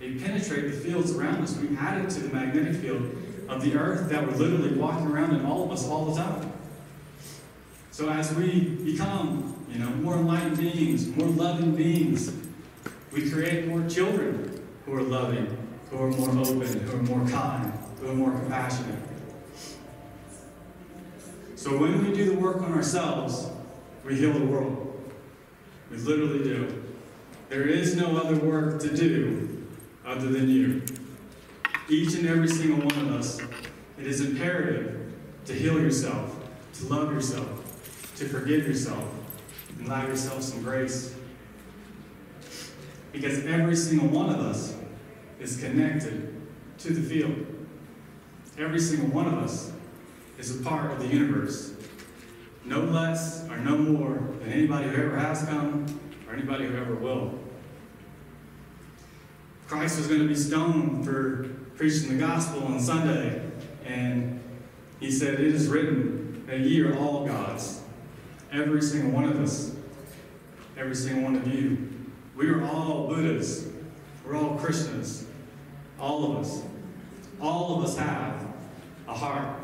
they 0.00 0.14
penetrate 0.14 0.64
the 0.64 0.76
fields 0.76 1.12
around 1.12 1.44
us. 1.44 1.56
We 1.56 1.76
add 1.76 2.04
it 2.04 2.10
to 2.10 2.20
the 2.20 2.34
magnetic 2.34 2.74
field 2.74 3.02
of 3.48 3.62
the 3.62 3.76
earth 3.76 4.08
that 4.08 4.26
we're 4.26 4.34
literally 4.34 4.74
walking 4.74 5.06
around 5.06 5.36
in 5.36 5.46
all 5.46 5.62
of 5.62 5.70
us 5.70 5.86
all 5.86 6.06
the 6.06 6.20
time. 6.20 6.52
So 7.92 8.08
as 8.08 8.34
we 8.34 8.60
become, 8.60 9.49
you 9.70 9.78
know, 9.78 9.90
more 9.90 10.14
enlightened 10.16 10.58
beings, 10.58 11.06
more 11.16 11.28
loving 11.28 11.74
beings, 11.74 12.32
we 13.12 13.30
create 13.30 13.66
more 13.66 13.88
children 13.88 14.60
who 14.84 14.94
are 14.94 15.02
loving, 15.02 15.56
who 15.90 15.98
are 15.98 16.10
more 16.10 16.30
open, 16.30 16.80
who 16.80 16.96
are 16.96 17.02
more 17.02 17.28
kind, 17.28 17.72
who 18.00 18.10
are 18.10 18.14
more 18.14 18.30
compassionate. 18.32 18.98
So 21.56 21.76
when 21.76 22.04
we 22.04 22.14
do 22.14 22.24
the 22.24 22.34
work 22.34 22.62
on 22.62 22.72
ourselves, 22.72 23.48
we 24.04 24.16
heal 24.16 24.32
the 24.32 24.44
world. 24.44 24.86
We 25.90 25.98
literally 25.98 26.42
do. 26.42 26.84
There 27.48 27.66
is 27.66 27.96
no 27.96 28.16
other 28.16 28.36
work 28.36 28.80
to 28.80 28.96
do 28.96 29.66
other 30.06 30.28
than 30.28 30.48
you. 30.48 30.82
Each 31.88 32.14
and 32.14 32.26
every 32.26 32.48
single 32.48 32.78
one 32.78 33.08
of 33.08 33.12
us, 33.12 33.40
it 33.98 34.06
is 34.06 34.20
imperative 34.20 35.12
to 35.46 35.52
heal 35.52 35.80
yourself, 35.80 36.36
to 36.74 36.86
love 36.86 37.12
yourself, 37.12 37.48
to 38.16 38.28
forgive 38.28 38.66
yourself, 38.66 39.04
allow 39.84 40.06
yourself 40.06 40.42
some 40.42 40.62
grace. 40.62 41.14
Because 43.12 43.44
every 43.44 43.76
single 43.76 44.08
one 44.08 44.30
of 44.30 44.40
us 44.40 44.76
is 45.40 45.58
connected 45.58 46.34
to 46.78 46.92
the 46.92 47.00
field. 47.00 47.46
Every 48.58 48.80
single 48.80 49.08
one 49.08 49.26
of 49.26 49.34
us 49.34 49.72
is 50.38 50.60
a 50.60 50.62
part 50.62 50.90
of 50.92 51.00
the 51.00 51.08
universe. 51.08 51.74
No 52.64 52.80
less 52.80 53.48
or 53.48 53.56
no 53.58 53.76
more 53.76 54.14
than 54.40 54.52
anybody 54.52 54.88
who 54.88 55.02
ever 55.02 55.18
has 55.18 55.44
come 55.44 55.86
or 56.28 56.34
anybody 56.34 56.66
who 56.66 56.76
ever 56.76 56.94
will. 56.94 57.38
Christ 59.66 59.98
was 59.98 60.08
going 60.08 60.20
to 60.20 60.28
be 60.28 60.34
stoned 60.34 61.04
for 61.04 61.48
preaching 61.76 62.08
the 62.08 62.18
gospel 62.18 62.64
on 62.64 62.80
Sunday, 62.80 63.48
and 63.84 64.40
he 64.98 65.10
said, 65.10 65.34
It 65.34 65.54
is 65.54 65.68
written 65.68 66.44
that 66.46 66.60
ye 66.60 66.82
are 66.82 66.96
all 66.98 67.24
gods. 67.24 67.79
Every 68.52 68.82
single 68.82 69.12
one 69.12 69.24
of 69.24 69.40
us, 69.40 69.74
every 70.76 70.94
single 70.94 71.22
one 71.22 71.36
of 71.36 71.46
you. 71.46 71.88
We 72.34 72.48
are 72.48 72.64
all 72.64 73.06
Buddhas. 73.06 73.68
We're 74.24 74.36
all 74.36 74.58
Krishnas. 74.58 75.24
All 75.98 76.32
of 76.32 76.38
us. 76.38 76.62
All 77.40 77.78
of 77.78 77.84
us 77.84 77.96
have 77.96 78.46
a 79.06 79.14
heart. 79.14 79.56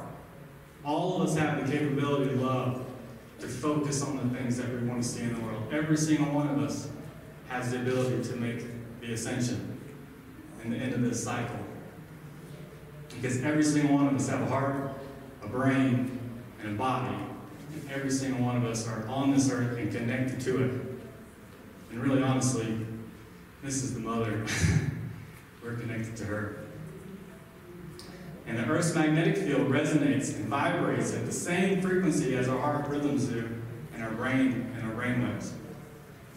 All 0.85 1.21
of 1.21 1.29
us 1.29 1.37
have 1.37 1.67
the 1.67 1.77
capability 1.79 2.31
to 2.31 2.37
love, 2.37 2.87
to 3.41 3.49
focus 3.49 4.03
on 4.03 4.17
the 4.17 4.39
things 4.39 4.57
that 4.57 4.69
we 4.69 4.87
want 4.87 5.03
to 5.03 5.09
see 5.09 5.23
in 5.23 5.35
the 5.35 5.41
world. 5.41 5.73
Every 5.73 5.97
single 5.97 6.33
one 6.33 6.49
of 6.49 6.63
us 6.63 6.89
has 7.49 7.73
the 7.73 7.79
ability 7.79 8.23
to 8.31 8.37
make 8.37 8.65
the 9.01 9.13
ascension 9.13 9.81
and 10.63 10.73
the 10.73 10.77
end 10.77 10.95
of 10.95 11.03
this 11.03 11.23
cycle. 11.23 11.59
Because 13.09 13.43
every 13.43 13.65
single 13.65 13.97
one 13.97 14.07
of 14.07 14.15
us 14.15 14.29
have 14.29 14.43
a 14.43 14.47
heart, 14.47 14.93
a 15.43 15.49
brain, 15.49 16.19
and 16.63 16.75
a 16.75 16.79
body. 16.79 17.17
Every 17.93 18.11
single 18.11 18.45
one 18.45 18.57
of 18.57 18.65
us 18.65 18.87
are 18.87 19.07
on 19.09 19.33
this 19.33 19.51
earth 19.51 19.79
and 19.79 19.91
connected 19.93 20.41
to 20.43 20.65
it. 20.65 20.71
And 21.91 22.03
really, 22.03 22.23
honestly, 22.23 22.87
this 23.63 23.83
is 23.83 23.95
the 23.95 24.01
mother. 24.01 24.45
We're 25.63 25.75
connected 25.75 26.17
to 26.19 26.25
her. 26.25 26.67
And 28.47 28.59
the 28.59 28.65
Earth's 28.65 28.95
magnetic 28.95 29.37
field 29.37 29.69
resonates 29.69 30.37
and 30.37 30.47
vibrates 30.47 31.13
at 31.15 31.27
the 31.27 31.33
same 31.33 31.83
frequency 31.83 32.37
as 32.37 32.49
our 32.49 32.59
heart 32.59 32.89
rhythms 32.89 33.27
do 33.27 33.49
and 33.93 34.05
our 34.05 34.13
brain 34.13 34.73
and 34.77 34.89
our 34.89 34.95
brain 34.95 35.27
waves, 35.27 35.53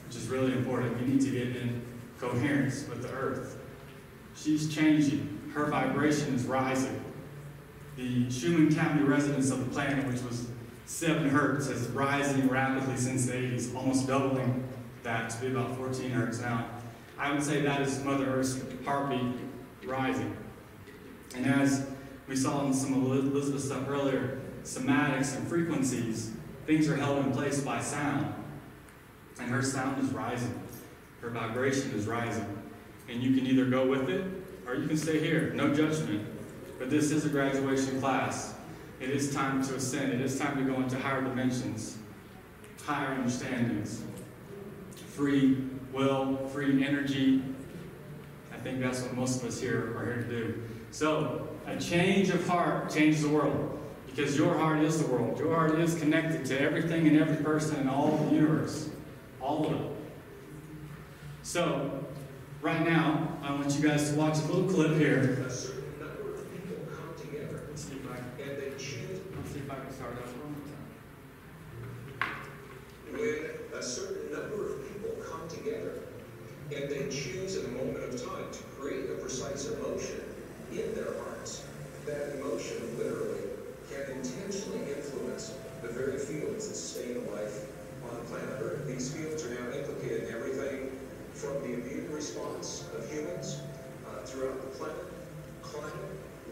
which 0.08 0.16
is 0.16 0.28
really 0.28 0.54
important. 0.54 1.00
We 1.00 1.08
need 1.08 1.22
to 1.22 1.30
get 1.30 1.56
in 1.56 1.86
coherence 2.20 2.88
with 2.88 3.04
the 3.04 3.12
Earth. 3.12 3.58
She's 4.36 4.74
changing. 4.74 5.52
Her 5.54 5.66
vibration 5.66 6.34
is 6.34 6.46
rising. 6.46 7.04
The 7.96 8.30
Schumann 8.32 8.74
cavity 8.74 9.04
resonance 9.04 9.52
of 9.52 9.60
the 9.60 9.72
planet, 9.72 10.08
which 10.08 10.22
was 10.24 10.48
7 10.90 11.30
hertz, 11.30 11.68
is 11.68 11.88
rising 11.90 12.50
rapidly 12.50 12.98
since 12.98 13.28
the 13.28 13.34
80s, 13.34 13.76
almost 13.76 14.08
doubling 14.08 14.68
that 15.04 15.30
to 15.30 15.40
be 15.40 15.48
about 15.48 15.78
14 15.78 16.10
hertz 16.10 16.42
now. 16.42 16.66
I 17.16 17.32
would 17.32 17.44
say 17.44 17.62
that 17.62 17.82
is 17.82 18.04
Mother 18.04 18.26
Earth's 18.26 18.60
heartbeat 18.84 19.36
rising. 19.86 20.36
And 21.36 21.46
as 21.46 21.88
we 22.28 22.36
saw 22.36 22.66
in 22.66 22.74
some 22.74 22.96
of 22.96 23.04
Elizabeth's 23.04 23.66
stuff 23.66 23.88
earlier, 23.88 24.42
cymatics 24.64 25.38
and 25.38 25.48
frequencies, 25.48 26.32
things 26.66 26.90
are 26.90 26.96
held 26.96 27.24
in 27.24 27.32
place 27.34 27.62
by 27.62 27.80
sound. 27.82 28.34
And 29.40 29.52
her 29.52 29.62
sound 29.62 30.04
is 30.04 30.10
rising. 30.10 30.60
Her 31.22 31.30
vibration 31.30 31.92
is 31.92 32.08
rising. 32.08 32.48
And 33.08 33.22
you 33.22 33.36
can 33.36 33.46
either 33.46 33.66
go 33.66 33.86
with 33.86 34.10
it 34.10 34.26
or 34.66 34.74
you 34.74 34.88
can 34.88 34.98
stay 34.98 35.20
here. 35.20 35.54
No 35.54 35.72
judgment. 35.72 36.28
But 36.80 36.90
this 36.90 37.12
is 37.12 37.26
a 37.26 37.30
graduation 37.30 38.00
class. 38.00 38.56
It 39.00 39.10
is 39.10 39.34
time 39.34 39.64
to 39.64 39.76
ascend. 39.76 40.14
It 40.14 40.22
is 40.22 40.38
time 40.38 40.58
to 40.58 40.64
go 40.64 40.80
into 40.82 41.00
higher 41.00 41.22
dimensions, 41.22 41.98
higher 42.84 43.14
understandings, 43.14 44.02
free 45.14 45.58
will, 45.94 46.38
free 46.50 46.86
energy. 46.86 47.42
I 48.54 48.58
think 48.58 48.82
that's 48.82 49.02
what 49.02 49.16
most 49.16 49.42
of 49.42 49.48
us 49.48 49.62
here 49.62 49.98
are 49.98 50.06
here 50.06 50.24
to 50.24 50.30
do. 50.30 50.62
So, 50.92 51.48
a 51.66 51.78
change 51.78 52.30
of 52.30 52.46
heart 52.48 52.90
changes 52.90 53.22
the 53.22 53.30
world. 53.30 53.78
Because 54.08 54.36
your 54.36 54.58
heart 54.58 54.80
is 54.80 55.02
the 55.02 55.08
world. 55.08 55.40
Your 55.40 55.56
heart 55.56 55.80
is 55.80 55.96
connected 55.96 56.44
to 56.48 56.60
everything 56.60 57.08
and 57.08 57.18
every 57.18 57.38
person 57.38 57.80
in 57.80 57.88
all 57.88 58.18
the 58.18 58.36
universe. 58.36 58.90
All 59.40 59.68
of 59.68 59.80
it. 59.80 59.92
So, 61.44 62.04
right 62.62 62.84
now, 62.86 63.38
I 63.42 63.54
want 63.54 63.74
you 63.76 63.88
guys 63.88 64.12
to 64.12 64.18
watch 64.18 64.40
a 64.40 64.42
little 64.52 64.70
clip 64.70 64.98
here. 64.98 65.44
A 65.48 65.50
certain 65.50 65.84
number 66.00 66.36
of 66.36 66.52
people 66.52 66.86
come 66.92 67.14
together 67.18 67.62
Let's 67.70 67.84
see 67.84 67.96
if 67.96 68.12
I 68.12 68.18
can, 68.18 68.50
and 68.50 68.62
they 68.62 68.72
choose 68.72 69.22
let's 69.38 69.52
see 69.52 69.60
if 69.60 69.72
I 69.72 69.76
can 69.76 69.92
start 69.94 70.18
over. 70.18 70.30
when 73.18 73.80
a 73.80 73.82
certain 73.82 74.32
number 74.34 74.74
of 74.74 74.88
people 74.88 75.12
come 75.24 75.48
together 75.48 75.94
and 76.76 76.90
they 76.90 77.08
choose 77.10 77.56
in 77.56 77.66
a 77.66 77.70
moment 77.70 78.04
of 78.04 78.22
time 78.22 78.52
to 78.52 78.64
create 78.78 79.10
a 79.10 79.14
precise 79.16 79.68
emotion 79.70 80.22
in 80.72 80.94
their 80.94 80.99
That 82.06 82.36
emotion 82.40 82.98
literally 82.98 83.42
can 83.92 84.18
intentionally 84.18 84.82
influence 84.94 85.54
the 85.82 85.90
very 85.90 86.18
fields 86.18 86.68
that 86.68 86.76
sustain 86.76 87.26
life 87.34 87.66
on 88.04 88.26
planet 88.26 88.50
Earth. 88.62 88.88
These 88.88 89.14
fields 89.14 89.44
are 89.46 89.50
now 89.50 89.78
implicated 89.78 90.28
in 90.28 90.34
everything 90.34 90.92
from 91.34 91.62
the 91.62 91.74
immune 91.74 92.12
response 92.12 92.86
of 92.98 93.10
humans 93.12 93.58
uh, 94.08 94.26
throughout 94.26 94.60
the 94.60 94.78
planet, 94.78 95.06
climate, 95.62 95.94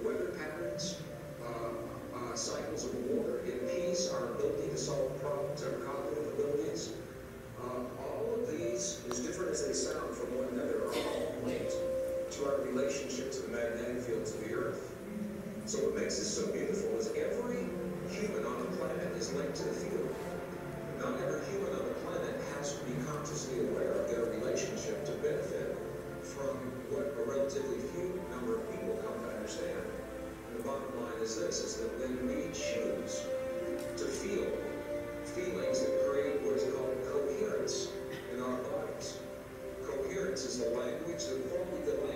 weather 0.04 0.34
patterns, 0.38 1.02
uh, 1.44 2.18
uh, 2.18 2.36
cycles 2.36 2.86
of 2.86 2.96
war 3.06 3.40
in 3.46 3.58
peace, 3.70 4.12
our 4.12 4.26
ability 4.34 4.70
to 4.70 4.78
solve 4.78 5.20
problems, 5.22 5.64
our 5.64 5.72
cognitive 5.86 6.28
abilities. 6.34 6.94
Uh, 7.62 7.82
all 8.06 8.40
of 8.40 8.52
these, 8.52 9.02
as 9.10 9.20
different 9.20 9.52
as 9.52 9.66
they 9.66 9.74
sound 9.74 10.16
from 10.16 10.38
one 10.38 10.48
another, 10.54 10.77
to 12.38 12.46
our 12.46 12.62
relationship 12.70 13.32
to 13.32 13.42
the 13.42 13.48
magnetic 13.50 13.98
fields 14.04 14.36
of 14.36 14.46
the 14.46 14.54
Earth. 14.54 14.94
So 15.66 15.80
what 15.90 15.98
makes 15.98 16.22
this 16.22 16.30
so 16.30 16.46
beautiful 16.54 16.94
is 17.02 17.10
every 17.18 17.66
human 18.14 18.46
on 18.46 18.62
the 18.62 18.78
planet 18.78 19.10
is 19.18 19.34
linked 19.34 19.58
to 19.58 19.64
the 19.66 19.74
field. 19.74 20.14
Not 21.02 21.18
every 21.18 21.42
human 21.50 21.74
on 21.74 21.82
the 21.82 21.98
planet 22.06 22.38
has 22.54 22.78
to 22.78 22.86
be 22.86 22.94
consciously 23.10 23.66
aware 23.66 23.92
of 23.98 24.06
their 24.14 24.30
relationship 24.38 25.02
to 25.10 25.14
benefit 25.18 25.82
from 26.22 26.62
what 26.94 27.10
a 27.18 27.24
relatively 27.26 27.82
few 27.90 28.22
number 28.30 28.62
of 28.62 28.70
people 28.70 29.02
come 29.02 29.18
to 29.18 29.30
understand. 29.34 29.82
And 30.54 30.62
the 30.62 30.64
bottom 30.64 30.94
line 31.02 31.18
is 31.26 31.42
this, 31.42 31.58
is 31.66 31.82
that 31.82 31.90
when 31.98 32.22
we 32.22 32.54
choose 32.54 33.26
to 33.98 34.06
feel 34.06 34.46
feelings 35.34 35.82
that 35.82 35.90
create 36.06 36.38
what 36.46 36.62
is 36.62 36.70
called 36.70 36.94
coherence 37.10 37.90
in 38.30 38.46
our 38.46 38.62
bodies, 38.62 39.18
coherence 39.82 40.46
is 40.46 40.62
the 40.62 40.70
language 40.78 41.26
that 41.26 41.42
only 41.58 41.82
the 41.82 42.07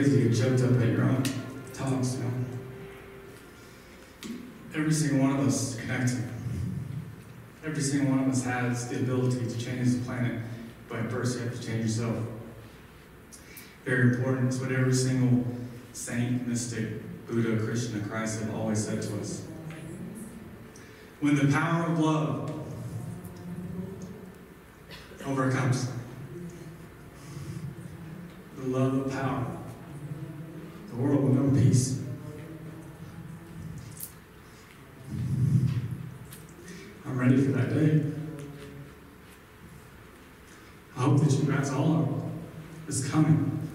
get 0.00 0.34
choked 0.34 0.62
up 0.62 0.80
at 0.80 0.88
your 0.88 1.04
own 1.04 1.22
talks, 1.74 2.14
you 2.14 2.24
know. 2.24 2.30
Every 4.74 4.92
single 4.92 5.20
one 5.20 5.38
of 5.38 5.46
us 5.46 5.74
is 5.74 5.80
connected. 5.80 6.24
Every 7.64 7.82
single 7.82 8.16
one 8.16 8.24
of 8.24 8.32
us 8.32 8.42
has 8.44 8.88
the 8.88 8.96
ability 9.00 9.46
to 9.46 9.58
change 9.58 9.92
the 9.92 10.04
planet, 10.04 10.40
but 10.88 11.10
first 11.10 11.38
you 11.38 11.44
have 11.44 11.60
to 11.60 11.66
change 11.66 11.84
yourself. 11.84 12.16
Very 13.84 14.14
important. 14.14 14.48
It's 14.48 14.58
what 14.58 14.72
every 14.72 14.94
single 14.94 15.44
saint, 15.92 16.46
mystic, 16.48 17.26
Buddha, 17.26 17.62
Krishna, 17.62 18.00
Christ 18.00 18.40
have 18.40 18.54
always 18.54 18.82
said 18.82 19.02
to 19.02 19.20
us. 19.20 19.42
When 21.20 21.36
the 21.36 21.52
power 21.52 21.86
of 21.86 21.98
love 21.98 22.50
overcomes 25.26 25.86
the 28.56 28.68
love 28.68 29.06
of 29.06 29.12
power, 29.12 29.46
the 30.92 30.96
world 30.96 31.22
will 31.22 31.30
know 31.30 31.58
peace. 31.58 32.02
I'm 37.06 37.18
ready 37.18 37.42
for 37.42 37.52
that 37.52 37.70
day. 37.70 38.02
I 40.96 41.00
hope 41.00 41.20
that 41.20 41.32
you 41.32 41.50
guys 41.50 41.70
all 41.70 41.92
are. 41.92 42.08
It's 42.88 43.08
coming. 43.08 43.66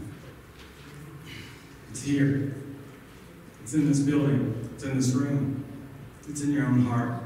It's 1.89 2.03
here. 2.03 2.55
It's 3.63 3.74
in 3.74 3.88
this 3.88 3.99
building. 3.99 4.70
It's 4.76 4.84
in 4.84 4.95
this 4.95 5.11
room. 5.13 5.65
It's 6.30 6.41
in 6.43 6.53
your 6.53 6.68
own 6.68 6.84
heart. 6.84 7.24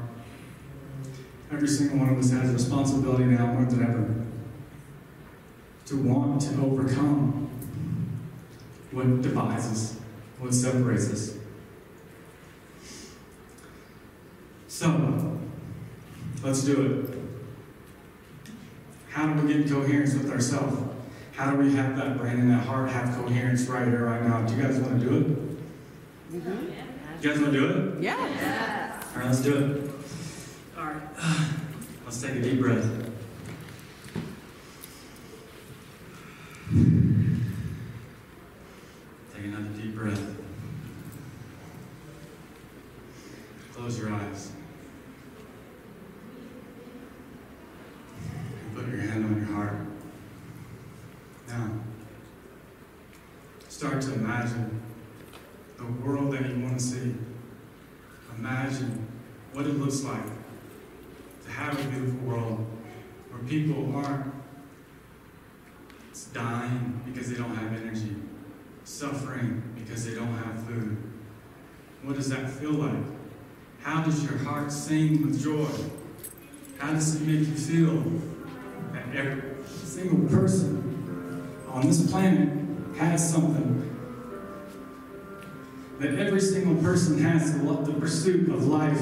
Every 1.52 1.68
single 1.68 1.98
one 1.98 2.08
of 2.08 2.18
us 2.18 2.30
has 2.30 2.48
a 2.48 2.52
responsibility 2.54 3.24
now 3.24 3.46
more 3.46 3.66
than 3.66 3.82
ever 3.82 4.14
to 5.84 5.96
want 6.02 6.40
to 6.40 6.48
overcome 6.62 7.50
what 8.90 9.20
divides 9.20 9.66
us, 9.66 10.00
what 10.38 10.54
separates 10.54 11.12
us. 11.12 11.36
So, 14.66 15.38
let's 16.42 16.64
do 16.64 17.06
it. 17.10 18.50
How 19.10 19.26
do 19.26 19.46
we 19.46 19.52
get 19.52 19.68
coherence 19.68 20.14
with 20.14 20.30
ourselves? 20.30 20.80
How 21.32 21.50
do 21.50 21.58
we 21.58 21.74
have 21.74 21.96
that 21.98 22.16
brain 22.16 22.40
and 22.40 22.50
that 22.50 22.64
heart 22.64 22.90
have 22.90 23.14
coherence 23.14 23.66
right 23.68 23.86
here, 23.86 24.06
right 24.06 24.22
now? 24.22 24.40
Do 24.46 24.54
you 24.56 24.62
guys 24.62 24.78
want 24.78 25.00
to 25.00 25.06
do 25.06 25.16
it? 25.16 25.26
Mm-hmm. 26.32 27.22
You 27.22 27.28
guys 27.28 27.38
want 27.40 27.52
to 27.52 27.60
do 27.60 27.66
it? 27.66 28.02
Yes. 28.02 29.04
All 29.14 29.20
right, 29.20 29.26
let's 29.26 29.42
do 29.42 29.54
it. 29.54 29.81
Let's 32.04 32.20
take 32.20 32.36
a 32.36 32.40
deep 32.42 32.60
breath. 32.60 32.84
Take 39.32 39.44
another 39.44 39.68
deep 39.80 39.94
breath. 39.94 40.20
Close 43.72 43.98
your 43.98 44.12
eyes. 44.12 44.52
And 48.64 48.74
put 48.74 48.88
your 48.88 49.00
hand 49.00 49.24
on 49.24 49.36
your 49.36 49.46
heart. 49.56 49.76
Now, 51.48 51.70
start 53.68 54.00
to 54.02 54.14
imagine 54.14 54.82
the 55.76 55.84
world 55.84 56.32
that 56.32 56.48
you 56.48 56.62
want 56.62 56.78
to 56.78 56.84
see. 56.84 57.14
Imagine 58.38 59.06
what 59.52 59.66
it 59.66 59.78
looks 59.78 60.02
like 60.02 60.22
to 61.44 61.50
have 61.50 61.78
a 61.78 61.88
beautiful 61.88 62.20
world 62.20 62.66
where 63.30 63.42
people 63.48 63.94
aren't 63.96 64.32
dying 66.32 67.00
because 67.04 67.30
they 67.30 67.36
don't 67.36 67.54
have 67.54 67.72
energy, 67.74 68.16
suffering 68.84 69.62
because 69.74 70.06
they 70.06 70.14
don't 70.14 70.32
have 70.38 70.62
food. 70.66 70.96
What 72.02 72.16
does 72.16 72.28
that 72.30 72.48
feel 72.48 72.72
like? 72.72 73.04
How 73.82 74.02
does 74.02 74.24
your 74.24 74.38
heart 74.38 74.70
sing 74.92 75.22
with 75.22 75.42
joy? 75.42 75.70
How 76.76 76.92
does 76.92 77.14
it 77.14 77.26
make 77.26 77.48
you 77.48 77.54
feel 77.54 77.96
that 78.92 79.16
every 79.16 79.42
single 79.64 80.28
person 80.28 81.48
on 81.68 81.86
this 81.86 82.10
planet 82.10 82.50
has 82.98 83.32
something 83.32 83.88
that 85.98 86.18
every 86.18 86.40
single 86.40 86.74
person 86.82 87.18
has 87.22 87.58
the, 87.58 87.92
pursuit 87.94 88.50
of 88.50 88.66
life, 88.66 89.00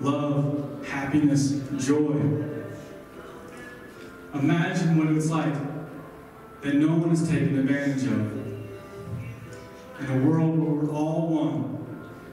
love, 0.00 0.84
happiness, 0.86 1.62
joy. 1.78 2.44
Imagine 4.34 4.98
what 4.98 5.16
it's 5.16 5.30
like 5.30 5.54
that 6.60 6.74
no 6.74 6.96
one 6.96 7.12
is 7.12 7.26
taken 7.26 7.58
advantage 7.60 8.02
of. 8.04 8.20
In 10.00 10.22
a 10.22 10.26
world 10.26 10.58
where 10.58 10.70
we're 10.70 10.90
all 10.92 11.28
one, 11.28 11.86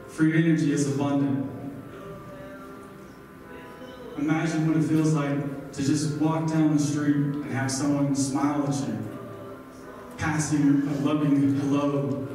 free 0.07 0.35
energy 0.35 0.73
is 0.73 0.93
abundant. 0.93 1.54
Imagine 4.25 4.67
what 4.67 4.77
it 4.77 4.87
feels 4.87 5.13
like 5.13 5.71
to 5.73 5.85
just 5.85 6.17
walk 6.17 6.47
down 6.47 6.75
the 6.75 6.81
street 6.81 7.15
and 7.15 7.51
have 7.51 7.69
someone 7.69 8.15
smile 8.15 8.67
at 8.67 8.75
you, 8.87 8.97
passing 10.17 10.81
a 10.87 10.93
loving 11.01 11.53
hello 11.59 12.27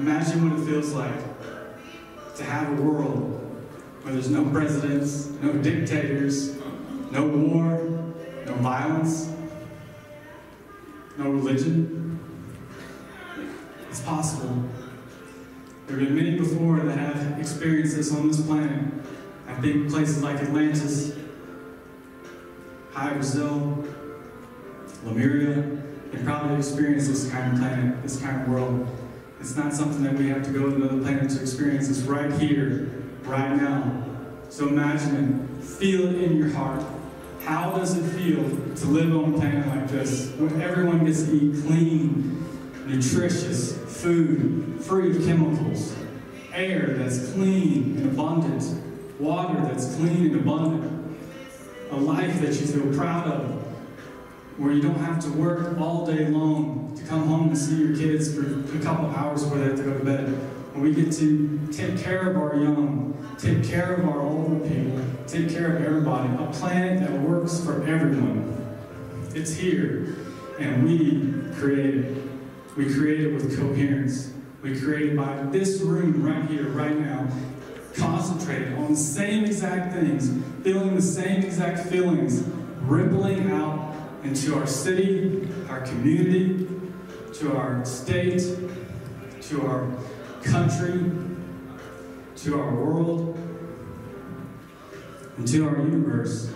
Imagine 0.00 0.50
what 0.50 0.58
it 0.58 0.66
feels 0.66 0.92
like 0.94 2.34
to 2.34 2.42
have 2.42 2.76
a 2.76 2.82
world 2.82 3.40
where 4.02 4.14
there's 4.14 4.30
no 4.30 4.50
presidents, 4.50 5.28
no 5.40 5.52
dictators, 5.52 6.56
no 7.12 7.24
war, 7.28 7.78
no 8.46 8.54
violence, 8.54 9.32
no 11.16 11.30
religion. 11.30 12.18
It's 13.90 14.00
possible. 14.00 14.64
There 15.86 16.00
have 16.00 16.08
been 16.08 16.16
many 16.16 16.36
before 16.36 16.80
that 16.80 16.98
have 16.98 17.38
experienced 17.38 17.94
this 17.94 18.12
on 18.12 18.26
this 18.26 18.40
planet. 18.44 19.05
I 19.56 19.60
think 19.62 19.88
places 19.88 20.22
like 20.22 20.36
Atlantis, 20.36 21.16
Hy-Brasil, 22.92 23.86
Lemuria, 25.02 25.62
they 26.12 26.22
probably 26.24 26.58
experienced 26.58 27.08
this 27.08 27.30
kind 27.30 27.54
of 27.54 27.58
planet, 27.58 28.02
this 28.02 28.20
kind 28.20 28.42
of 28.42 28.48
world. 28.48 28.86
It's 29.40 29.56
not 29.56 29.72
something 29.72 30.02
that 30.02 30.12
we 30.12 30.28
have 30.28 30.44
to 30.44 30.50
go 30.50 30.68
to 30.68 30.76
another 30.76 31.00
planet 31.00 31.30
to 31.30 31.40
experience. 31.40 31.88
It's 31.88 32.00
right 32.00 32.30
here, 32.34 32.90
right 33.22 33.56
now. 33.56 34.04
So 34.50 34.68
imagine 34.68 35.48
it. 35.58 35.64
Feel 35.64 36.08
it 36.08 36.22
in 36.22 36.36
your 36.36 36.50
heart. 36.50 36.84
How 37.42 37.70
does 37.70 37.96
it 37.96 38.02
feel 38.10 38.42
to 38.74 38.86
live 38.86 39.16
on 39.16 39.34
a 39.34 39.38
planet 39.38 39.66
like 39.68 39.88
this 39.88 40.32
where 40.32 40.62
everyone 40.62 41.06
gets 41.06 41.22
to 41.22 41.32
eat 41.32 41.64
clean, 41.64 42.44
nutritious 42.84 43.74
food, 44.02 44.82
free 44.82 45.16
of 45.16 45.24
chemicals, 45.24 45.96
air 46.52 46.88
that's 46.88 47.32
clean 47.32 47.96
and 47.96 48.06
abundant, 48.10 48.82
water 49.18 49.60
that's 49.62 49.94
clean 49.96 50.26
and 50.26 50.36
abundant, 50.36 51.18
a 51.90 51.96
life 51.96 52.40
that 52.40 52.60
you 52.60 52.66
feel 52.66 52.94
proud 52.94 53.26
of, 53.26 53.50
where 54.58 54.72
you 54.72 54.82
don't 54.82 54.98
have 54.98 55.22
to 55.22 55.30
work 55.32 55.78
all 55.78 56.06
day 56.06 56.26
long 56.28 56.94
to 56.96 57.04
come 57.04 57.26
home 57.26 57.48
and 57.48 57.58
see 57.58 57.76
your 57.76 57.96
kids 57.96 58.34
for 58.34 58.42
a 58.42 58.80
couple 58.82 59.06
hours 59.06 59.44
before 59.44 59.58
they 59.58 59.64
have 59.64 59.76
to 59.76 59.82
go 59.82 59.98
to 59.98 60.04
bed. 60.04 60.28
Where 60.72 60.82
we 60.82 60.94
get 60.94 61.12
to 61.12 61.68
take 61.72 61.98
care 61.98 62.30
of 62.30 62.36
our 62.36 62.56
young, 62.56 63.14
take 63.38 63.64
care 63.64 63.94
of 63.94 64.08
our 64.08 64.20
older 64.20 64.60
people, 64.68 65.00
take 65.26 65.50
care 65.50 65.76
of 65.76 65.82
everybody. 65.82 66.28
A 66.42 66.46
planet 66.52 67.00
that 67.00 67.20
works 67.20 67.64
for 67.64 67.86
everyone. 67.86 68.52
It's 69.34 69.54
here, 69.54 70.16
and 70.58 70.84
we 70.84 71.54
create 71.58 71.94
it. 71.94 72.22
We 72.76 72.92
create 72.92 73.20
it 73.20 73.34
with 73.34 73.58
coherence. 73.58 74.32
We 74.62 74.78
create 74.78 75.12
it 75.12 75.16
by 75.16 75.44
this 75.44 75.80
room 75.80 76.22
right 76.22 76.48
here, 76.50 76.68
right 76.68 76.96
now, 76.98 77.28
concentrated 77.96 78.74
on 78.74 78.90
the 78.90 78.96
same 78.96 79.44
exact 79.44 79.94
things, 79.94 80.30
feeling 80.62 80.94
the 80.94 81.02
same 81.02 81.42
exact 81.42 81.88
feelings, 81.88 82.42
rippling 82.82 83.50
out 83.50 83.94
into 84.22 84.54
our 84.56 84.66
city, 84.66 85.48
our 85.68 85.80
community, 85.80 86.68
to 87.34 87.56
our 87.56 87.84
state, 87.84 88.42
to 89.42 89.66
our 89.66 89.88
country, 90.42 91.10
to 92.36 92.60
our 92.60 92.74
world, 92.74 93.38
and 95.36 95.48
to 95.48 95.66
our 95.66 95.76
universe. 95.76 96.50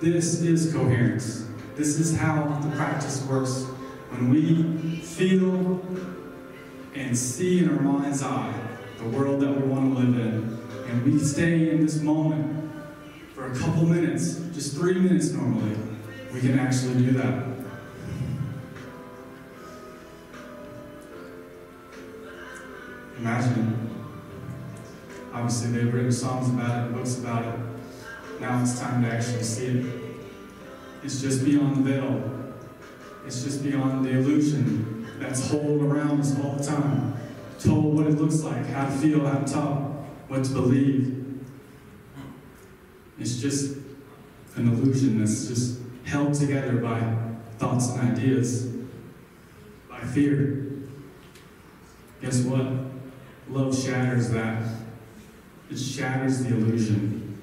This 0.00 0.42
is 0.42 0.72
coherence. 0.72 1.46
This 1.76 1.98
is 1.98 2.16
how 2.16 2.58
the 2.62 2.74
practice 2.76 3.22
works. 3.24 3.64
When 4.10 4.30
we 4.30 5.00
feel 5.00 5.84
and 6.94 7.16
see 7.16 7.64
in 7.64 7.70
our 7.70 7.80
mind's 7.80 8.22
eye 8.22 8.65
the 8.98 9.04
world 9.04 9.40
that 9.40 9.50
we 9.50 9.66
want 9.68 9.94
to 9.94 10.00
live 10.00 10.18
in, 10.18 10.58
and 10.88 11.04
we 11.04 11.18
stay 11.18 11.70
in 11.70 11.84
this 11.84 12.00
moment 12.00 12.72
for 13.34 13.50
a 13.50 13.54
couple 13.54 13.84
minutes, 13.84 14.36
just 14.54 14.74
three 14.76 14.94
minutes 14.94 15.30
normally, 15.32 15.76
we 16.32 16.40
can 16.40 16.58
actually 16.58 16.94
do 17.04 17.10
that. 17.12 17.44
Imagine. 23.18 23.90
Obviously, 25.32 25.70
they've 25.72 25.92
written 25.92 26.12
songs 26.12 26.48
about 26.48 26.86
it, 26.86 26.94
books 26.94 27.18
about 27.18 27.44
it. 27.44 27.60
Now 28.40 28.62
it's 28.62 28.78
time 28.78 29.02
to 29.02 29.08
actually 29.08 29.42
see 29.42 29.66
it. 29.66 29.86
It's 31.02 31.20
just 31.20 31.44
beyond 31.44 31.84
the 31.84 31.92
veil. 31.92 32.32
It's 33.26 33.42
just 33.42 33.62
beyond 33.62 34.04
the 34.04 34.10
illusion 34.10 35.06
that's 35.18 35.50
whole 35.50 35.82
around 35.84 36.20
us 36.20 36.38
all 36.40 36.56
the 36.56 36.64
time. 36.64 37.15
Told 37.58 37.96
what 37.96 38.06
it 38.06 38.12
looks 38.12 38.42
like, 38.42 38.66
how 38.66 38.86
to 38.86 38.92
feel, 38.92 39.26
how 39.26 39.38
to 39.38 39.52
talk, 39.52 39.80
what 40.28 40.44
to 40.44 40.52
believe. 40.52 41.42
It's 43.18 43.36
just 43.36 43.78
an 44.56 44.68
illusion 44.68 45.18
that's 45.18 45.48
just 45.48 45.80
held 46.04 46.34
together 46.34 46.76
by 46.76 47.00
thoughts 47.58 47.88
and 47.90 48.12
ideas, 48.12 48.66
by 49.88 50.00
fear. 50.00 50.66
Guess 52.20 52.42
what? 52.42 52.66
Love 53.48 53.76
shatters 53.76 54.30
that. 54.30 54.62
It 55.70 55.78
shatters 55.78 56.44
the 56.44 56.54
illusion. 56.54 57.38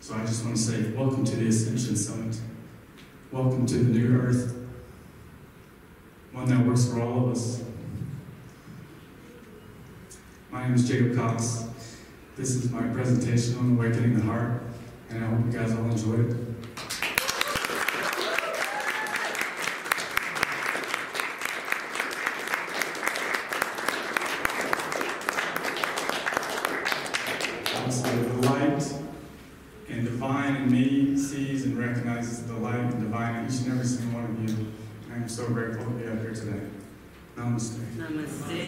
So 0.00 0.14
I 0.14 0.20
just 0.20 0.44
want 0.44 0.56
to 0.56 0.62
say, 0.62 0.90
welcome 0.92 1.24
to 1.24 1.36
the 1.36 1.48
Ascension 1.48 1.96
Summit. 1.96 2.38
Welcome 3.32 3.66
to 3.66 3.74
the 3.74 3.98
new 3.98 4.16
earth, 4.20 4.63
one 6.34 6.46
that 6.46 6.66
works 6.66 6.88
for 6.88 7.00
all 7.00 7.24
of 7.24 7.30
us. 7.30 7.62
My 10.50 10.64
name 10.64 10.74
is 10.74 10.88
Jacob 10.88 11.14
Cox. 11.14 11.68
This 12.36 12.56
is 12.56 12.72
my 12.72 12.82
presentation 12.88 13.56
on 13.58 13.76
awakening 13.76 14.16
the 14.16 14.22
heart, 14.22 14.62
and 15.10 15.24
I 15.24 15.28
hope 15.28 15.46
you 15.46 15.52
guys 15.52 15.70
all 15.72 15.84
enjoyed 15.84 16.30
it. 16.30 16.43